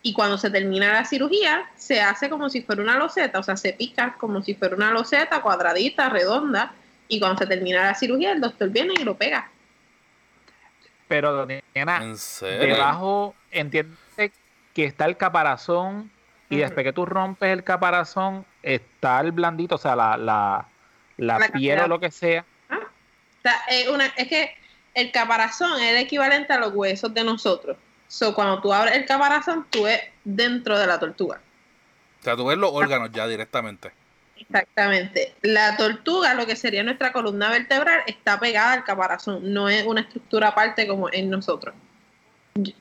Y 0.02 0.12
cuando 0.12 0.38
se 0.38 0.50
termina 0.50 0.92
la 0.92 1.04
cirugía, 1.04 1.68
se 1.76 2.00
hace 2.00 2.30
como 2.30 2.48
si 2.48 2.62
fuera 2.62 2.80
una 2.82 2.96
loseta, 2.96 3.38
o 3.38 3.42
sea, 3.42 3.56
se 3.56 3.72
pica 3.72 4.14
como 4.18 4.42
si 4.42 4.54
fuera 4.54 4.74
una 4.76 4.90
loseta 4.90 5.42
cuadradita, 5.42 6.08
redonda. 6.08 6.72
Y 7.08 7.20
cuando 7.20 7.38
se 7.38 7.46
termina 7.46 7.84
la 7.84 7.94
cirugía, 7.94 8.32
el 8.32 8.40
doctor 8.40 8.68
viene 8.70 8.94
y 8.98 9.04
lo 9.04 9.16
pega. 9.16 9.50
Pero, 11.08 11.46
nena, 11.46 12.02
debajo, 12.40 13.34
entiende 13.50 13.96
que 14.74 14.84
está 14.84 15.04
el 15.06 15.16
caparazón 15.16 16.10
y 16.50 16.56
después 16.56 16.84
que 16.84 16.92
tú 16.92 17.06
rompes 17.06 17.50
el 17.50 17.64
caparazón, 17.64 18.44
está 18.62 19.20
el 19.20 19.32
blandito, 19.32 19.76
o 19.76 19.78
sea, 19.78 19.96
la, 19.96 20.16
la, 20.16 20.66
la 21.16 21.38
La 21.38 21.48
piel 21.48 21.80
o 21.80 21.88
lo 21.88 22.00
que 22.00 22.10
sea. 22.10 22.44
O 22.70 23.42
sea, 23.42 23.60
es, 23.68 23.88
una, 23.88 24.06
es 24.06 24.28
que 24.28 24.54
el 24.94 25.12
caparazón 25.12 25.80
es 25.80 25.90
el 25.90 25.96
equivalente 25.98 26.52
a 26.52 26.58
los 26.58 26.72
huesos 26.74 27.14
de 27.14 27.22
nosotros. 27.22 27.76
So, 28.08 28.34
cuando 28.34 28.60
tú 28.60 28.72
abres 28.72 28.94
el 28.96 29.06
caparazón, 29.06 29.66
tú 29.70 29.84
ves 29.84 30.00
dentro 30.24 30.78
de 30.78 30.86
la 30.86 30.98
tortuga. 30.98 31.40
O 32.20 32.24
sea, 32.24 32.36
tú 32.36 32.46
ves 32.46 32.58
los 32.58 32.70
órganos 32.72 33.10
ya 33.12 33.26
directamente. 33.26 33.92
Exactamente. 34.38 35.34
La 35.42 35.76
tortuga, 35.76 36.34
lo 36.34 36.46
que 36.46 36.56
sería 36.56 36.82
nuestra 36.82 37.12
columna 37.12 37.50
vertebral, 37.50 38.00
está 38.06 38.38
pegada 38.38 38.72
al 38.72 38.84
caparazón, 38.84 39.52
no 39.52 39.68
es 39.68 39.84
una 39.84 40.02
estructura 40.02 40.48
aparte 40.48 40.86
como 40.86 41.10
en 41.12 41.30
nosotros. 41.30 41.74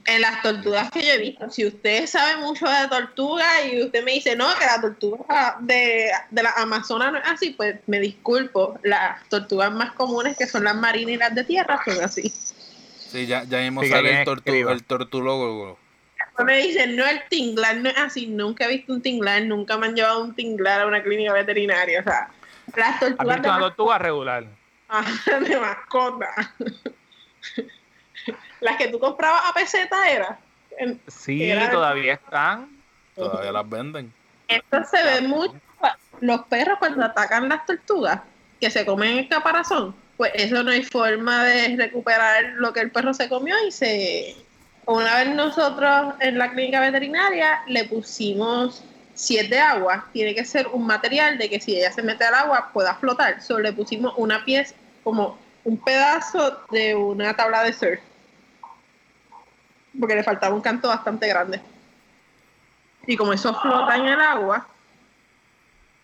En 0.05 0.21
las 0.21 0.41
tortugas 0.41 0.89
que 0.89 1.05
yo 1.05 1.11
he 1.13 1.17
visto, 1.17 1.49
si 1.49 1.65
usted 1.65 2.07
sabe 2.07 2.37
mucho 2.37 2.65
de 2.65 2.87
tortugas 2.87 3.65
y 3.69 3.83
usted 3.83 4.05
me 4.05 4.13
dice, 4.13 4.33
no, 4.35 4.47
que 4.57 4.65
la 4.65 4.79
tortuga 4.79 5.57
de, 5.59 6.11
de 6.31 6.43
la 6.43 6.51
Amazonas 6.51 7.11
no 7.11 7.17
es 7.17 7.25
así, 7.27 7.49
pues 7.49 7.75
me 7.87 7.99
disculpo. 7.99 8.79
Las 8.83 9.27
tortugas 9.27 9.71
más 9.73 9.91
comunes, 9.91 10.37
que 10.37 10.47
son 10.47 10.63
las 10.63 10.75
marinas 10.75 11.15
y 11.15 11.17
las 11.17 11.35
de 11.35 11.43
tierra, 11.43 11.81
son 11.83 12.01
así. 12.01 12.33
Sí, 13.09 13.25
ya, 13.25 13.43
ya 13.43 13.59
mismo 13.59 13.83
Sí, 13.83 13.89
sale 13.89 14.19
el, 14.19 14.25
tortu 14.25 14.53
el 14.53 14.83
torturólogo. 14.85 15.77
Me 16.43 16.57
dicen, 16.57 16.95
no, 16.95 17.05
el 17.07 17.21
tinglar 17.29 17.77
no 17.77 17.89
es 17.89 17.97
así, 17.97 18.27
nunca 18.27 18.65
he 18.65 18.69
visto 18.69 18.91
un 18.91 19.01
tinglar, 19.01 19.43
nunca 19.43 19.77
me 19.77 19.87
han 19.87 19.95
llevado 19.95 20.21
un 20.23 20.35
tinglar 20.35 20.81
a 20.81 20.87
una 20.87 21.01
clínica 21.01 21.31
veterinaria. 21.31 22.01
O 22.01 22.03
sea, 22.03 22.29
las 22.75 22.89
¿Has 22.95 22.99
tortugas 22.99 23.35
visto 23.37 23.41
de 23.41 23.49
una 23.49 23.59
tortuga 23.59 23.97
regular? 23.97 24.45
Ajá, 24.89 25.39
de 25.39 25.57
mascota. 25.57 26.27
Las 28.61 28.77
que 28.77 28.87
tú 28.87 28.99
comprabas 28.99 29.43
a 29.49 29.53
peseta 29.53 30.09
era. 30.09 30.39
En- 30.77 30.99
Sí, 31.07 31.43
Era- 31.49 31.69
todavía 31.69 32.13
están. 32.13 32.69
Todavía 33.15 33.51
las 33.51 33.69
venden. 33.69 34.13
Esto 34.47 34.83
se 34.83 35.01
ve 35.03 35.21
mucho. 35.27 35.53
Los 36.21 36.41
perros 36.45 36.77
cuando 36.79 37.05
atacan 37.05 37.47
las 37.49 37.65
tortugas, 37.65 38.21
que 38.59 38.69
se 38.69 38.85
comen 38.85 39.19
el 39.19 39.29
caparazón, 39.29 39.95
pues 40.17 40.31
eso 40.35 40.63
no 40.63 40.71
hay 40.71 40.83
forma 40.83 41.43
de 41.45 41.75
recuperar 41.77 42.53
lo 42.57 42.73
que 42.73 42.79
el 42.81 42.91
perro 42.91 43.13
se 43.13 43.29
comió 43.29 43.55
y 43.67 43.71
se... 43.71 44.35
Una 44.87 45.15
vez 45.17 45.33
nosotros 45.35 46.13
en 46.19 46.37
la 46.37 46.51
clínica 46.51 46.79
veterinaria 46.79 47.61
le 47.67 47.85
pusimos 47.85 48.83
siete 49.15 49.59
aguas, 49.59 50.03
tiene 50.13 50.35
que 50.35 50.45
ser 50.45 50.67
un 50.67 50.85
material 50.85 51.37
de 51.37 51.49
que 51.49 51.59
si 51.59 51.75
ella 51.77 51.91
se 51.91 52.03
mete 52.03 52.23
al 52.25 52.35
agua 52.35 52.69
pueda 52.73 52.95
flotar. 52.95 53.41
Solo 53.41 53.59
le 53.63 53.73
pusimos 53.73 54.13
una 54.17 54.43
pieza, 54.45 54.75
como 55.03 55.39
un 55.63 55.77
pedazo 55.77 56.59
de 56.71 56.93
una 56.93 57.35
tabla 57.35 57.63
de 57.63 57.73
surf. 57.73 57.99
Porque 59.99 60.15
le 60.15 60.23
faltaba 60.23 60.53
un 60.53 60.61
canto 60.61 60.89
bastante 60.89 61.27
grande. 61.27 61.61
Y 63.07 63.15
como 63.15 63.33
eso 63.33 63.53
flota 63.61 63.95
en 63.95 64.05
el 64.05 64.19
agua, 64.19 64.67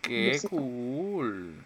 ¡Qué 0.02 0.40
Sí. 0.40 0.48
cool! 0.48 1.64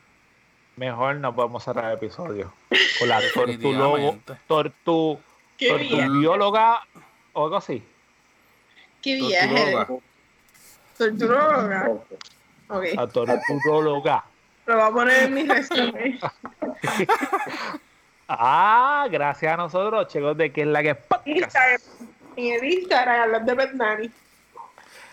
Mejor 0.75 1.15
no 1.15 1.33
podemos 1.33 1.63
cerrar 1.63 1.85
el 1.85 1.93
episodio. 1.93 2.51
Con 2.99 3.07
la 3.07 3.21
tortulogo, 3.33 3.95
Definitivamente. 3.95 4.33
tortu, 4.47 5.19
tortubióloga 5.57 6.81
o 7.35 7.43
algo 7.45 7.57
así. 7.57 7.83
qué 9.01 9.15
viaje. 9.15 9.47
Torturóloga. 9.47 9.87
Torturóloga. 10.97 11.89
Ok, 12.69 12.83
La 12.95 13.07
torturóloga. 13.07 14.23
lo 14.65 14.73
voy 14.75 14.83
a 14.83 14.89
poner 14.91 15.23
en 15.23 15.33
mi 15.33 15.43
resumen. 15.43 16.19
Ah, 18.27 19.07
gracias 19.11 19.53
a 19.53 19.57
nosotros, 19.57 20.07
chicos, 20.07 20.35
de 20.35 20.51
que 20.51 20.61
es 20.61 20.67
la 20.67 20.81
que. 20.81 20.97
Instagram. 21.25 21.79
En 22.35 22.53
el 22.53 22.63
Instagram, 22.73 23.21
hablar 23.21 23.45
de 23.45 23.53
Bernani. 23.53 24.11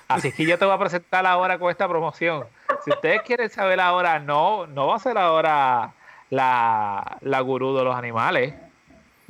Así 0.08 0.28
es 0.28 0.34
que 0.34 0.46
yo 0.46 0.58
te 0.58 0.64
voy 0.64 0.74
a 0.74 0.78
presentar 0.78 1.26
ahora 1.26 1.58
con 1.58 1.70
esta 1.70 1.86
promoción. 1.86 2.46
Si 2.84 2.90
ustedes 2.90 3.20
quieren 3.22 3.50
saber 3.50 3.80
ahora, 3.80 4.18
no, 4.18 4.66
no 4.66 4.86
va 4.86 4.96
a 4.96 4.98
ser 4.98 5.18
ahora 5.18 5.92
la, 6.30 7.18
la 7.20 7.40
gurú 7.40 7.76
de 7.76 7.84
los 7.84 7.94
animales. 7.94 8.54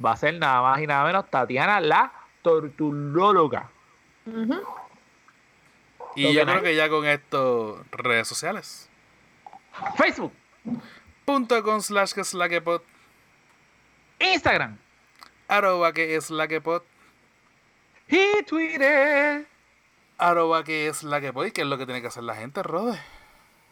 Va 0.04 0.12
a 0.12 0.16
ser 0.16 0.34
nada 0.34 0.62
más 0.62 0.80
y 0.80 0.86
nada 0.86 1.04
menos 1.04 1.28
Tatiana, 1.28 1.80
la 1.80 2.12
torturóloga. 2.42 3.70
Ujú. 4.26 4.60
Y 6.14 6.34
yo 6.34 6.44
que 6.44 6.46
creo 6.46 6.62
que 6.62 6.76
ya 6.76 6.88
con 6.88 7.06
esto, 7.06 7.84
redes 7.90 8.28
sociales. 8.28 8.88
Facebook, 9.96 10.32
Punto 11.24 11.62
con 11.62 11.80
slash 11.80 12.12
que 12.12 12.20
es 12.20 12.34
la 12.34 12.48
que 12.48 12.60
pod, 12.60 12.82
Instagram 14.18 14.78
arroba 15.48 15.92
que 15.92 16.16
es 16.16 16.30
la 16.30 16.48
que 16.48 16.60
pod, 16.60 16.82
y 18.08 18.42
Twitter. 18.44 19.46
arroba 20.18 20.64
que 20.64 20.88
es 20.88 21.02
la 21.02 21.20
que 21.20 21.32
pod. 21.32 21.46
¿Y 21.46 21.52
qué 21.52 21.62
es 21.62 21.66
lo 21.66 21.78
que 21.78 21.86
tiene 21.86 22.00
que 22.00 22.08
hacer 22.08 22.22
la 22.24 22.34
gente, 22.34 22.62
Rode? 22.62 23.00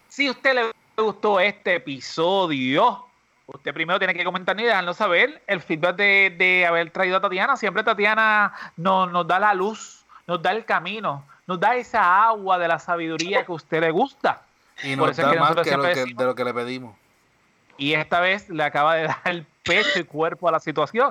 Si 0.08 0.26
a 0.26 0.30
usted 0.30 0.54
le 0.54 0.72
gustó 1.02 1.38
este 1.40 1.76
episodio, 1.76 3.06
usted 3.54 3.74
primero 3.74 3.98
tiene 3.98 4.14
que 4.14 4.24
comentar 4.24 4.58
y 4.58 4.64
dejarnos 4.64 4.96
saber 4.96 5.42
el 5.46 5.60
feedback 5.60 5.96
de, 5.96 6.34
de 6.36 6.66
haber 6.66 6.90
traído 6.90 7.16
a 7.16 7.20
Tatiana. 7.20 7.56
Siempre 7.56 7.82
Tatiana 7.82 8.52
nos, 8.76 9.10
nos 9.10 9.26
da 9.26 9.38
la 9.38 9.54
luz, 9.54 10.04
nos 10.26 10.40
da 10.42 10.52
el 10.52 10.64
camino, 10.64 11.24
nos 11.46 11.58
da 11.58 11.74
esa 11.76 12.24
agua 12.24 12.58
de 12.58 12.68
la 12.68 12.78
sabiduría 12.78 13.44
que 13.44 13.52
a 13.52 13.54
usted 13.54 13.80
le 13.80 13.90
gusta. 13.90 14.42
Y 14.82 14.96
Por 14.96 15.08
nos 15.08 15.18
es 15.18 15.24
que 15.24 15.38
más 15.38 15.50
que 15.50 15.56
lo 15.76 15.82
que, 15.82 15.88
decimos- 15.88 16.16
de 16.18 16.24
lo 16.24 16.34
que 16.34 16.44
le 16.44 16.54
pedimos. 16.54 16.96
Y 17.76 17.94
esta 17.94 18.20
vez 18.20 18.48
le 18.50 18.62
acaba 18.62 18.94
de 18.94 19.04
dar 19.04 19.20
el 19.24 19.46
pecho 19.62 20.00
y 20.00 20.04
cuerpo 20.04 20.48
a 20.48 20.52
la 20.52 20.60
situación. 20.60 21.10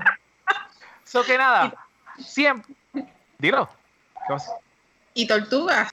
Eso 1.03 1.23
que 1.23 1.37
nada, 1.37 1.73
siempre. 2.19 2.75
Dilo. 3.39 3.67
Y 5.15 5.27
tortugas. 5.27 5.89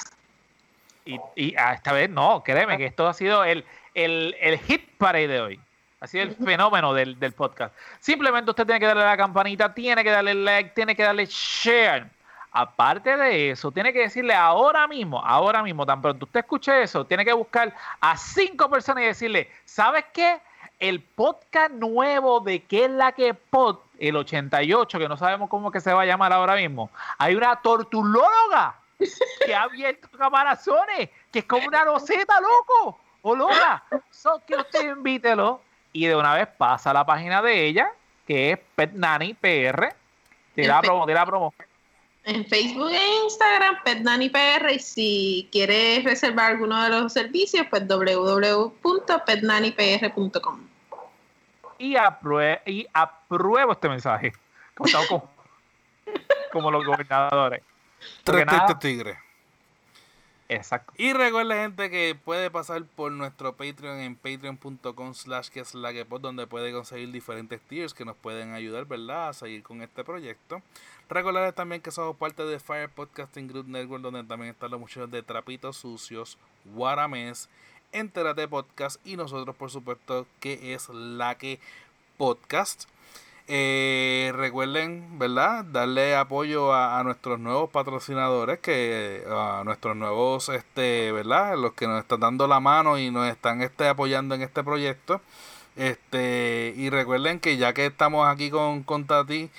Y, 1.06 1.18
y 1.34 1.56
ah, 1.56 1.72
esta 1.72 1.92
vez 1.92 2.10
no, 2.10 2.42
créeme 2.42 2.76
que 2.76 2.86
esto 2.86 3.06
ha 3.06 3.14
sido 3.14 3.44
el, 3.44 3.64
el, 3.94 4.36
el 4.40 4.58
hit 4.58 4.90
parade 4.98 5.28
de 5.28 5.40
hoy. 5.40 5.60
Ha 5.98 6.06
sido 6.06 6.24
el 6.24 6.34
fenómeno 6.34 6.92
del, 6.92 7.18
del 7.18 7.32
podcast. 7.32 7.74
Simplemente 8.00 8.50
usted 8.50 8.66
tiene 8.66 8.80
que 8.80 8.86
darle 8.86 9.02
a 9.02 9.06
la 9.06 9.16
campanita, 9.16 9.72
tiene 9.72 10.04
que 10.04 10.10
darle 10.10 10.34
like, 10.34 10.70
tiene 10.70 10.94
que 10.94 11.02
darle 11.02 11.26
share. 11.26 12.10
Aparte 12.52 13.16
de 13.16 13.50
eso, 13.50 13.70
tiene 13.70 13.92
que 13.92 14.00
decirle 14.00 14.34
ahora 14.34 14.86
mismo, 14.86 15.22
ahora 15.24 15.62
mismo, 15.62 15.84
tan 15.84 16.00
pronto 16.00 16.24
usted 16.24 16.40
escuche 16.40 16.82
eso, 16.82 17.04
tiene 17.04 17.24
que 17.24 17.32
buscar 17.32 17.74
a 18.00 18.16
cinco 18.16 18.70
personas 18.70 19.04
y 19.04 19.06
decirle, 19.06 19.50
¿sabes 19.64 20.04
qué? 20.12 20.40
El 20.78 21.02
podcast 21.02 21.72
nuevo 21.72 22.40
de 22.40 22.62
qué 22.62 22.86
es 22.86 22.90
la 22.90 23.12
que 23.12 23.34
pod, 23.34 23.78
el 23.98 24.16
88, 24.16 24.98
que 24.98 25.08
no 25.08 25.16
sabemos 25.16 25.50
cómo 25.50 25.70
que 25.70 25.80
se 25.80 25.92
va 25.92 26.02
a 26.02 26.06
llamar 26.06 26.32
ahora 26.32 26.56
mismo, 26.56 26.90
hay 27.18 27.34
una 27.34 27.56
tortulóloga 27.56 28.76
que 29.44 29.54
ha 29.54 29.62
abierto 29.62 30.08
caparazones, 30.16 31.10
que 31.30 31.40
es 31.40 31.44
como 31.44 31.66
una 31.66 31.84
roseta, 31.84 32.40
loco, 32.40 32.98
o 33.22 33.34
loca. 33.34 33.82
Que 34.46 34.56
usted 34.56 34.96
invítelo 34.96 35.60
y 35.96 36.06
de 36.06 36.16
una 36.16 36.34
vez 36.34 36.48
pasa 36.58 36.90
a 36.90 36.94
la 36.94 37.06
página 37.06 37.40
de 37.42 37.66
ella, 37.66 37.88
que 38.26 38.52
es 38.52 38.58
Pet 38.74 38.92
Nanny 38.92 39.34
PR. 39.34 39.94
Tira 40.54 40.74
la 40.76 40.82
promo, 40.82 41.06
la 41.06 41.26
promo. 41.26 41.54
En 42.24 42.44
Facebook 42.44 42.90
e 42.90 43.22
Instagram, 43.24 43.76
PetNaniPR. 43.84 44.72
Y 44.74 44.80
si 44.80 45.48
quieres 45.52 46.02
reservar 46.02 46.50
alguno 46.52 46.82
de 46.82 46.88
los 46.90 47.12
servicios, 47.12 47.66
pues 47.70 47.86
www.petnanipr.com. 47.86 50.60
Y, 51.78 51.94
aprue- 51.94 52.60
y 52.66 52.84
apruebo 52.92 53.72
este 53.72 53.88
mensaje. 53.88 54.32
Como, 56.52 56.70
los 56.72 56.84
gobernadores. 56.84 57.62
Tres 58.24 58.44
tigres. 58.80 59.16
Exacto. 60.48 60.92
Y 60.96 61.12
recuerda 61.12 61.56
gente 61.56 61.90
que 61.90 62.14
puede 62.14 62.50
pasar 62.50 62.84
por 62.84 63.10
nuestro 63.10 63.56
Patreon 63.56 63.98
en 63.98 64.14
patreon.com 64.14 65.14
slash 65.14 65.48
que 65.48 65.60
es 65.60 65.74
la 65.74 65.92
que 65.92 66.04
donde 66.04 66.46
puede 66.46 66.72
conseguir 66.72 67.10
diferentes 67.10 67.60
tiers 67.62 67.94
que 67.94 68.04
nos 68.04 68.16
pueden 68.16 68.52
ayudar, 68.52 68.84
¿verdad? 68.86 69.30
A 69.30 69.32
seguir 69.32 69.62
con 69.62 69.82
este 69.82 70.04
proyecto. 70.04 70.62
Recordarles 71.08 71.54
también 71.54 71.82
que 71.82 71.90
somos 71.90 72.16
parte 72.16 72.44
de 72.44 72.60
Fire 72.60 72.88
Podcasting 72.88 73.48
Group 73.48 73.68
Network, 73.68 74.02
donde 74.02 74.24
también 74.24 74.52
están 74.52 74.70
los 74.70 74.80
muchachos 74.80 75.10
de 75.10 75.22
Trapitos 75.22 75.76
Sucios, 75.76 76.38
Guaramés, 76.64 77.48
Entérate 77.92 78.46
Podcast 78.48 79.04
y 79.06 79.16
nosotros, 79.16 79.54
por 79.56 79.70
supuesto, 79.70 80.26
que 80.40 80.74
es 80.74 80.88
la 80.88 81.36
que 81.36 81.60
podcast. 82.16 82.88
Eh, 83.48 84.32
recuerden, 84.34 85.18
¿verdad? 85.18 85.64
Darle 85.64 86.16
apoyo 86.16 86.72
a, 86.72 86.98
a 86.98 87.04
nuestros 87.04 87.38
nuevos 87.38 87.70
patrocinadores, 87.70 88.58
que 88.58 89.22
a 89.30 89.62
nuestros 89.64 89.96
nuevos, 89.96 90.48
este, 90.48 91.12
¿verdad? 91.12 91.56
Los 91.56 91.72
que 91.74 91.86
nos 91.86 92.00
están 92.00 92.20
dando 92.20 92.48
la 92.48 92.58
mano 92.58 92.98
y 92.98 93.10
nos 93.10 93.28
están 93.28 93.62
este, 93.62 93.86
apoyando 93.86 94.34
en 94.34 94.42
este 94.42 94.64
proyecto. 94.64 95.20
Este, 95.76 96.72
y 96.76 96.90
recuerden 96.90 97.38
que 97.38 97.56
ya 97.56 97.72
que 97.72 97.86
estamos 97.86 98.26
aquí 98.26 98.50
con, 98.50 98.82
con 98.82 99.06
Tati, 99.06 99.50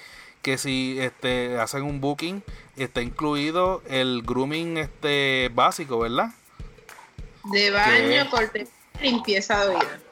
que 0.41 0.57
si 0.57 0.97
este, 0.99 1.57
hacen 1.59 1.83
un 1.83 2.01
booking, 2.01 2.43
está 2.75 3.01
incluido 3.01 3.81
el 3.87 4.23
grooming 4.25 4.77
este 4.77 5.49
básico, 5.53 5.99
¿verdad? 5.99 6.31
De 7.45 7.71
baño, 7.71 8.29
corte, 8.29 8.67
limpieza 9.01 9.65
de 9.65 9.75
oído. 9.75 10.06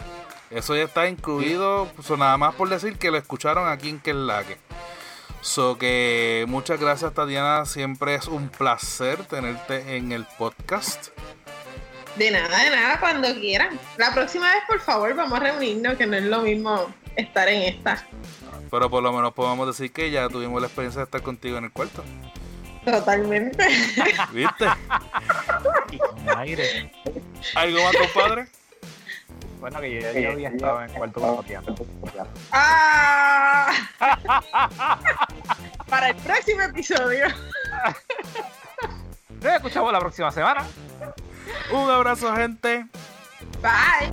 Eso 0.50 0.76
ya 0.76 0.84
está 0.84 1.08
incluido, 1.08 1.90
pues, 1.96 2.10
nada 2.18 2.38
más 2.38 2.56
por 2.56 2.70
decir 2.70 2.98
que 2.98 3.12
lo 3.12 3.18
escucharon 3.18 3.68
aquí 3.68 3.90
en 3.90 4.00
Quellaque. 4.00 4.58
So 5.42 5.78
que 5.78 6.46
muchas 6.48 6.80
gracias 6.80 7.14
Tatiana, 7.14 7.66
siempre 7.66 8.16
es 8.16 8.28
un 8.28 8.50
placer 8.50 9.24
tenerte 9.26 9.96
en 9.96 10.12
el 10.12 10.26
podcast. 10.40 11.10
De 12.16 12.32
nada, 12.32 12.64
de 12.64 12.70
nada, 12.70 13.00
cuando 13.00 13.32
quieran. 13.36 13.80
La 13.98 14.14
próxima 14.14 14.50
vez, 14.50 14.64
por 14.68 14.80
favor, 14.80 15.14
vamos 15.14 15.38
a 15.38 15.44
reunirnos, 15.44 15.98
que 15.98 16.08
no 16.08 16.16
es 16.16 16.24
lo 16.24 16.42
mismo 16.42 16.92
estar 17.16 17.48
en 17.50 17.62
esta. 17.62 18.08
Pero 18.72 18.90
por 18.90 19.04
lo 19.04 19.12
menos 19.12 19.34
podemos 19.34 19.68
decir 19.68 19.92
que 19.92 20.10
ya 20.10 20.30
tuvimos 20.30 20.62
la 20.62 20.68
experiencia 20.68 21.02
de 21.02 21.06
estar 21.06 21.22
contigo 21.22 21.58
en 21.58 21.66
el 21.66 21.72
cuarto. 21.72 22.04
Totalmente. 22.86 23.68
¿Viste? 24.32 24.66
Y 25.92 25.98
con 26.00 26.40
aire. 26.40 26.92
¿Algo 27.56 27.84
más, 27.84 27.96
compadre? 27.98 28.48
Bueno, 29.60 29.80
que 29.80 30.02
yo, 30.02 30.20
yo 30.20 30.32
había 30.32 30.50
estado 30.50 30.84
en 30.84 30.92
cuarto 30.92 31.22
copiando. 31.22 31.76
¡Ah! 32.52 33.72
Para 35.90 36.10
el 36.10 36.16
próximo 36.18 36.62
episodio. 36.62 37.28
Nos 39.42 39.54
escuchamos 39.54 39.92
la 39.92 40.00
próxima 40.00 40.32
semana. 40.32 40.66
Un 41.72 41.90
abrazo, 41.90 42.36
gente. 42.36 42.86
Bye. 43.62 44.10